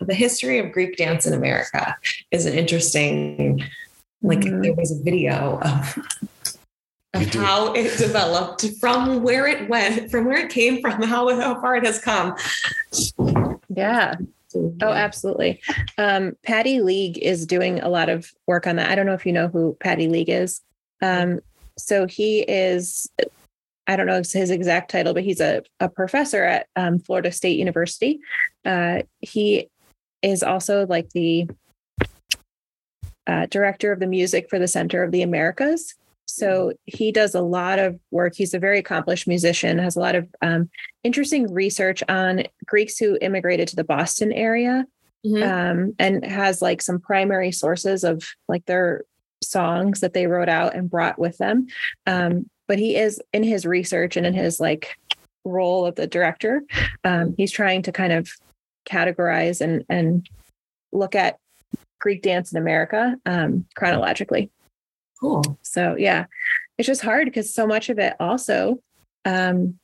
the 0.00 0.14
history 0.14 0.58
of 0.58 0.72
greek 0.72 0.96
dance 0.96 1.26
in 1.26 1.32
america 1.32 1.96
is 2.30 2.46
an 2.46 2.54
interesting 2.54 3.62
like 4.22 4.40
Mhm. 4.40 4.62
there 4.62 4.74
was 4.74 4.90
a 4.92 5.02
video 5.02 5.58
of 5.62 5.98
of 7.14 7.34
how 7.34 7.72
it 7.72 7.96
developed 7.98 8.64
from 8.80 9.22
where 9.22 9.46
it 9.46 9.68
went 9.68 10.10
from 10.10 10.24
where 10.26 10.38
it 10.38 10.50
came 10.50 10.80
from 10.80 11.02
how, 11.02 11.28
how 11.40 11.60
far 11.60 11.76
it 11.76 11.84
has 11.84 11.98
come 11.98 12.34
Yeah. 13.68 14.14
Oh, 14.54 14.92
absolutely. 14.92 15.60
Um, 15.98 16.34
Patty 16.42 16.80
League 16.80 17.18
is 17.18 17.46
doing 17.46 17.80
a 17.80 17.88
lot 17.90 18.08
of 18.08 18.32
work 18.46 18.66
on 18.66 18.76
that. 18.76 18.88
I 18.90 18.94
don't 18.94 19.04
know 19.04 19.12
if 19.12 19.26
you 19.26 19.32
know 19.32 19.48
who 19.48 19.76
Patty 19.80 20.08
League 20.08 20.30
is. 20.30 20.62
Um, 21.02 21.40
so 21.76 22.06
he 22.06 22.40
is, 22.40 23.10
I 23.86 23.96
don't 23.96 24.06
know 24.06 24.16
his 24.16 24.50
exact 24.50 24.90
title, 24.90 25.12
but 25.12 25.24
he's 25.24 25.40
a, 25.40 25.62
a 25.80 25.90
professor 25.90 26.42
at 26.44 26.68
um, 26.74 26.98
Florida 27.00 27.32
State 27.32 27.58
University. 27.58 28.18
Uh, 28.64 29.02
he 29.20 29.68
is 30.26 30.42
also 30.42 30.86
like 30.86 31.10
the 31.10 31.48
uh, 33.26 33.46
director 33.46 33.92
of 33.92 34.00
the 34.00 34.06
music 34.06 34.48
for 34.48 34.58
the 34.58 34.68
Center 34.68 35.02
of 35.02 35.12
the 35.12 35.22
Americas. 35.22 35.94
So 36.26 36.72
he 36.86 37.12
does 37.12 37.34
a 37.34 37.40
lot 37.40 37.78
of 37.78 37.98
work. 38.10 38.34
He's 38.34 38.54
a 38.54 38.58
very 38.58 38.78
accomplished 38.78 39.28
musician, 39.28 39.78
has 39.78 39.96
a 39.96 40.00
lot 40.00 40.14
of 40.16 40.28
um, 40.42 40.68
interesting 41.04 41.52
research 41.52 42.02
on 42.08 42.44
Greeks 42.66 42.98
who 42.98 43.16
immigrated 43.20 43.68
to 43.68 43.76
the 43.76 43.84
Boston 43.84 44.32
area 44.32 44.86
Mhm. 45.24 45.42
um, 45.42 45.94
and 45.98 46.24
has 46.24 46.62
like 46.62 46.80
some 46.82 47.00
primary 47.00 47.50
sources 47.50 48.04
of 48.04 48.22
like 48.48 48.64
their 48.66 49.02
songs 49.42 50.00
that 50.00 50.12
they 50.12 50.26
wrote 50.26 50.48
out 50.48 50.74
and 50.74 50.90
brought 50.90 51.18
with 51.18 51.36
them. 51.38 51.66
Um, 52.06 52.48
but 52.68 52.78
he 52.78 52.96
is 52.96 53.20
in 53.32 53.42
his 53.42 53.66
research 53.66 54.16
and 54.16 54.26
in 54.26 54.34
his 54.34 54.60
like 54.60 54.96
role 55.44 55.86
of 55.86 55.94
the 55.94 56.06
director, 56.06 56.62
um, 57.04 57.34
he's 57.36 57.52
trying 57.52 57.82
to 57.82 57.92
kind 57.92 58.12
of 58.12 58.28
categorize 58.86 59.60
and 59.60 59.84
and 59.88 60.28
look 60.92 61.14
at 61.14 61.38
Greek 62.00 62.22
dance 62.22 62.52
in 62.52 62.58
America 62.58 63.16
um, 63.26 63.66
chronologically. 63.74 64.50
cool 65.20 65.58
So 65.62 65.96
yeah, 65.98 66.26
it's 66.78 66.86
just 66.86 67.02
hard 67.02 67.26
because 67.26 67.52
so 67.52 67.66
much 67.66 67.88
of 67.88 67.98
it 67.98 68.14
also 68.20 68.80
um, 69.24 69.78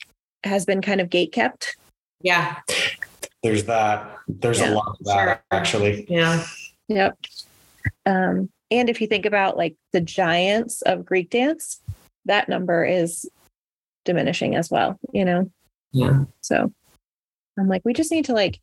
has 0.44 0.64
been 0.64 0.80
kind 0.82 1.00
of 1.00 1.10
gate 1.10 1.32
kept. 1.32 1.76
yeah 2.20 2.58
There's 3.42 3.64
that. 3.64 4.18
There's 4.28 4.60
Yeah, 4.60 4.72
a 4.72 4.74
lot 4.74 4.96
of 5.00 5.04
that 5.06 5.24
sure. 5.24 5.42
actually. 5.50 6.06
yeah 6.08 6.44
Yep. 6.88 7.18
Um, 8.06 8.50
and 8.70 8.88
if 8.88 9.00
you 9.00 9.06
think 9.06 9.26
about 9.26 9.56
like 9.56 9.76
the 9.92 10.00
giants 10.00 10.82
of 10.82 11.04
Greek 11.04 11.30
dance, 11.30 11.80
that 12.26 12.48
number 12.48 12.84
is 12.84 13.28
diminishing 14.04 14.54
as 14.56 14.70
well, 14.70 14.98
you 15.12 15.24
know? 15.24 15.50
yeah 15.92 16.24
So 16.40 16.72
I'm 17.58 17.68
like, 17.68 17.82
we 17.84 17.92
just 17.92 18.12
need 18.12 18.26
to 18.26 18.32
like 18.34 18.60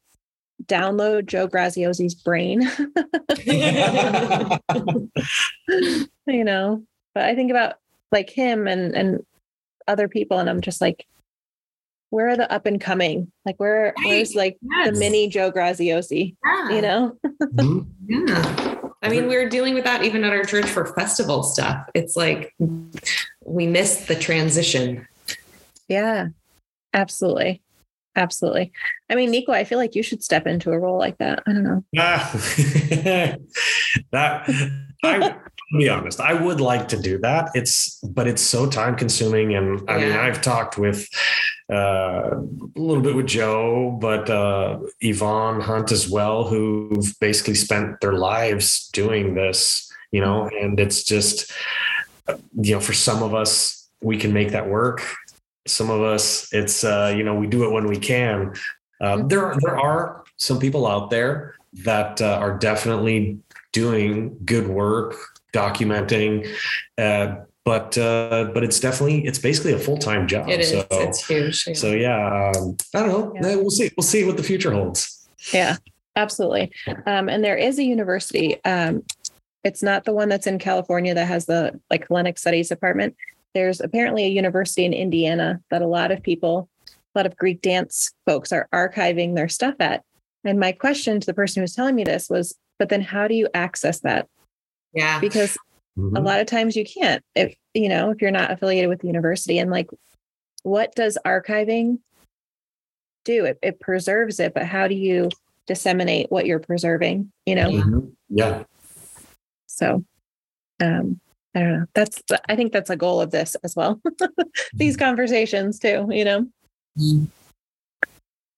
download 0.66 1.26
Joe 1.26 1.47
Graziosi's 1.47 2.16
brain, 2.16 2.62
you 6.28 6.43
know? 6.43 6.84
But 7.14 7.24
I 7.24 7.36
think 7.36 7.51
about 7.51 7.76
like 8.12 8.30
him 8.30 8.68
and 8.68 8.95
and 8.95 9.26
other 9.88 10.07
people, 10.07 10.39
and 10.39 10.49
I'm 10.49 10.62
just 10.62 10.82
like, 10.82 11.05
where 12.10 12.30
are 12.30 12.38
the 12.38 12.51
up 12.51 12.66
and 12.66 12.80
coming? 12.80 13.32
Like 13.45 13.55
where 13.57 13.93
where's 14.03 14.36
like 14.36 14.57
the 14.62 14.93
mini 14.93 15.28
Joe 15.28 15.51
Graziosi, 15.51 16.36
yeah. 16.45 16.70
you 16.70 16.82
know? 16.82 17.18
Mhm. 17.24 17.88
Yeah. 18.07 18.76
I 19.01 19.10
mean, 19.10 19.28
we 19.28 19.38
were 19.38 19.47
dealing 19.47 19.76
with 19.76 19.86
that 19.86 20.03
even 20.03 20.24
at 20.24 20.34
our 20.34 20.43
church 20.43 20.66
for 20.66 20.93
festival 20.93 21.43
stuff. 21.43 21.86
It's 21.95 22.18
like 22.18 22.53
we 23.45 23.66
missed 23.66 24.07
the 24.07 24.16
transition. 24.16 25.07
Yeah, 25.88 26.28
absolutely. 26.93 27.62
Absolutely. 28.20 28.74
I 29.09 29.15
mean, 29.15 29.32
Nico, 29.32 29.53
I 29.53 29.63
feel 29.63 29.78
like 29.78 29.95
you 29.95 30.03
should 30.03 30.22
step 30.22 30.45
into 30.45 30.72
a 30.72 30.78
role 30.78 30.97
like 30.97 31.17
that. 31.20 31.41
I 31.47 31.53
don't 31.53 31.63
know. 31.63 31.84
Ah, 31.97 32.30
that 34.11 34.43
I, 35.03 35.20
to 35.30 35.78
be 35.78 35.88
honest, 35.88 36.20
I 36.20 36.34
would 36.34 36.59
like 36.59 36.89
to 36.89 37.01
do 37.01 37.17
that. 37.20 37.49
It's 37.53 37.97
but 38.01 38.28
it's 38.28 38.41
so 38.41 38.70
time 38.70 38.97
consuming, 38.97 39.55
and 39.55 39.89
I 39.89 39.99
mean, 39.99 40.11
I've 40.11 40.41
talked 40.41 40.78
with 40.78 41.07
uh, 41.72 42.36
a 42.36 42.80
little 42.80 43.01
bit 43.01 43.15
with 43.15 43.28
Joe, 43.28 43.97
but 44.01 44.30
uh, 44.30 44.80
Yvonne 44.99 45.61
Hunt 45.61 45.93
as 45.93 46.09
well, 46.09 46.45
who've 46.45 47.17
basically 47.22 47.55
spent 47.55 48.01
their 48.01 48.13
lives 48.13 48.89
doing 48.91 49.34
this. 49.34 49.89
You 50.11 50.20
know, 50.22 50.49
and 50.59 50.78
it's 50.78 51.03
just 51.03 51.53
you 52.59 52.76
know, 52.76 52.82
for 52.82 52.93
some 52.93 53.24
of 53.24 53.34
us, 53.34 53.89
we 54.01 54.17
can 54.17 54.34
make 54.34 54.51
that 54.51 54.67
work. 54.67 55.03
Some 55.68 55.89
of 55.89 56.01
us, 56.01 56.51
it's 56.53 56.84
uh, 56.84 57.14
you 57.16 57.24
know, 57.24 57.36
we 57.36 57.47
do 57.47 57.64
it 57.66 57.72
when 57.72 57.88
we 57.88 57.97
can. 57.97 58.53
Um, 59.01 59.28
there, 59.28 59.45
are, 59.45 59.57
there 59.62 59.80
are 59.80 60.24
some 60.38 60.60
people 60.60 60.86
out 60.88 61.10
there 61.10 61.55
that 61.84 62.22
uh, 62.22 62.38
are 62.41 62.57
definitely 62.57 63.39
doing 63.72 64.38
good 64.45 64.68
work 64.68 65.16
documenting 65.53 66.47
uh, 66.97 67.36
but 67.66 67.97
uh, 67.97 68.49
but 68.53 68.64
it's 68.64 68.80
definitely 68.80 69.26
it's 69.26 69.38
basically 69.39 69.74
a 69.74 69.78
full-time 69.80 70.28
job 70.28 70.49
It 70.49 70.62
is. 70.62 70.70
so 70.72 70.88
it's 70.91 71.28
huge. 71.28 71.68
yeah. 71.68 71.74
so 71.74 71.91
yeah 71.91 72.51
um, 72.55 72.78
i 72.95 73.03
don't 73.03 73.10
know 73.10 73.34
Yeah. 73.36 73.55
We'll 73.55 73.70
see 73.70 73.91
we'll 73.95 74.03
see 74.03 74.24
what 74.26 74.38
the 74.38 74.43
future 74.43 74.72
holds 74.72 75.28
Yeah, 75.53 75.78
absolutely. 76.16 76.72
Um, 77.05 77.30
and 77.30 77.43
there 77.43 77.55
is 77.57 77.80
a 77.80 77.84
university. 77.84 78.64
Um, 78.66 79.03
it's 79.64 79.82
not 79.82 80.03
the 80.05 80.14
one 80.14 80.28
that's 80.30 80.47
in 80.47 80.60
California 80.60 81.14
that 81.14 81.26
has 81.28 81.45
the 81.45 81.80
like 81.89 82.07
Hellenic 82.07 82.38
Studies 82.38 82.70
department. 82.70 83.16
There's 83.54 83.82
apparently 83.82 84.26
a 84.26 84.30
university 84.30 84.86
in 84.86 84.93
Indiana 84.93 85.62
that 85.72 85.82
a 85.82 85.88
lot 85.88 86.12
of 86.12 86.22
people, 86.22 86.70
a 86.88 87.20
lot 87.20 87.26
of 87.26 87.36
Greek 87.36 87.62
dance 87.62 88.12
folks 88.26 88.52
are 88.52 88.68
archiving 88.74 89.36
their 89.36 89.50
stuff 89.50 89.76
at. 89.80 90.04
And 90.43 90.60
my 90.60 90.72
question 90.72 91.20
to 91.20 91.26
the 91.26 91.34
person 91.34 91.60
who 91.62 91.64
was 91.64 91.74
telling 91.74 91.95
me 91.95 92.04
this 92.04 92.30
was, 92.30 92.56
but 92.78 92.89
then 92.89 93.02
how 93.02 93.28
do 93.28 93.34
you 93.36 93.47
access 93.54 94.00
that? 94.02 94.28
yeah. 94.93 95.20
Because 95.20 95.58
a 95.97 96.00
Mhm. 96.02 96.26
lot 96.26 96.39
of 96.39 96.47
times 96.47 96.76
you 96.78 96.86
can't 96.86 97.24
if 97.36 97.54
you 97.74 97.89
know 97.89 98.10
if 98.12 98.22
you're 98.22 98.32
not 98.32 98.52
affiliated 98.52 98.88
with 98.89 99.02
the 99.02 99.08
university 99.08 99.60
and 99.60 99.70
like 99.70 99.89
what 100.64 100.95
does 100.95 101.18
archiving 101.26 102.00
do 103.26 103.43
it, 103.43 103.60
it 103.62 103.80
preserves 103.82 104.39
it 104.39 104.54
but 104.54 104.66
how 104.66 104.88
do 104.88 104.95
you 104.95 105.30
disseminate 105.68 106.32
what 106.32 106.45
you're 106.45 106.60
preserving 106.60 107.32
you 107.45 107.54
know 107.56 107.68
Yeah. 107.70 107.82
Mhm. 107.82 108.16
yeah 108.30 108.64
so 109.68 110.06
um 110.80 111.20
i 111.56 111.60
don't 111.60 111.80
know. 111.80 111.86
That's 111.93 112.22
i 112.47 112.56
think 112.56 112.72
that's 112.72 112.89
a 112.89 112.95
goal 112.95 113.22
of 113.22 113.32
this 113.32 113.56
as 113.64 113.76
well. 113.76 114.02
These 114.74 114.97
conversations 114.97 115.80
too 115.80 116.08
you 116.12 116.26
know? 116.26 116.47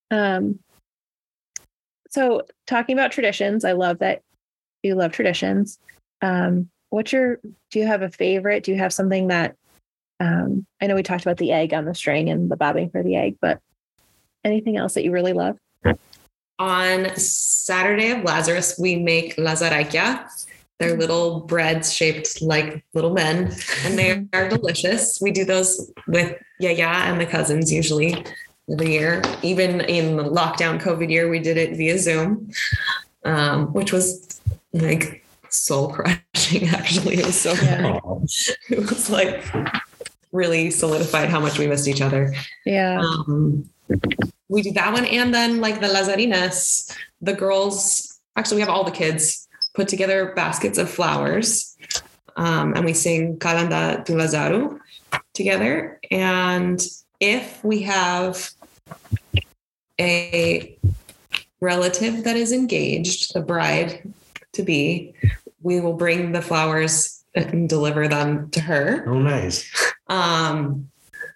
Um 0.09 0.59
so 2.09 2.43
talking 2.67 2.97
about 2.97 3.11
traditions 3.11 3.65
i 3.65 3.71
love 3.71 3.99
that 3.99 4.21
you 4.83 4.95
love 4.95 5.11
traditions. 5.11 5.79
Um 6.21 6.69
what's 6.89 7.13
your 7.13 7.39
do 7.71 7.79
you 7.79 7.87
have 7.87 8.01
a 8.01 8.09
favorite? 8.09 8.63
Do 8.63 8.71
you 8.71 8.77
have 8.77 8.93
something 8.93 9.27
that 9.27 9.55
um 10.19 10.65
i 10.81 10.87
know 10.87 10.95
we 10.95 11.03
talked 11.03 11.23
about 11.23 11.37
the 11.37 11.51
egg 11.51 11.73
on 11.73 11.85
the 11.85 11.95
string 11.95 12.29
and 12.29 12.49
the 12.51 12.57
bobbing 12.57 12.89
for 12.89 13.01
the 13.01 13.15
egg 13.15 13.37
but 13.41 13.59
anything 14.43 14.77
else 14.77 14.93
that 14.93 15.03
you 15.03 15.11
really 15.11 15.33
love? 15.33 15.57
On 16.59 17.15
Saturday 17.15 18.11
of 18.11 18.23
Lazarus, 18.23 18.77
we 18.79 18.95
make 18.95 19.35
lazarakia. 19.37 20.27
They're 20.81 20.97
little 20.97 21.41
breads 21.41 21.93
shaped 21.93 22.41
like 22.41 22.83
little 22.95 23.13
men, 23.13 23.55
and 23.85 23.99
they 23.99 24.25
are 24.33 24.49
delicious. 24.49 25.21
We 25.21 25.29
do 25.29 25.45
those 25.45 25.91
with 26.07 26.35
Yaya 26.59 26.87
and 27.05 27.21
the 27.21 27.27
cousins 27.27 27.71
usually 27.71 28.25
every 28.67 28.93
year. 28.93 29.21
Even 29.43 29.81
in 29.81 30.17
the 30.17 30.23
lockdown 30.23 30.81
COVID 30.81 31.11
year, 31.11 31.29
we 31.29 31.37
did 31.37 31.57
it 31.57 31.77
via 31.77 31.99
Zoom, 31.99 32.49
um, 33.23 33.71
which 33.73 33.93
was 33.93 34.41
like 34.73 35.23
soul 35.49 35.93
crushing. 35.93 36.67
Actually, 36.69 37.19
it 37.19 37.27
was 37.27 37.39
so 37.39 37.53
Yeah. 37.53 37.99
It 38.71 38.79
was 38.79 39.11
like 39.11 39.45
really 40.31 40.71
solidified 40.71 41.29
how 41.29 41.39
much 41.39 41.59
we 41.59 41.67
missed 41.67 41.87
each 41.87 42.01
other. 42.01 42.33
yeah 42.65 43.01
Um, 43.01 43.69
we 44.49 44.63
do 44.63 44.71
that 44.71 44.91
one, 44.93 45.05
and 45.05 45.31
then 45.31 45.61
like 45.61 45.79
the 45.79 45.89
lazarinas, 45.89 46.91
the 47.21 47.33
girls. 47.33 48.19
Actually, 48.35 48.55
we 48.55 48.61
have 48.61 48.69
all 48.69 48.83
the 48.83 48.89
kids 48.89 49.47
put 49.73 49.87
together 49.87 50.33
baskets 50.35 50.77
of 50.77 50.89
flowers, 50.89 51.75
um, 52.35 52.73
and 52.73 52.85
we 52.85 52.93
sing 52.93 53.37
Kalanda 53.37 54.05
tu 54.05 54.13
Lazaru 54.13 54.79
together. 55.33 55.99
And 56.09 56.81
if 57.19 57.63
we 57.63 57.83
have 57.83 58.51
a 59.99 60.77
relative 61.59 62.23
that 62.23 62.35
is 62.35 62.51
engaged, 62.51 63.33
the 63.33 63.41
bride 63.41 64.11
to 64.53 64.63
be, 64.63 65.13
we 65.61 65.79
will 65.79 65.93
bring 65.93 66.31
the 66.31 66.41
flowers 66.41 67.23
and 67.35 67.69
deliver 67.69 68.07
them 68.07 68.49
to 68.51 68.59
her. 68.59 69.05
oh 69.07 69.19
nice 69.19 69.69
Um, 70.07 70.89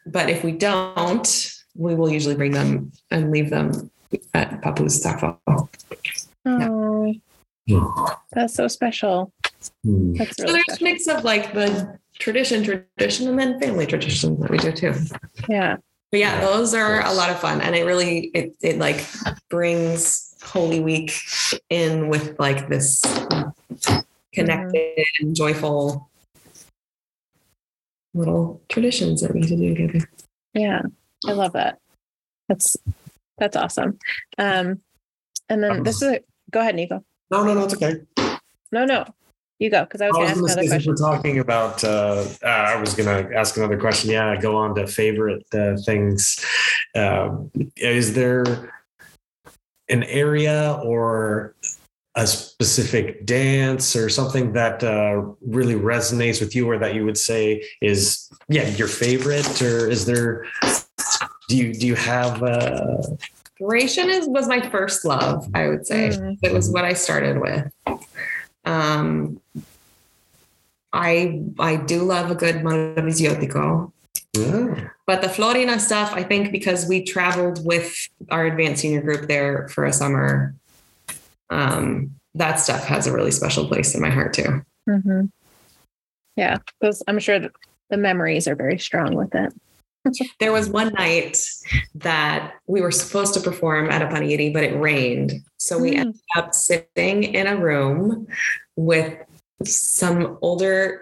but 0.05 0.29
if 0.29 0.43
we 0.43 0.51
don't, 0.51 1.53
we 1.75 1.95
will 1.95 2.09
usually 2.09 2.35
bring 2.35 2.51
them 2.51 2.91
and 3.11 3.31
leave 3.31 3.49
them 3.49 3.89
at 4.33 4.61
Papu's 4.61 5.01
Takfa. 5.01 5.37
oh 5.47 6.94
that's 8.33 8.53
so 8.53 8.67
special 8.67 9.31
Hmm. 9.83 10.13
that's 10.13 10.37
So 10.37 10.43
really 10.43 10.53
there's 10.53 10.65
a 10.67 10.71
special. 10.75 10.83
mix 10.93 11.07
of 11.07 11.23
like 11.23 11.53
the 11.53 11.97
tradition, 12.19 12.63
tradition, 12.63 13.27
and 13.29 13.39
then 13.39 13.59
family 13.59 13.87
tradition 13.87 14.39
that 14.41 14.51
we 14.51 14.57
do 14.59 14.71
too. 14.71 14.93
yeah 15.49 15.77
But 16.11 16.19
yeah, 16.19 16.39
Yeah, 16.39 16.41
those 16.41 16.73
are 16.75 17.01
a 17.03 17.11
lot 17.13 17.31
of 17.31 17.39
fun, 17.39 17.61
and 17.61 17.75
it 17.75 17.83
really 17.83 18.25
it 18.35 18.55
it 18.61 18.77
like 18.77 19.03
brings 19.49 20.35
Holy 20.43 20.79
Week 20.81 21.11
in 21.69 22.09
with 22.09 22.39
like 22.39 22.69
this 22.69 23.01
connected 24.33 25.05
and 25.21 25.35
joyful 25.35 26.09
little 28.13 28.61
traditions 28.69 29.21
that 29.21 29.33
we 29.33 29.41
get 29.41 29.49
to 29.49 29.55
do 29.57 29.75
together. 29.75 30.09
Yeah, 30.53 30.81
I 31.27 31.31
love 31.31 31.53
that. 31.53 31.79
That's 32.49 32.77
that's 33.39 33.55
awesome. 33.57 33.97
Um, 34.37 34.81
and 35.49 35.63
then 35.63 35.83
this 35.83 36.01
is 36.01 36.03
a, 36.03 36.19
go 36.51 36.59
ahead, 36.61 36.75
Nico. 36.75 37.03
No 37.31 37.43
no 37.43 37.53
no 37.53 37.65
it's 37.65 37.73
okay 37.73 38.01
No, 38.71 38.83
no, 38.83 39.05
you 39.59 39.69
go 39.69 39.85
because 39.85 40.01
I 40.01 40.07
was 40.09 40.17
I 40.17 40.19
going 40.19 40.27
to 40.27 40.31
ask 40.33 40.43
another 40.43 40.61
we're 40.63 40.69
question. 40.69 40.95
talking 40.95 41.39
about, 41.39 41.83
uh, 41.83 42.25
uh, 42.43 42.47
I 42.47 42.75
was 42.75 42.93
going 42.93 43.07
to 43.07 43.33
ask 43.33 43.55
another 43.55 43.79
question. 43.79 44.09
Yeah, 44.09 44.35
go 44.35 44.57
on 44.57 44.75
to 44.75 44.85
favorite 44.85 45.45
uh, 45.53 45.77
things. 45.85 46.43
Um, 46.93 47.51
is 47.77 48.15
there 48.15 48.73
an 49.87 50.03
area 50.03 50.77
or 50.83 51.55
a 52.15 52.25
specific 52.25 53.25
dance 53.25 53.95
or 53.95 54.09
something 54.09 54.51
that 54.53 54.83
uh, 54.83 55.21
really 55.41 55.75
resonates 55.75 56.41
with 56.41 56.55
you 56.55 56.69
or 56.69 56.77
that 56.79 56.95
you 56.95 57.05
would 57.05 57.17
say 57.17 57.63
is, 57.81 58.29
yeah, 58.49 58.67
your 58.69 58.87
favorite? 58.87 59.61
Or 59.61 59.87
is 59.87 60.05
there, 60.05 60.45
do 61.47 61.55
you, 61.55 61.73
do 61.73 61.87
you 61.87 61.95
have, 61.95 62.41
Duration 63.57 64.09
is 64.09 64.27
was 64.27 64.47
my 64.47 64.61
first 64.69 65.05
love, 65.05 65.47
I 65.53 65.67
would 65.69 65.87
say. 65.87 66.09
Mm. 66.09 66.37
It 66.41 66.51
was 66.51 66.69
what 66.69 66.83
I 66.83 66.93
started 66.93 67.39
with. 67.39 67.71
Um, 68.65 69.39
I 70.91 71.41
I 71.59 71.77
do 71.77 72.03
love 72.03 72.31
a 72.31 72.35
good 72.35 72.55
Maravisiotico. 72.57 73.91
yeah, 74.33 74.89
But 75.05 75.21
the 75.21 75.29
Florina 75.29 75.79
stuff, 75.79 76.11
I 76.13 76.23
think 76.23 76.51
because 76.51 76.87
we 76.87 77.03
traveled 77.03 77.65
with 77.65 77.95
our 78.29 78.45
advanced 78.45 78.81
senior 78.81 79.01
group 79.01 79.27
there 79.27 79.69
for 79.69 79.85
a 79.85 79.93
summer, 79.93 80.55
um, 81.49 82.11
that 82.33 82.55
stuff 82.59 82.83
has 82.85 83.07
a 83.07 83.13
really 83.13 83.31
special 83.31 83.67
place 83.67 83.95
in 83.95 84.01
my 84.01 84.09
heart 84.09 84.33
too. 84.33 84.65
Mhm. 84.89 85.31
Yeah, 86.35 86.57
because 86.79 87.03
I'm 87.07 87.19
sure 87.19 87.39
the 87.89 87.97
memories 87.97 88.47
are 88.47 88.55
very 88.55 88.77
strong 88.79 89.15
with 89.15 89.33
it. 89.35 89.53
There 90.39 90.51
was 90.51 90.69
one 90.69 90.93
night 90.93 91.37
that 91.95 92.53
we 92.67 92.81
were 92.81 92.91
supposed 92.91 93.33
to 93.35 93.39
perform 93.39 93.89
at 93.89 94.01
a 94.01 94.05
Panigiri, 94.05 94.53
but 94.53 94.63
it 94.63 94.75
rained. 94.79 95.33
So 95.57 95.79
we 95.79 95.91
Mm. 95.95 95.99
ended 95.99 96.21
up 96.35 96.53
sitting 96.53 97.23
in 97.23 97.47
a 97.47 97.57
room 97.57 98.27
with 98.75 99.17
some 99.63 100.37
older 100.41 101.01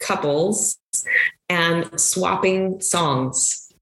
couples 0.00 0.78
and 1.48 1.88
swapping 2.00 2.80
songs. 2.80 3.72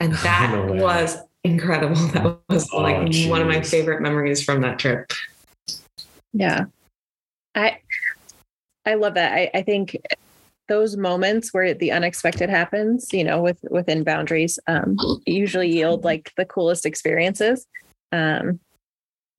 And 0.00 0.12
that 0.22 0.52
No 0.52 0.82
was 0.82 1.16
incredible. 1.44 1.96
That 2.08 2.40
was 2.48 2.68
Oh, 2.72 2.82
like 2.82 3.12
one 3.28 3.40
of 3.40 3.48
my 3.48 3.62
favorite 3.62 4.00
memories 4.02 4.42
from 4.44 4.60
that 4.62 4.78
trip. 4.78 5.10
Yeah, 6.32 6.66
I 7.54 7.78
I 8.84 8.94
love 8.94 9.14
that. 9.14 9.32
I, 9.32 9.50
I 9.54 9.62
think 9.62 9.96
those 10.68 10.96
moments 10.96 11.52
where 11.52 11.74
the 11.74 11.92
unexpected 11.92 12.48
happens, 12.50 13.12
you 13.12 13.24
know, 13.24 13.40
with 13.40 13.58
within 13.70 14.04
boundaries, 14.04 14.58
um, 14.66 14.96
usually 15.26 15.68
yield 15.70 16.04
like 16.04 16.32
the 16.36 16.44
coolest 16.44 16.86
experiences. 16.86 17.66
Um, 18.12 18.60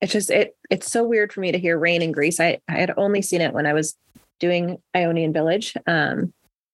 it's 0.02 0.14
just 0.14 0.32
it 0.32 0.56
it's 0.70 0.92
so 0.92 1.04
weird 1.04 1.32
for 1.32 1.40
me 1.42 1.52
to 1.52 1.60
hear 1.60 1.78
rain 1.78 2.02
in 2.02 2.12
Greece. 2.12 2.40
I 2.40 2.60
I 2.68 2.74
had 2.74 2.94
only 2.98 3.22
seen 3.22 3.42
it 3.42 3.54
when 3.54 3.66
I 3.66 3.74
was 3.74 3.96
doing 4.40 4.78
Ionian 4.96 5.34
Village. 5.34 5.76
Um, 5.86 6.34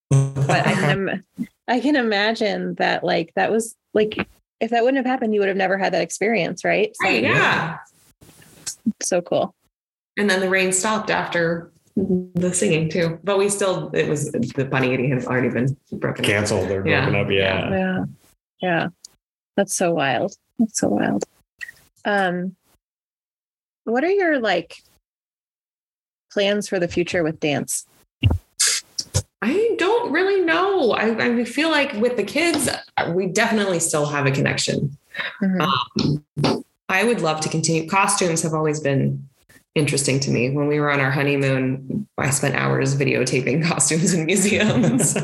but 0.09 0.65
I 0.65 0.73
can 0.73 1.23
I 1.67 1.79
can 1.79 1.95
imagine 1.95 2.75
that 2.75 3.03
like 3.03 3.33
that 3.35 3.51
was 3.51 3.75
like 3.93 4.27
if 4.61 4.71
that 4.71 4.83
wouldn't 4.83 5.05
have 5.05 5.11
happened, 5.11 5.33
you 5.33 5.41
would 5.41 5.49
have 5.49 5.57
never 5.57 5.77
had 5.77 5.93
that 5.93 6.01
experience, 6.01 6.63
right? 6.63 6.91
So, 7.01 7.07
Right, 7.07 7.23
yeah. 7.23 7.79
so 9.03 9.21
cool. 9.21 9.53
And 10.17 10.29
then 10.29 10.39
the 10.39 10.49
rain 10.49 10.71
stopped 10.71 11.09
after 11.09 11.71
the 11.95 12.53
singing 12.53 12.89
too. 12.89 13.19
But 13.23 13.37
we 13.37 13.49
still, 13.49 13.89
it 13.93 14.09
was 14.09 14.31
the 14.31 14.65
bunny 14.69 14.93
eating 14.93 15.11
has 15.11 15.25
already 15.25 15.49
been 15.49 15.77
broken. 15.93 16.25
Canceled. 16.25 16.69
They're 16.69 16.85
Yeah. 16.85 17.05
broken 17.09 17.21
up. 17.25 17.31
Yeah. 17.31 17.69
Yeah. 17.69 18.05
Yeah. 18.61 18.87
That's 19.55 19.75
so 19.75 19.93
wild. 19.93 20.35
That's 20.59 20.79
so 20.79 20.89
wild. 20.89 21.23
Um 22.03 22.55
what 23.85 24.03
are 24.03 24.09
your 24.11 24.39
like 24.39 24.75
plans 26.31 26.67
for 26.67 26.79
the 26.79 26.87
future 26.87 27.23
with 27.23 27.39
dance? 27.39 27.85
I 29.41 29.75
don't 29.77 30.11
really 30.11 30.41
know. 30.41 30.91
I, 30.91 31.39
I 31.39 31.45
feel 31.45 31.69
like 31.69 31.93
with 31.93 32.17
the 32.17 32.23
kids, 32.23 32.67
we 33.09 33.27
definitely 33.27 33.79
still 33.79 34.07
have 34.07 34.25
a 34.25 34.31
connection. 34.31 34.97
Mhm. 35.41 35.61
Um, 36.43 36.65
I 36.89 37.03
would 37.03 37.21
love 37.21 37.41
to 37.41 37.49
continue. 37.49 37.87
Costumes 37.87 38.41
have 38.41 38.53
always 38.53 38.79
been 38.79 39.27
interesting 39.79 40.19
to 40.21 40.31
me. 40.31 40.49
When 40.49 40.67
we 40.67 40.79
were 40.79 40.89
on 40.89 40.99
our 41.01 41.11
honeymoon, 41.11 42.07
I 42.17 42.29
spent 42.31 42.55
hours 42.55 42.95
videotaping 42.95 43.63
costumes 43.67 44.13
in 44.13 44.25
museums. 44.25 45.15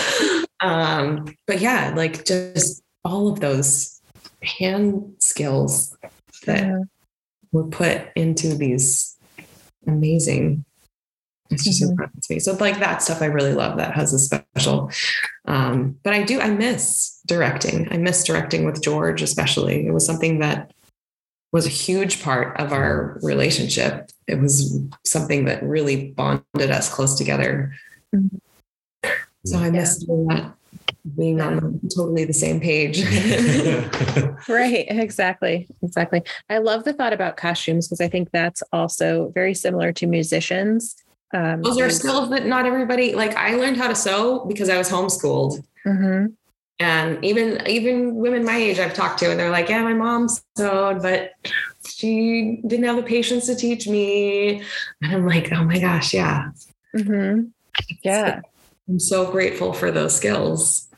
um, 0.60 1.24
but 1.46 1.60
yeah, 1.60 1.92
like 1.96 2.24
just 2.24 2.82
all 3.04 3.28
of 3.28 3.40
those 3.40 4.00
hand 4.42 5.14
skills 5.18 5.96
that 6.46 6.64
Yeah. 6.66 6.78
were 7.52 7.64
put 7.64 8.08
into 8.16 8.54
these 8.54 9.16
amazing. 9.86 10.64
It's 11.50 11.62
just 11.64 11.82
Mhm. 11.82 11.90
incredible 11.90 12.20
to 12.20 12.34
me. 12.34 12.40
So 12.40 12.54
like 12.54 12.80
that 12.80 13.02
stuff, 13.02 13.22
I 13.22 13.26
really 13.26 13.52
love. 13.52 13.76
That 13.76 13.94
has 13.94 14.12
a 14.12 14.18
special. 14.18 14.90
Um, 15.46 15.96
but 16.02 16.14
I 16.14 16.22
do. 16.22 16.40
I 16.40 16.50
miss 16.50 17.20
directing. 17.26 17.86
I 17.92 17.98
miss 17.98 18.24
directing 18.24 18.64
with 18.64 18.82
George, 18.82 19.22
especially. 19.22 19.86
It 19.86 19.92
was 19.92 20.04
something 20.06 20.40
that 20.40 20.72
was 21.54 21.66
a 21.66 21.70
huge 21.70 22.20
part 22.20 22.60
of 22.60 22.72
our 22.72 23.16
relationship. 23.22 24.10
It 24.26 24.40
was 24.40 24.76
something 25.04 25.44
that 25.44 25.62
really 25.62 26.10
bonded 26.10 26.72
us 26.72 26.92
close 26.92 27.16
together. 27.16 27.72
Mhm. 28.12 28.40
So 29.46 29.58
I 29.58 29.70
miss 29.70 29.98
doing 29.98 30.26
that, 30.26 30.52
being 31.16 31.40
on 31.40 31.80
totally 31.94 32.24
the 32.24 32.32
same 32.34 32.60
page. 32.60 33.04
Right, 34.48 34.84
exactly. 34.88 35.68
Exactly. 35.80 36.22
I 36.50 36.58
love 36.58 36.82
the 36.82 36.92
thought 36.92 37.12
about 37.12 37.36
costumes 37.36 37.86
because 37.86 38.00
I 38.00 38.08
think 38.08 38.30
that's 38.32 38.62
also 38.72 39.30
very 39.32 39.54
similar 39.54 39.92
to 39.92 40.08
musicians. 40.08 40.96
Um, 41.32 41.62
Those 41.62 41.78
are 41.80 41.88
skills 41.88 42.30
that 42.30 42.46
not 42.46 42.66
everybody 42.66 43.14
like. 43.14 43.34
I 43.36 43.54
learned 43.54 43.76
how 43.76 43.88
to 43.88 43.94
sew 43.94 44.44
because 44.46 44.68
I 44.68 44.76
was 44.76 44.90
homeschooled. 44.90 45.62
Mhm. 45.86 46.34
And 46.80 47.24
even 47.24 47.62
even 47.68 48.16
women 48.16 48.44
my 48.44 48.56
age 48.56 48.80
I've 48.80 48.94
talked 48.94 49.20
to, 49.20 49.30
and 49.30 49.38
they're 49.38 49.50
like, 49.50 49.68
"Yeah, 49.68 49.82
my 49.82 49.94
mom 49.94 50.28
sewed, 50.28 51.02
but 51.02 51.30
she 51.86 52.60
didn't 52.66 52.84
have 52.84 52.96
the 52.96 53.02
patience 53.02 53.46
to 53.46 53.54
teach 53.54 53.86
me." 53.86 54.60
And 55.00 55.12
I'm 55.12 55.26
like, 55.26 55.52
"Oh 55.52 55.64
my 55.64 55.78
gosh, 55.78 56.12
yeah, 56.12 56.50
Mhm. 56.94 57.50
Yeah. 58.02 58.40
I'm 58.88 58.98
so 58.98 59.30
grateful 59.30 59.72
for 59.72 59.92
those 59.92 60.16
skills." 60.16 60.88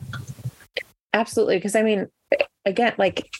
Absolutely. 1.12 1.56
Because 1.56 1.76
I 1.76 1.82
mean, 1.82 2.08
again, 2.64 2.94
like 2.96 3.30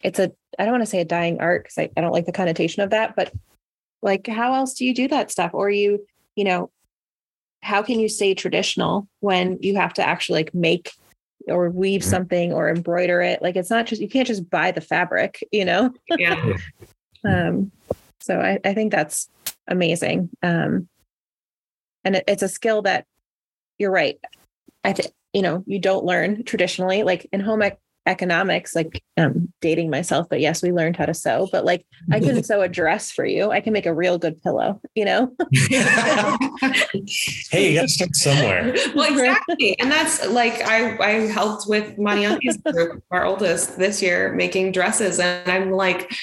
it's 0.00 0.18
a, 0.18 0.30
I 0.58 0.64
don't 0.64 0.72
want 0.72 0.82
to 0.82 0.90
say 0.90 1.00
a 1.00 1.04
dying 1.04 1.40
art 1.40 1.64
because 1.64 1.78
I, 1.78 1.90
I 1.96 2.02
don't 2.02 2.12
like 2.12 2.26
the 2.26 2.32
connotation 2.32 2.82
of 2.82 2.90
that, 2.90 3.16
but 3.16 3.32
like, 4.02 4.26
how 4.26 4.54
else 4.54 4.74
do 4.74 4.84
you 4.84 4.94
do 4.94 5.08
that 5.08 5.30
stuff? 5.30 5.52
Or 5.54 5.70
you, 5.70 6.06
you 6.36 6.44
know, 6.44 6.70
how 7.62 7.82
can 7.82 7.98
you 7.98 8.08
stay 8.10 8.34
traditional 8.34 9.08
when 9.20 9.58
you 9.62 9.76
have 9.76 9.94
to 9.94 10.06
actually 10.06 10.40
like 10.40 10.54
make 10.54 10.92
or 11.48 11.70
weave 11.70 12.00
Mhm. 12.02 12.04
something 12.04 12.52
or 12.52 12.68
embroider 12.68 13.20
it? 13.20 13.42
Like, 13.42 13.56
it's 13.56 13.70
not 13.70 13.86
just, 13.86 14.00
you 14.00 14.08
can't 14.08 14.26
just 14.26 14.48
buy 14.48 14.70
the 14.70 14.80
fabric, 14.80 15.42
you 15.52 15.64
know? 15.64 15.92
Yeah, 16.08 16.52
Um, 17.24 17.72
so 18.20 18.38
I, 18.38 18.58
I 18.64 18.74
think 18.74 18.92
that's 18.92 19.30
amazing. 19.66 20.28
Um, 20.42 20.88
and 22.04 22.16
it, 22.16 22.24
it's 22.28 22.42
a 22.42 22.48
skill 22.48 22.82
that 22.82 23.06
you're 23.78 23.90
right. 23.90 24.18
I 24.82 24.92
think, 24.92 25.12
you 25.32 25.40
know, 25.40 25.64
you 25.66 25.78
don't 25.78 26.04
learn 26.04 26.44
traditionally, 26.44 27.02
like 27.02 27.26
in 27.32 27.40
home 27.40 27.62
ec- 27.62 27.80
economics, 28.06 28.74
like 28.74 29.02
um, 29.16 29.52
dating 29.60 29.90
myself, 29.90 30.26
but 30.28 30.40
yes, 30.40 30.62
we 30.62 30.72
learned 30.72 30.96
how 30.96 31.06
to 31.06 31.14
sew, 31.14 31.48
but 31.50 31.64
like 31.64 31.86
I 32.12 32.20
can 32.20 32.42
sew 32.44 32.60
a 32.60 32.68
dress 32.68 33.10
for 33.10 33.24
you. 33.24 33.50
I 33.50 33.60
can 33.60 33.72
make 33.72 33.86
a 33.86 33.94
real 33.94 34.18
good 34.18 34.42
pillow, 34.42 34.80
you 34.94 35.04
know? 35.04 35.34
hey, 37.50 37.70
you 37.70 37.74
got 37.74 37.82
to 37.82 37.88
start 37.88 38.14
somewhere. 38.14 38.74
well, 38.94 39.10
exactly, 39.10 39.78
and 39.80 39.90
that's 39.90 40.26
like 40.28 40.60
I 40.62 40.96
I 40.98 41.10
helped 41.26 41.66
with 41.66 41.96
Manianki's 41.96 42.58
group, 42.58 43.02
our 43.10 43.24
oldest, 43.24 43.78
this 43.78 44.02
year 44.02 44.32
making 44.34 44.72
dresses, 44.72 45.18
and 45.18 45.50
I'm 45.50 45.70
like 45.70 46.14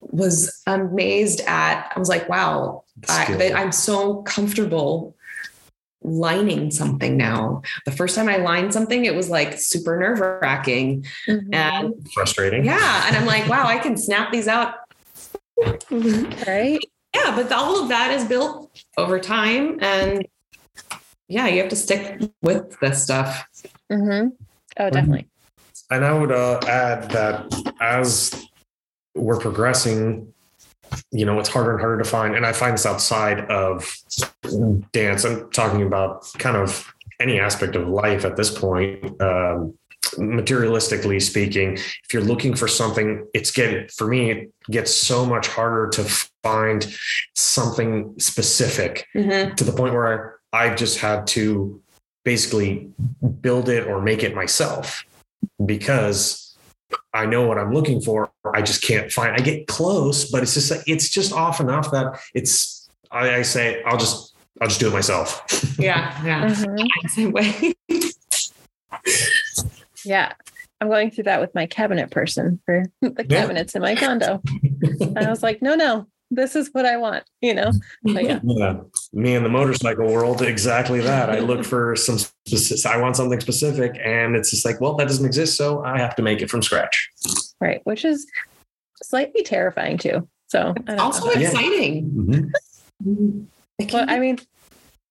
was 0.00 0.62
amazed 0.66 1.40
at. 1.46 1.92
I 1.94 1.98
was 1.98 2.08
like, 2.08 2.28
wow, 2.28 2.84
I, 3.08 3.52
I'm 3.54 3.72
so 3.72 4.22
comfortable 4.22 5.16
lining 6.04 6.70
something 6.70 7.16
now. 7.16 7.62
The 7.84 7.92
first 7.92 8.14
time 8.14 8.28
I 8.28 8.36
lined 8.36 8.72
something, 8.72 9.04
it 9.04 9.14
was 9.14 9.30
like 9.30 9.58
super 9.58 9.98
nerve 9.98 10.20
wracking. 10.20 11.04
And 11.52 11.94
Frustrating. 12.14 12.64
yeah, 12.64 13.04
and 13.06 13.16
I'm 13.16 13.26
like, 13.26 13.48
wow, 13.48 13.66
I 13.66 13.78
can 13.78 13.96
snap 13.96 14.32
these 14.32 14.48
out. 14.48 14.74
Right. 15.90 16.80
Yeah, 17.14 17.36
but 17.36 17.52
all 17.52 17.82
of 17.82 17.88
that 17.88 18.10
is 18.12 18.24
built 18.24 18.70
over 18.96 19.20
time. 19.20 19.78
And 19.82 20.26
yeah, 21.28 21.46
you 21.46 21.60
have 21.60 21.70
to 21.70 21.76
stick 21.76 22.20
with 22.42 22.78
this 22.80 23.02
stuff. 23.02 23.46
hmm 23.90 24.28
Oh, 24.78 24.88
definitely. 24.88 25.28
And 25.90 26.04
I 26.04 26.18
would 26.18 26.32
uh, 26.32 26.58
add 26.66 27.10
that 27.10 27.52
as 27.80 28.48
we're 29.14 29.38
progressing, 29.38 30.32
you 31.10 31.24
know, 31.26 31.38
it's 31.38 31.48
harder 31.48 31.72
and 31.72 31.80
harder 31.80 32.02
to 32.02 32.08
find. 32.08 32.34
And 32.34 32.44
I 32.46 32.52
find 32.52 32.74
this 32.74 32.86
outside 32.86 33.40
of 33.50 33.96
dance. 34.92 35.24
I'm 35.24 35.50
talking 35.50 35.82
about 35.82 36.30
kind 36.38 36.56
of 36.56 36.92
any 37.20 37.38
aspect 37.40 37.76
of 37.76 37.88
life 37.88 38.24
at 38.24 38.36
this 38.36 38.50
point. 38.50 39.20
Um, 39.20 39.74
materialistically 40.16 41.22
speaking, 41.22 41.74
if 41.74 42.12
you're 42.12 42.22
looking 42.22 42.54
for 42.54 42.68
something, 42.68 43.26
it's 43.34 43.50
getting, 43.50 43.88
for 43.88 44.06
me, 44.06 44.30
it 44.30 44.52
gets 44.70 44.92
so 44.94 45.24
much 45.24 45.48
harder 45.48 45.88
to 45.90 46.04
find 46.42 46.94
something 47.34 48.14
specific 48.18 49.06
Mhm. 49.14 49.54
to 49.56 49.64
the 49.64 49.72
point 49.72 49.94
where 49.94 50.38
I've 50.52 50.76
just 50.76 50.98
had 50.98 51.26
to 51.28 51.80
basically 52.24 52.90
build 53.40 53.68
it 53.68 53.86
or 53.86 54.02
make 54.02 54.22
it 54.22 54.34
myself 54.34 55.04
because 55.64 56.51
I 57.14 57.26
know 57.26 57.46
what 57.46 57.58
I'm 57.58 57.72
looking 57.72 58.00
for. 58.00 58.30
I 58.54 58.62
just 58.62 58.82
can't 58.82 59.10
find. 59.12 59.34
I 59.34 59.38
get 59.38 59.66
close, 59.66 60.30
but 60.30 60.42
it's 60.42 60.54
just 60.54 60.70
like 60.70 60.80
it's 60.86 61.08
just 61.08 61.32
off 61.32 61.60
enough 61.60 61.90
that 61.92 62.18
it's. 62.34 62.88
I, 63.10 63.36
I 63.36 63.42
say 63.42 63.82
I'll 63.84 63.98
just 63.98 64.34
I'll 64.60 64.68
just 64.68 64.80
do 64.80 64.88
it 64.88 64.92
myself. 64.92 65.42
Yeah, 65.78 66.18
yeah. 66.24 66.46
Mhm. 66.48 66.88
Same 67.08 67.32
way. 67.32 67.74
Yeah. 70.04 70.32
I'm 70.80 70.88
going 70.88 71.10
through 71.12 71.24
that 71.24 71.40
with 71.40 71.54
my 71.54 71.66
cabinet 71.66 72.10
person 72.10 72.60
for 72.66 72.84
the 73.00 73.14
Yeah. 73.28 73.42
cabinets 73.42 73.74
in 73.76 73.82
my 73.82 73.94
condo. 73.94 74.42
And 75.00 75.18
I 75.18 75.30
was 75.30 75.42
like, 75.42 75.62
no, 75.62 75.74
no, 75.76 76.06
this 76.34 76.56
is 76.56 76.70
what 76.72 76.86
I 76.86 76.96
want, 76.96 77.24
you 77.40 77.54
know? 77.54 77.70
Mm-hmm. 77.70 78.14
But 78.14 78.24
yeah. 78.24 78.40
Yeah. 78.42 78.80
Me 79.12 79.34
in 79.34 79.42
the 79.42 79.48
motorcycle 79.48 80.06
world, 80.06 80.42
exactly 80.42 81.00
that. 81.00 81.30
I 81.30 81.40
look 81.40 81.64
for 81.64 81.94
some 81.96 82.18
specific. 82.18 82.86
I 82.86 82.96
want 82.98 83.16
something 83.16 83.40
specific, 83.40 83.98
and 84.02 84.34
it's 84.34 84.50
just 84.50 84.64
like, 84.64 84.80
well, 84.80 84.94
that 84.94 85.06
doesn't 85.08 85.26
exist, 85.26 85.56
so 85.56 85.84
I 85.84 85.98
have 85.98 86.16
to 86.16 86.22
make 86.22 86.40
it 86.40 86.50
from 86.50 86.62
scratch. 86.62 87.10
Right. 87.60 87.80
Which 87.84 88.04
is 88.04 88.26
slightly 89.02 89.42
terrifying 89.42 89.98
too. 89.98 90.26
So 90.48 90.74
I 90.88 90.96
also 90.96 91.26
know. 91.26 91.32
Yeah. 91.32 91.48
exciting. 91.48 92.50
Mhm. 93.04 93.46
Well, 93.92 94.04
I 94.08 94.18
mean, 94.18 94.38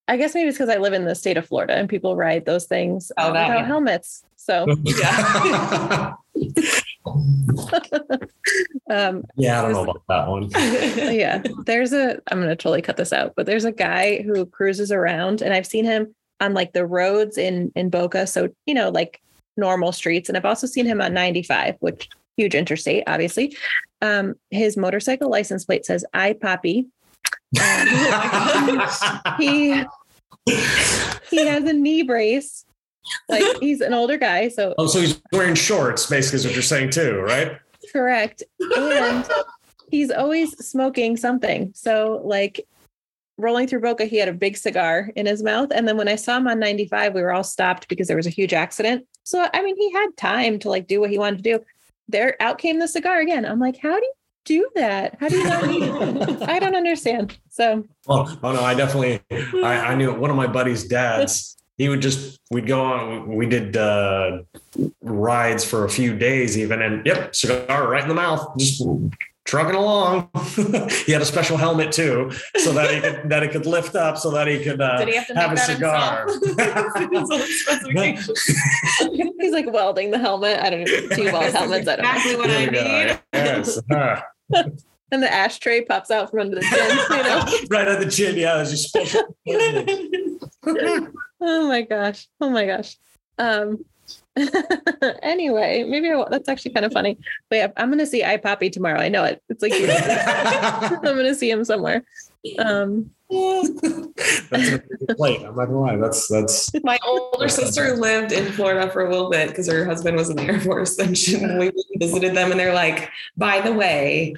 I 0.07 0.17
guess 0.17 0.33
maybe 0.33 0.49
it's 0.49 0.57
because 0.57 0.69
I 0.73 0.77
live 0.77 0.93
in 0.93 1.05
the 1.05 1.15
state 1.15 1.37
of 1.37 1.45
Florida 1.45 1.75
and 1.75 1.87
people 1.89 2.15
ride 2.15 2.45
those 2.45 2.65
things 2.65 3.11
Oh, 3.17 3.27
um, 3.27 3.33
that, 3.33 3.47
without 3.47 3.59
yeah. 3.61 3.65
helmets. 3.67 4.23
So 4.37 4.65
yeah, 4.83 6.13
um, 8.89 9.23
yeah, 9.35 9.59
I 9.59 9.61
don't 9.61 9.73
know 9.73 9.83
about 9.83 10.03
that 10.07 10.27
one. 10.27 10.49
yeah, 11.13 11.41
there's 11.65 11.93
a, 11.93 12.19
I'm 12.27 12.37
going 12.39 12.49
to 12.49 12.55
totally 12.55 12.81
cut 12.81 12.97
this 12.97 13.13
out, 13.13 13.33
but 13.35 13.45
there's 13.45 13.65
a 13.65 13.71
guy 13.71 14.21
who 14.21 14.45
cruises 14.45 14.91
around 14.91 15.41
and 15.41 15.53
I've 15.53 15.67
seen 15.67 15.85
him 15.85 16.13
on 16.39 16.53
like 16.53 16.73
the 16.73 16.85
roads 16.85 17.37
in, 17.37 17.71
in 17.75 17.89
Boca. 17.89 18.27
So, 18.27 18.49
you 18.65 18.73
know, 18.73 18.89
like 18.89 19.21
normal 19.57 19.91
streets. 19.91 20.29
And 20.29 20.37
I've 20.37 20.45
also 20.45 20.67
seen 20.67 20.85
him 20.85 21.01
on 21.01 21.13
95, 21.13 21.75
which 21.79 22.09
huge 22.37 22.55
interstate, 22.55 23.03
obviously. 23.07 23.55
Um, 24.01 24.35
his 24.49 24.77
motorcycle 24.77 25.29
license 25.29 25.65
plate 25.65 25.85
says 25.85 26.05
I 26.13 26.33
Poppy. 26.33 26.87
He, 29.37 29.83
he 31.29 31.45
has 31.45 31.63
a 31.65 31.73
knee 31.73 32.01
brace. 32.01 32.65
Like 33.29 33.57
he's 33.59 33.81
an 33.81 33.93
older 33.93 34.17
guy. 34.17 34.49
So 34.49 34.75
oh, 34.77 34.87
so 34.87 34.99
he's 34.99 35.21
wearing 35.31 35.55
shorts, 35.55 36.07
basically, 36.07 36.37
is 36.37 36.45
what 36.45 36.53
you're 36.53 36.63
saying 36.63 36.91
too, 36.91 37.19
right? 37.19 37.59
correct. 37.91 38.43
And 38.75 39.27
he's 39.89 40.11
always 40.11 40.51
smoking 40.65 41.17
something. 41.17 41.71
So 41.75 42.21
like 42.23 42.65
rolling 43.37 43.67
through 43.67 43.81
Boca, 43.81 44.05
he 44.05 44.17
had 44.17 44.29
a 44.29 44.33
big 44.33 44.57
cigar 44.57 45.11
in 45.15 45.25
his 45.25 45.43
mouth. 45.43 45.69
And 45.73 45.87
then 45.87 45.97
when 45.97 46.07
I 46.07 46.15
saw 46.15 46.37
him 46.37 46.47
on 46.47 46.59
95, 46.59 47.13
we 47.13 47.21
were 47.21 47.33
all 47.33 47.43
stopped 47.43 47.87
because 47.87 48.07
there 48.07 48.17
was 48.17 48.27
a 48.27 48.31
huge 48.31 48.53
accident. 48.53 49.05
So 49.23 49.47
I 49.53 49.61
mean, 49.61 49.75
he 49.77 49.91
had 49.91 50.07
time 50.17 50.59
to 50.59 50.69
like 50.69 50.87
do 50.87 50.99
what 50.99 51.09
he 51.09 51.17
wanted 51.17 51.43
to 51.43 51.57
do. 51.57 51.65
There 52.07 52.35
out 52.41 52.57
came 52.57 52.79
the 52.79 52.87
cigar 52.87 53.19
again. 53.19 53.45
I'm 53.45 53.59
like, 53.59 53.77
how 53.77 53.97
do 53.99 54.05
you 54.05 54.13
do 54.43 54.69
that? 54.75 55.17
How 55.19 55.29
do 55.29 55.37
you 55.37 55.43
not? 55.43 56.49
I 56.49 56.59
don't 56.59 56.75
understand. 56.75 57.37
So, 57.49 57.85
oh, 58.07 58.39
oh 58.43 58.51
no, 58.51 58.61
I 58.61 58.73
definitely, 58.73 59.21
I, 59.31 59.91
I 59.91 59.95
knew 59.95 60.13
one 60.13 60.29
of 60.29 60.35
my 60.35 60.47
buddy's 60.47 60.83
dads. 60.83 61.55
He 61.81 61.89
would 61.89 61.99
just, 61.99 62.39
we'd 62.51 62.67
go 62.67 62.85
on, 62.85 63.35
we 63.35 63.47
did 63.47 63.75
uh, 63.75 64.43
rides 65.01 65.65
for 65.65 65.83
a 65.83 65.89
few 65.89 66.15
days 66.15 66.55
even, 66.55 66.79
and 66.79 67.03
yep, 67.07 67.33
cigar 67.33 67.89
right 67.89 68.03
in 68.03 68.07
the 68.07 68.13
mouth, 68.13 68.55
just 68.59 68.83
trucking 69.45 69.73
along. 69.73 70.29
he 71.07 71.11
had 71.11 71.23
a 71.23 71.25
special 71.25 71.57
helmet 71.57 71.91
too, 71.91 72.29
so 72.57 72.71
that 72.73 72.93
he 72.93 73.01
could 73.01 73.27
that 73.31 73.41
it 73.41 73.51
could 73.51 73.65
lift 73.65 73.95
up, 73.95 74.19
so 74.19 74.29
that 74.29 74.47
he 74.47 74.63
could 74.63 74.79
uh, 74.79 74.99
Did 74.99 75.07
he 75.07 75.15
have 75.15 75.25
to 75.25 75.33
have 75.33 75.53
a 75.53 75.55
that 75.55 75.65
cigar. 75.65 76.27
he's 79.39 79.51
like 79.51 79.65
welding 79.73 80.11
the 80.11 80.19
helmet. 80.19 80.59
I 80.59 80.69
don't 80.69 80.81
know. 80.81 80.85
Do 81.15 81.23
you 81.23 81.33
weld 81.33 81.51
helmets? 81.51 81.87
I 81.87 81.95
don't 81.95 82.05
know. 82.05 82.11
exactly 82.11 82.35
what 82.35 82.51
I 82.51 82.59
we 82.59 82.67
go. 82.69 82.83
need. 82.83 83.19
Yes. 83.33 83.81
And 85.11 85.21
the 85.21 85.31
ashtray 85.31 85.83
pops 85.83 86.09
out 86.09 86.31
from 86.31 86.39
under 86.39 86.55
the 86.55 86.61
chin, 86.61 87.17
you 87.17 87.23
know? 87.23 87.67
right 87.69 87.87
on 87.87 87.99
the 87.99 88.09
chin. 88.09 88.37
Yeah, 88.37 88.55
there's 88.55 88.71
just 88.71 88.89
special. 88.89 89.35
Oh 91.43 91.67
my 91.67 91.81
gosh. 91.81 92.27
Oh 92.39 92.51
my 92.51 92.67
gosh. 92.67 92.97
Um 93.39 93.83
anyway, 95.23 95.83
maybe 95.83 96.11
I, 96.11 96.23
that's 96.29 96.47
actually 96.47 96.71
kind 96.71 96.85
of 96.85 96.93
funny. 96.93 97.17
But 97.49 97.55
yeah, 97.55 97.67
I'm 97.77 97.89
gonna 97.89 98.05
see 98.05 98.23
I 98.23 98.37
Poppy 98.37 98.69
tomorrow. 98.69 98.99
I 98.99 99.09
know 99.09 99.23
it. 99.23 99.41
It's 99.49 99.63
like 99.63 99.73
I'm 99.75 101.01
gonna 101.01 101.33
see 101.33 101.49
him 101.49 101.65
somewhere. 101.65 102.03
Um 102.59 103.09
that's 103.31 103.81
a 104.51 104.77
good 104.79 105.17
plate. 105.17 105.41
I'm 105.41 105.55
not 105.55 105.65
gonna 105.65 105.79
lie. 105.79 105.95
That's 105.95 106.27
that's 106.27 106.69
My 106.83 106.99
older 107.05 107.47
sister 107.47 107.95
lived 107.95 108.31
in 108.33 108.51
Florida 108.51 108.91
for 108.91 109.05
a 109.05 109.09
little 109.09 109.29
bit 109.29 109.49
because 109.49 109.67
her 109.71 109.85
husband 109.85 110.17
was 110.17 110.29
in 110.29 110.35
the 110.35 110.43
Air 110.43 110.59
Force, 110.59 110.97
and 110.99 111.17
she, 111.17 111.37
we 111.37 111.71
visited 111.95 112.35
them, 112.35 112.51
and 112.51 112.59
they're 112.59 112.73
like, 112.73 113.09
"By 113.37 113.61
the 113.61 113.71
way, 113.71 114.35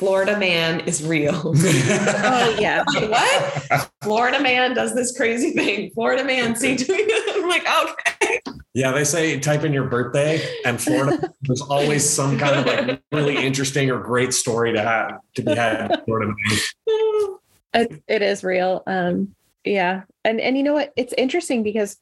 Florida 0.00 0.38
man 0.38 0.80
is 0.80 1.06
real." 1.06 1.34
oh 1.54 2.56
yeah. 2.58 2.82
what? 2.86 3.90
Florida 4.02 4.40
man 4.40 4.74
does 4.74 4.94
this 4.94 5.14
crazy 5.14 5.50
thing. 5.50 5.90
Florida 5.90 6.24
man, 6.24 6.56
see 6.56 6.74
to 6.74 6.90
me. 6.90 7.06
I'm 7.28 7.46
like, 7.46 7.66
okay. 7.84 8.40
Yeah, 8.72 8.92
they 8.92 9.04
say 9.04 9.38
type 9.38 9.62
in 9.62 9.74
your 9.74 9.84
birthday 9.84 10.42
and 10.64 10.80
Florida. 10.80 11.30
There's 11.42 11.60
always 11.60 12.08
some 12.08 12.38
kind 12.38 12.60
of 12.60 12.66
like 12.66 13.02
really 13.12 13.36
interesting 13.36 13.90
or 13.90 13.98
great 13.98 14.32
story 14.32 14.72
to 14.72 14.80
have 14.80 15.20
to 15.34 15.42
be 15.42 15.54
had. 15.54 15.90
in 15.90 16.04
Florida. 16.06 16.32
It, 17.74 18.02
it 18.08 18.22
is 18.22 18.42
real. 18.42 18.82
Um, 18.86 19.34
yeah. 19.64 20.04
And 20.24 20.40
and 20.40 20.56
you 20.56 20.62
know 20.62 20.72
what? 20.72 20.94
It's 20.96 21.12
interesting 21.18 21.62
because 21.62 21.98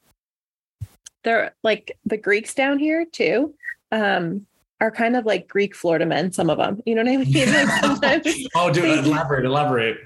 they're 1.24 1.52
like 1.64 1.98
the 2.06 2.16
Greeks 2.16 2.54
down 2.54 2.78
here 2.78 3.04
too. 3.04 3.54
Um, 3.90 4.46
are 4.80 4.90
kind 4.90 5.16
of 5.16 5.26
like 5.26 5.48
Greek 5.48 5.74
Florida 5.74 6.06
men, 6.06 6.32
some 6.32 6.50
of 6.50 6.58
them. 6.58 6.80
You 6.86 6.94
know 6.94 7.02
what 7.02 7.12
I 7.12 7.16
mean? 7.16 7.48
Like 7.48 7.68
sometimes 7.80 8.48
Oh, 8.54 8.72
dude, 8.72 9.06
elaborate, 9.06 9.44
elaborate. 9.44 9.98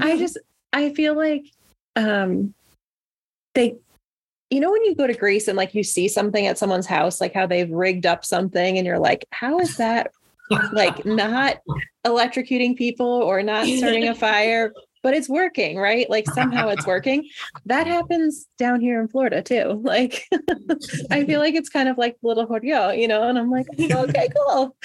I 0.00 0.16
just 0.18 0.38
I 0.72 0.94
feel 0.94 1.14
like 1.14 1.44
um 1.96 2.54
they 3.54 3.76
you 4.50 4.60
know 4.60 4.70
when 4.70 4.84
you 4.84 4.94
go 4.94 5.06
to 5.06 5.14
Greece 5.14 5.48
and 5.48 5.56
like 5.56 5.74
you 5.74 5.82
see 5.82 6.08
something 6.08 6.46
at 6.46 6.58
someone's 6.58 6.86
house, 6.86 7.20
like 7.20 7.34
how 7.34 7.46
they've 7.46 7.70
rigged 7.70 8.06
up 8.06 8.24
something 8.24 8.78
and 8.78 8.86
you're 8.86 8.98
like, 8.98 9.26
how 9.30 9.58
is 9.58 9.76
that 9.76 10.10
like 10.72 11.04
not 11.04 11.58
electrocuting 12.06 12.76
people 12.76 13.06
or 13.06 13.42
not 13.42 13.66
starting 13.66 14.08
a 14.08 14.14
fire, 14.14 14.72
but 15.02 15.14
it's 15.14 15.28
working, 15.28 15.76
right? 15.78 16.08
Like 16.10 16.26
somehow 16.30 16.68
it's 16.68 16.86
working. 16.94 17.28
That 17.66 17.86
happens 17.86 18.46
down 18.58 18.80
here 18.80 19.00
in 19.00 19.08
Florida 19.08 19.42
too. 19.42 19.82
Like 19.88 20.28
I 21.10 21.24
feel 21.24 21.40
like 21.40 21.54
it's 21.54 21.68
kind 21.68 21.88
of 21.88 21.96
like 21.98 22.16
little 22.22 22.46
Jordio, 22.46 22.96
you 22.98 23.08
know, 23.08 23.28
and 23.28 23.38
I'm 23.38 23.50
like, 23.50 23.66
oh, 23.78 24.04
okay, 24.04 24.28
cool. 24.46 24.76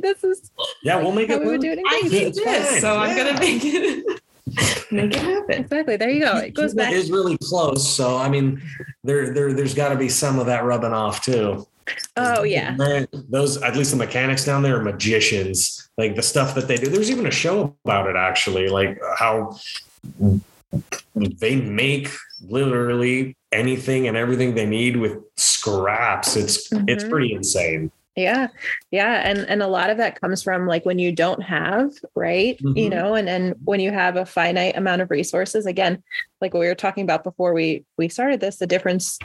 This 0.00 0.22
is 0.24 0.50
Yeah, 0.82 0.96
we'll 0.96 1.12
make 1.12 1.30
it. 1.30 1.40
we 1.40 1.46
would 1.46 1.52
work. 1.54 1.60
do 1.62 1.70
it 1.72 1.78
in 1.78 1.84
I 1.86 2.00
Greece. 2.02 2.12
need 2.12 2.34
this, 2.34 2.70
fine. 2.72 2.80
so 2.80 2.96
I'm 2.98 3.16
gonna 3.16 3.38
make 3.40 3.62
it 3.64 4.04
make 4.92 5.14
it 5.14 5.22
happen. 5.22 5.62
Exactly. 5.62 5.96
There 5.96 6.10
you 6.10 6.20
go. 6.20 6.36
It 6.38 6.54
goes 6.54 6.74
back. 6.74 6.92
is 6.92 7.10
really 7.10 7.38
close, 7.38 7.88
so 7.88 8.16
I 8.16 8.28
mean, 8.28 8.62
there, 9.02 9.32
there, 9.32 9.52
there's 9.52 9.74
got 9.74 9.88
to 9.88 9.96
be 9.96 10.08
some 10.08 10.38
of 10.38 10.46
that 10.46 10.64
rubbing 10.64 10.92
off 10.92 11.22
too. 11.24 11.66
Oh 12.16 12.42
yeah. 12.44 12.76
Those 13.28 13.60
at 13.62 13.76
least 13.76 13.90
the 13.90 13.96
mechanics 13.96 14.44
down 14.44 14.62
there 14.62 14.78
are 14.78 14.82
magicians. 14.82 15.88
Like 15.98 16.16
the 16.16 16.22
stuff 16.22 16.54
that 16.54 16.68
they 16.68 16.76
do. 16.76 16.86
There's 16.88 17.10
even 17.10 17.26
a 17.26 17.30
show 17.30 17.76
about 17.84 18.08
it 18.08 18.16
actually, 18.16 18.68
like 18.68 19.00
how 19.16 19.58
they 21.14 21.56
make 21.56 22.08
literally 22.48 23.36
anything 23.52 24.08
and 24.08 24.16
everything 24.16 24.54
they 24.54 24.66
need 24.66 24.96
with 24.96 25.18
scraps. 25.36 26.36
It's 26.36 26.70
it's 26.88 27.04
Mhm. 27.04 27.10
pretty 27.10 27.32
insane. 27.32 27.90
Yeah. 28.16 28.48
Yeah. 28.92 29.22
And 29.28 29.40
and 29.48 29.60
a 29.62 29.66
lot 29.66 29.90
of 29.90 29.96
that 29.96 30.20
comes 30.20 30.42
from 30.42 30.66
like 30.68 30.84
when 30.86 30.98
you 31.00 31.10
don't 31.10 31.42
have, 31.42 31.90
right? 32.14 32.56
You 32.60 32.86
Mhm. 32.86 32.90
know, 32.90 33.14
and 33.14 33.28
and 33.28 33.54
when 33.64 33.80
you 33.80 33.90
have 33.90 34.16
a 34.16 34.24
finite 34.26 34.76
amount 34.76 35.02
of 35.02 35.10
resources, 35.10 35.66
again, 35.66 36.02
like 36.40 36.54
what 36.54 36.60
we 36.60 36.66
were 36.68 36.74
talking 36.76 37.02
about 37.02 37.24
before 37.24 37.52
we 37.54 37.84
we 37.98 38.08
started 38.08 38.40
this, 38.40 38.56
the 38.58 38.66
difference 38.68 39.18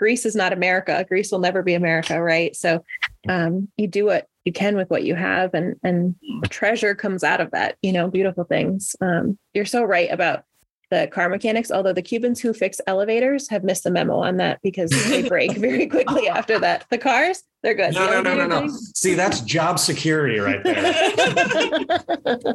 Greece 0.00 0.24
is 0.24 0.34
not 0.34 0.54
America. 0.54 1.04
Greece 1.06 1.30
will 1.30 1.40
never 1.40 1.62
be 1.62 1.74
America, 1.74 2.20
right? 2.20 2.56
So 2.56 2.82
um 3.28 3.68
you 3.76 3.86
do 3.86 4.06
what 4.06 4.26
you 4.46 4.52
can 4.52 4.74
with 4.74 4.88
what 4.88 5.04
you 5.04 5.14
have 5.14 5.52
and 5.52 5.76
and 5.82 6.14
treasure 6.48 6.94
comes 6.94 7.22
out 7.22 7.42
of 7.42 7.50
that, 7.50 7.76
you 7.82 7.92
know, 7.92 8.08
beautiful 8.08 8.44
things. 8.44 8.96
Um 9.02 9.38
you're 9.52 9.66
so 9.66 9.84
right 9.84 10.10
about 10.10 10.44
the 10.90 11.06
car 11.12 11.28
mechanics, 11.28 11.70
although 11.70 11.92
the 11.92 12.00
Cubans 12.00 12.40
who 12.40 12.54
fix 12.54 12.80
elevators 12.86 13.50
have 13.50 13.62
missed 13.62 13.84
the 13.84 13.90
memo 13.90 14.16
on 14.16 14.38
that 14.38 14.58
because 14.62 14.88
they 15.10 15.28
break 15.28 15.52
very 15.52 15.86
quickly 15.86 16.28
after 16.28 16.58
that. 16.58 16.86
The 16.90 16.96
cars, 16.96 17.42
they're 17.62 17.74
good. 17.74 17.92
No, 17.92 18.06
The 18.06 18.22
no, 18.22 18.34
no, 18.34 18.46
no, 18.46 18.60
no. 18.62 18.68
See, 18.96 19.12
that's 19.12 19.42
job 19.42 19.78
security 19.78 20.38
right 20.38 20.64
there. 20.64 20.82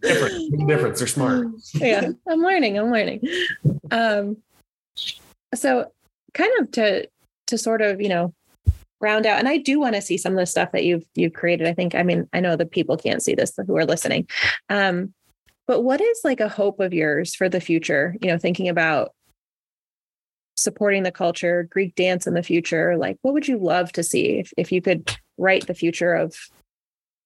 Different. 0.00 0.68
Difference. 0.68 0.98
They're 1.00 1.08
smart. 1.08 1.48
yeah, 1.74 2.10
I'm 2.28 2.40
learning. 2.40 2.78
I'm 2.78 2.90
learning. 2.92 3.20
Um, 3.90 4.38
so 5.54 5.92
kind 6.34 6.52
of 6.60 6.70
to 6.72 7.08
to 7.48 7.58
sort 7.58 7.82
of 7.82 8.00
you 8.00 8.08
know 8.08 8.34
round 9.00 9.26
out, 9.26 9.38
and 9.38 9.48
I 9.48 9.58
do 9.58 9.80
want 9.80 9.94
to 9.96 10.02
see 10.02 10.16
some 10.16 10.32
of 10.32 10.38
the 10.38 10.46
stuff 10.46 10.72
that 10.72 10.84
you've 10.84 11.04
you've 11.14 11.32
created. 11.32 11.66
I 11.66 11.74
think. 11.74 11.94
I 11.94 12.02
mean, 12.02 12.28
I 12.32 12.40
know 12.40 12.56
the 12.56 12.66
people 12.66 12.96
can't 12.96 13.22
see 13.22 13.34
this 13.34 13.52
who 13.66 13.76
are 13.76 13.84
listening. 13.84 14.28
Um, 14.68 15.12
but 15.66 15.82
what 15.82 16.00
is 16.00 16.20
like 16.24 16.40
a 16.40 16.48
hope 16.48 16.80
of 16.80 16.92
yours 16.92 17.34
for 17.34 17.48
the 17.48 17.60
future? 17.60 18.16
You 18.20 18.28
know, 18.28 18.38
thinking 18.38 18.68
about 18.68 19.12
supporting 20.56 21.02
the 21.02 21.12
culture, 21.12 21.64
Greek 21.70 21.94
dance 21.94 22.26
in 22.26 22.34
the 22.34 22.42
future. 22.42 22.96
Like, 22.96 23.18
what 23.22 23.34
would 23.34 23.48
you 23.48 23.58
love 23.58 23.92
to 23.92 24.02
see 24.02 24.38
if 24.38 24.52
if 24.56 24.72
you 24.72 24.80
could 24.80 25.16
write 25.38 25.66
the 25.66 25.74
future 25.74 26.14
of 26.14 26.36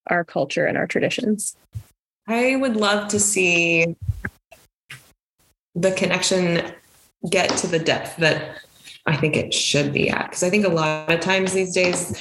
our 0.08 0.24
culture 0.24 0.66
and 0.66 0.76
our 0.76 0.86
traditions? 0.86 1.56
I 2.28 2.56
would 2.56 2.76
love 2.76 3.08
to 3.08 3.20
see 3.20 3.96
the 5.74 5.92
connection 5.92 6.72
get 7.28 7.50
to 7.58 7.66
the 7.66 7.78
depth 7.78 8.16
that 8.16 8.62
I 9.06 9.16
think 9.16 9.36
it 9.36 9.54
should 9.54 9.92
be 9.92 10.10
at. 10.10 10.30
Because 10.30 10.42
I 10.42 10.50
think 10.50 10.66
a 10.66 10.70
lot 10.70 11.12
of 11.12 11.20
times 11.20 11.52
these 11.52 11.72
days, 11.72 12.20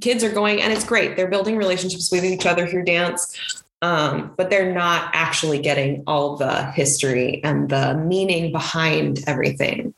kids 0.00 0.24
are 0.24 0.32
going, 0.32 0.62
and 0.62 0.72
it's 0.72 0.84
great. 0.84 1.16
They're 1.16 1.28
building 1.28 1.56
relationships 1.56 2.10
with 2.10 2.24
each 2.24 2.46
other 2.46 2.66
through 2.66 2.84
dance, 2.84 3.62
um, 3.82 4.32
but 4.36 4.50
they're 4.50 4.72
not 4.72 5.10
actually 5.12 5.58
getting 5.58 6.02
all 6.06 6.36
the 6.36 6.70
history 6.72 7.42
and 7.44 7.68
the 7.68 7.94
meaning 7.94 8.52
behind 8.52 9.20
everything. 9.26 9.94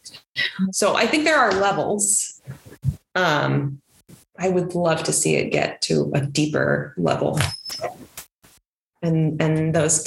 So 0.73 0.97
I 0.97 1.07
think 1.07 1.25
there 1.25 1.39
are 1.39 1.53
levels. 1.53 2.43
Um, 3.15 3.81
I 4.39 4.49
would 4.49 4.75
love 4.75 5.05
to 5.05 5.13
see 5.13 5.37
it 5.37 5.51
get 5.51 5.81
to 5.83 6.11
a 6.15 6.21
deeper 6.21 6.93
level 6.97 7.39
and 9.05 9.41
and 9.41 9.75
those 9.75 10.05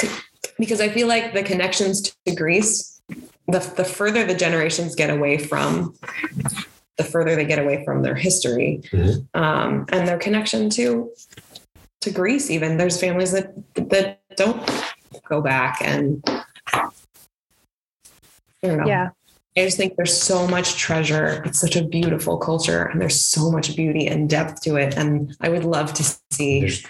because 0.57 0.82
I 0.82 0.89
feel 0.89 1.07
like 1.07 1.34
the 1.34 1.43
connections 1.43 2.13
to 2.25 2.36
Greece, 2.36 2.97
the 3.48 3.60
the 3.76 3.86
further 3.86 4.26
the 4.26 4.36
generations 4.36 4.95
get 4.95 5.10
away 5.10 5.38
from, 5.38 5.95
the 6.98 7.04
further 7.04 7.36
they 7.36 7.45
get 7.45 7.60
away 7.60 7.84
from 7.86 8.02
their 8.02 8.16
history 8.16 8.82
Mhm. 8.91 9.28
um, 9.34 9.86
and 9.89 10.08
their 10.08 10.18
connection 10.18 10.70
to 10.72 11.12
to 12.02 12.10
Greece. 12.12 12.50
Even 12.50 12.78
there's 12.78 13.00
families 13.00 13.32
that 13.32 13.54
that 13.76 14.20
don't 14.36 14.70
go 15.30 15.41
back, 15.41 15.78
and 15.82 16.22
I 16.74 16.89
don't 18.62 18.78
know. 18.80 18.88
Yeah. 18.88 19.10
I 19.56 19.62
just 19.66 19.78
think 19.78 19.95
there's 19.95 20.16
so 20.16 20.48
much 20.48 20.76
treasure. 20.76 21.41
It's 21.45 21.60
such 21.60 21.76
a 21.76 21.84
beautiful 21.84 22.38
culture, 22.38 22.84
and 22.84 23.02
there's 23.02 23.20
so 23.20 23.50
much 23.50 23.76
beauty 23.76 24.06
and 24.06 24.30
depth 24.30 24.62
to 24.62 24.76
it. 24.76 24.95
And 24.95 25.36
I 25.41 25.50
would 25.50 25.64
love 25.66 25.93
to 25.95 26.04
see 26.32 26.60
There's 26.60 26.84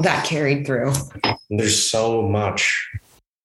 that 0.00 0.24
carried 0.24 0.64
through. 0.66 0.92
there's 1.50 1.90
so 1.90 2.22
much 2.22 2.88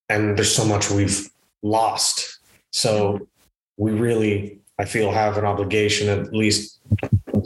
and 0.10 0.38
there's 0.38 0.54
so 0.56 0.64
much 0.64 0.90
we've 0.92 1.30
lost 1.64 2.35
so 2.76 3.26
we 3.78 3.92
really 3.92 4.60
i 4.80 4.86
feel 4.86 5.12
have 5.12 5.38
an 5.38 5.46
obligation 5.46 6.10
at 6.10 6.34
least 6.34 6.82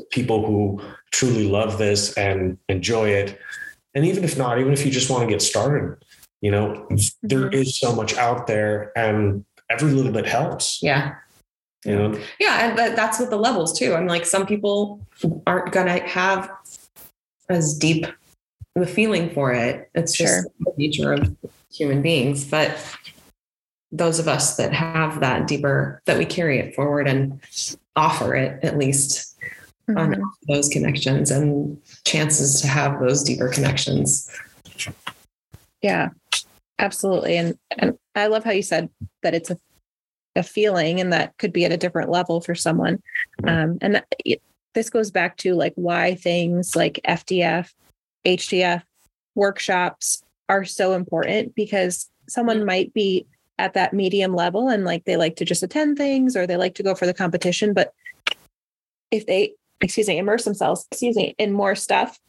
people 0.09 0.43
who 0.45 0.81
truly 1.11 1.47
love 1.47 1.77
this 1.77 2.13
and 2.17 2.57
enjoy 2.67 3.07
it 3.09 3.39
and 3.93 4.05
even 4.05 4.23
if 4.23 4.37
not 4.37 4.59
even 4.59 4.73
if 4.73 4.83
you 4.83 4.91
just 4.91 5.09
want 5.09 5.21
to 5.23 5.29
get 5.29 5.41
started 5.41 5.95
you 6.41 6.49
know 6.49 6.87
there 7.21 7.49
Mhm. 7.51 7.67
so 7.67 7.93
much 7.93 8.17
out 8.17 8.47
there 8.47 8.91
and 8.97 9.45
every 9.69 9.91
little 9.91 10.11
bit 10.11 10.25
helps 10.25 10.81
Yeah. 10.81 11.13
you 11.85 11.95
know 11.95 12.19
Yeah, 12.39 12.55
and 12.69 12.97
that's 12.97 13.19
with 13.19 13.29
the 13.29 13.37
levels 13.37 13.77
too. 13.77 13.93
I'm 13.93 14.07
like, 14.07 14.25
some 14.25 14.45
people 14.47 14.99
aren't 15.45 15.71
gonna 15.71 15.99
have 16.07 16.49
as 17.49 17.77
deep 17.77 18.05
the 18.75 18.87
feeling 18.87 19.29
for 19.29 19.51
it. 19.53 19.89
It's 19.93 20.13
just 20.13 20.33
Sure. 20.43 20.51
the 20.65 20.73
nature 20.77 21.13
of 21.13 21.35
human 21.71 22.01
beings. 22.01 22.45
But 22.45 22.77
those 23.91 24.19
of 24.19 24.27
us 24.27 24.57
that 24.57 24.73
have 24.73 25.19
that 25.19 25.47
deeper, 25.47 26.01
that 26.05 26.17
we 26.17 26.25
carry 26.25 26.59
it 26.59 26.75
forward 26.75 27.07
and 27.07 27.41
offer 27.95 28.35
it 28.35 28.63
at 28.63 28.77
least 28.77 29.35
on 29.89 30.13
Mhm. 30.13 30.21
those 30.47 30.69
connections 30.69 31.31
and 31.31 31.81
chances 32.05 32.61
to 32.61 32.67
have 32.67 32.99
those 32.99 33.23
deeper 33.23 33.49
connections. 33.49 34.29
Yeah, 35.81 36.09
absolutely. 36.77 37.37
And 37.37 37.57
and 37.71 37.97
I 38.15 38.27
love 38.27 38.43
how 38.43 38.51
you 38.51 38.61
said 38.61 38.89
that 39.23 39.33
it's 39.33 39.49
a 39.49 39.57
a 40.35 40.43
feeling 40.43 40.99
and 41.01 41.11
that 41.11 41.35
could 41.37 41.51
be 41.51 41.65
at 41.65 41.71
a 41.71 41.77
different 41.77 42.11
level 42.11 42.39
for 42.39 42.53
someone. 42.53 43.01
Um, 43.45 43.79
and 43.81 43.95
that, 43.95 44.05
it, 44.23 44.41
this 44.75 44.89
goes 44.89 45.09
back 45.09 45.37
to 45.37 45.55
like 45.55 45.73
why 45.75 46.15
things 46.15 46.75
like 46.75 46.99
FDF, 47.03 47.73
HDF, 48.25 48.83
workshops 49.33 50.23
are 50.47 50.63
so 50.63 50.93
important 50.93 51.55
because 51.55 52.09
someone 52.29 52.63
might 52.63 52.93
be 52.93 53.25
at 53.59 53.73
that 53.73 53.93
medium 53.93 54.33
level 54.33 54.69
and 54.69 54.85
like 54.85 55.05
they 55.05 55.17
like 55.17 55.35
to 55.35 55.45
just 55.45 55.61
attend 55.61 55.97
things 55.97 56.35
or 56.35 56.47
they 56.47 56.57
like 56.57 56.75
to 56.75 56.83
go 56.83 56.95
for 56.95 57.05
the 57.05 57.13
competition, 57.13 57.73
but 57.73 57.93
if 59.11 59.25
they 59.25 59.53
excuse 59.81 60.07
me 60.07 60.17
immerse 60.17 60.43
themselves 60.43 60.85
excuse 60.91 61.15
me 61.15 61.33
in 61.37 61.51
more 61.53 61.73
stuff 61.73 62.19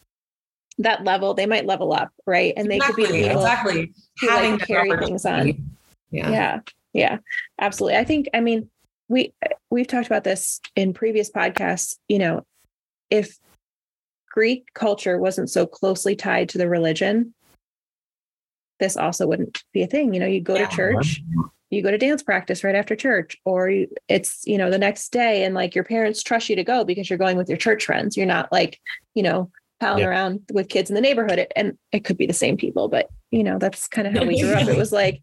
that 0.78 1.04
level 1.04 1.34
they 1.34 1.46
might 1.46 1.66
level 1.66 1.92
up 1.92 2.10
right 2.26 2.54
and 2.56 2.70
they 2.70 2.78
could 2.78 2.96
be 2.96 3.04
the 3.06 3.30
Exactly, 3.30 3.32
exactly. 3.32 4.28
like, 4.28 4.30
Having 4.30 4.58
that 4.58 4.66
carry 4.66 5.06
things 5.06 5.24
on. 5.26 5.72
Yeah. 6.10 6.30
yeah 6.30 6.60
yeah 6.92 7.18
absolutely 7.60 7.98
i 7.98 8.04
think 8.04 8.28
i 8.34 8.40
mean 8.40 8.70
we 9.08 9.32
we've 9.70 9.86
talked 9.86 10.06
about 10.06 10.24
this 10.24 10.60
in 10.76 10.94
previous 10.94 11.30
podcasts 11.30 11.96
you 12.08 12.18
know 12.18 12.44
if 13.10 13.38
greek 14.32 14.72
culture 14.74 15.18
wasn't 15.18 15.50
so 15.50 15.66
closely 15.66 16.16
tied 16.16 16.48
to 16.48 16.58
the 16.58 16.68
religion 16.68 17.34
this 18.80 18.96
also 18.96 19.26
wouldn't 19.26 19.62
be 19.72 19.82
a 19.82 19.86
thing. 19.86 20.12
You 20.14 20.20
know 20.20 20.26
you 20.26 20.40
go 20.40 20.58
to 20.58 20.66
church 20.66 21.22
you 21.72 21.82
go 21.82 21.90
to 21.92 21.98
dance 21.98 22.20
practice 22.20 22.64
right 22.64 22.74
after 22.74 22.96
church 22.96 23.36
or 23.44 23.70
you, 23.70 23.86
it's 24.08 24.42
you 24.44 24.58
know 24.58 24.70
the 24.70 24.78
next 24.78 25.12
day 25.12 25.44
and 25.44 25.54
like 25.54 25.72
your 25.76 25.84
parents 25.84 26.20
trust 26.20 26.48
you 26.48 26.56
to 26.56 26.64
go 26.64 26.82
because 26.84 27.08
you're 27.08 27.16
going 27.18 27.36
with 27.36 27.48
your 27.48 27.58
church 27.58 27.84
friends. 27.84 28.16
You're 28.16 28.26
not 28.26 28.50
like 28.50 28.80
you 29.14 29.22
know 29.22 29.50
palling 29.78 30.00
Yeah. 30.00 30.08
around 30.08 30.40
with 30.52 30.68
kids 30.68 30.90
in 30.90 30.94
the 30.96 31.00
neighborhood. 31.00 31.38
It- 31.38 31.52
and 31.54 31.78
it 31.92 32.00
could 32.04 32.16
be 32.18 32.26
the 32.26 32.32
same 32.32 32.56
people 32.56 32.88
but 32.88 33.08
you 33.30 33.44
know 33.44 33.58
that's 33.58 33.86
kind 33.86 34.08
of 34.08 34.14
how 34.14 34.24
we 34.24 34.40
grew 34.40 34.52
up. 34.52 34.66
It 34.66 34.76
was 34.84 34.90
like 34.90 35.22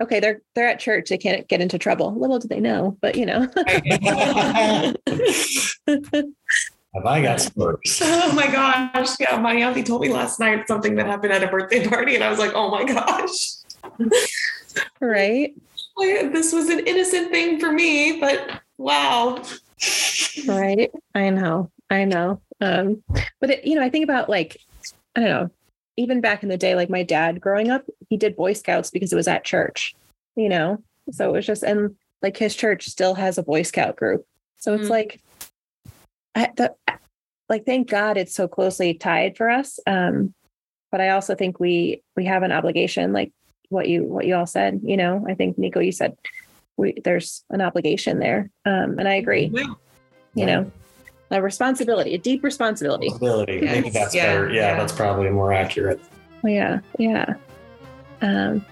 okay 0.00 0.20
they're 0.20 0.42
they're 0.54 0.68
at 0.68 0.78
church. 0.78 1.08
They 1.08 1.18
can't 1.18 1.48
get 1.48 1.60
into 1.60 1.76
trouble. 1.78 2.14
Little 2.14 2.38
do 2.38 2.46
they 2.46 2.60
know 2.60 2.96
but 3.00 3.16
you 3.16 3.26
know 3.26 3.48
Have 6.94 7.06
I 7.06 7.22
got 7.22 7.40
spurs? 7.40 8.00
Oh 8.02 8.32
my 8.32 8.46
gosh. 8.46 9.16
Yeah. 9.20 9.38
My 9.38 9.54
auntie 9.54 9.82
told 9.82 10.02
me 10.02 10.08
last 10.08 10.40
night 10.40 10.66
something 10.66 10.96
that 10.96 11.06
happened 11.06 11.32
at 11.32 11.42
a 11.42 11.46
birthday 11.48 11.86
party, 11.86 12.14
and 12.16 12.24
I 12.24 12.30
was 12.30 12.38
like, 12.38 12.52
oh 12.54 12.70
my 12.70 12.84
gosh. 12.84 13.56
right 15.00 15.54
This 15.98 16.52
was 16.52 16.68
an 16.68 16.80
innocent 16.86 17.30
thing 17.30 17.58
for 17.60 17.72
me, 17.72 18.18
but 18.20 18.60
wow. 18.78 19.42
right 20.46 20.90
i 21.14 21.30
know 21.30 21.70
i 21.88 22.04
know 22.04 22.38
um 22.60 23.02
but 23.40 23.48
it, 23.50 23.64
you 23.66 23.74
know 23.74 23.82
i 23.82 23.88
think 23.88 24.04
about 24.04 24.28
like 24.28 24.58
i 25.16 25.20
don't 25.20 25.28
know 25.30 25.50
even 25.96 26.20
back 26.20 26.42
in 26.42 26.48
the 26.50 26.56
day 26.58 26.74
like 26.74 26.90
my 26.90 27.02
dad 27.02 27.40
growing 27.40 27.70
up 27.70 27.82
he 28.10 28.16
did 28.18 28.36
boy 28.36 28.52
scouts 28.52 28.90
because 28.90 29.10
it 29.12 29.16
was 29.16 29.28
at 29.28 29.42
church 29.44 29.94
you 30.36 30.48
know 30.50 30.82
so 31.10 31.28
it 31.30 31.32
was 31.32 31.46
just 31.46 31.62
and 31.62 31.96
like 32.22 32.36
his 32.36 32.54
church 32.54 32.86
still 32.86 33.14
has 33.14 33.38
a 33.38 33.42
boy 33.42 33.62
scout 33.62 33.96
group 33.96 34.26
so 34.58 34.74
it's 34.74 34.86
Mm. 34.88 34.90
like 34.90 35.20
I, 36.34 36.48
the, 36.56 36.74
like 37.48 37.66
thank 37.66 37.88
god 37.88 38.16
it's 38.16 38.34
so 38.34 38.46
closely 38.48 38.94
tied 38.94 39.36
for 39.36 39.50
us 39.50 39.78
um 39.86 40.32
but 40.92 41.00
i 41.00 41.10
also 41.10 41.34
think 41.34 41.58
we 41.60 42.02
we 42.16 42.24
have 42.26 42.42
an 42.42 42.52
obligation 42.52 43.12
like 43.12 43.32
what 43.68 43.88
you 43.88 44.04
what 44.04 44.26
you 44.26 44.34
all 44.36 44.46
said 44.46 44.80
you 44.84 44.96
know 44.96 45.24
i 45.28 45.34
think 45.34 45.58
nico 45.58 45.80
you 45.80 45.92
said 45.92 46.16
we 46.76 46.94
there's 47.04 47.44
an 47.50 47.60
obligation 47.60 48.18
there 48.18 48.50
um 48.64 48.98
and 48.98 49.08
i 49.08 49.14
agree 49.14 49.50
Yeah. 49.52 49.64
you 50.34 50.46
know 50.46 50.70
a 51.32 51.40
responsibility 51.42 52.14
a 52.14 52.18
deep 52.18 52.42
responsibility 52.42 53.08
Ability. 53.14 53.60
Maybe 53.60 53.90
that's 53.90 54.14
Yeah, 54.14 54.26
better. 54.34 54.50
Yeah, 54.50 54.54
yeah. 54.72 54.76
that's 54.78 54.92
probably 54.92 55.30
more 55.30 55.52
accurate. 55.52 56.00
yeah 56.44 56.80
yeah 56.98 57.34
um 58.22 58.64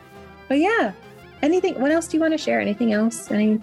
but 0.48 0.58
yeah 0.58 0.92
anything 1.42 1.80
what 1.80 1.90
else 1.92 2.08
do 2.08 2.16
you 2.16 2.20
want 2.20 2.34
to 2.34 2.38
share 2.38 2.60
anything 2.60 2.92
else 2.92 3.30
any 3.30 3.60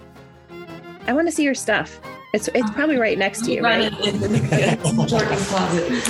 i 1.06 1.12
want 1.12 1.26
to 1.28 1.32
see 1.32 1.42
your 1.42 1.54
stuff 1.54 2.00
it's 2.36 2.48
it's 2.54 2.70
probably 2.72 2.96
right 2.96 3.16
next 3.18 3.44
to 3.46 3.52
you 3.52 3.62
right 3.62 3.90
in 4.06 4.20
the 4.20 5.06
Jordan 5.08 5.38
closet. 5.38 6.02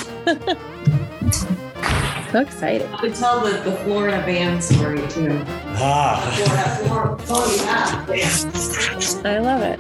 so 2.33 2.41
excited 2.41 2.89
I 2.93 2.97
could 2.99 3.15
tell 3.15 3.41
the, 3.41 3.53
the 3.61 3.77
Florida 3.85 4.19
band 4.27 4.63
story 4.63 5.07
too. 5.09 5.41
Ah. 5.79 6.19
Florida, 6.85 7.25
oh 7.29 7.63
yeah. 7.65 8.05
i 9.25 9.39
love 9.39 9.63
it 9.63 9.79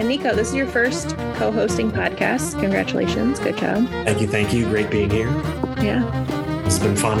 and 0.00 0.08
nico 0.08 0.34
this 0.34 0.48
is 0.48 0.54
your 0.54 0.66
first 0.66 1.16
co-hosting 1.36 1.92
podcast 1.92 2.58
congratulations 2.58 3.38
good 3.38 3.56
job 3.56 3.86
Thank 4.04 4.20
you. 4.20 4.26
Thank 4.26 4.52
you. 4.52 4.64
Great 4.66 4.90
being 4.90 5.10
here. 5.10 5.28
yeah 5.80 6.64
It's 6.66 6.78
been 6.80 6.96
fun. 6.96 7.18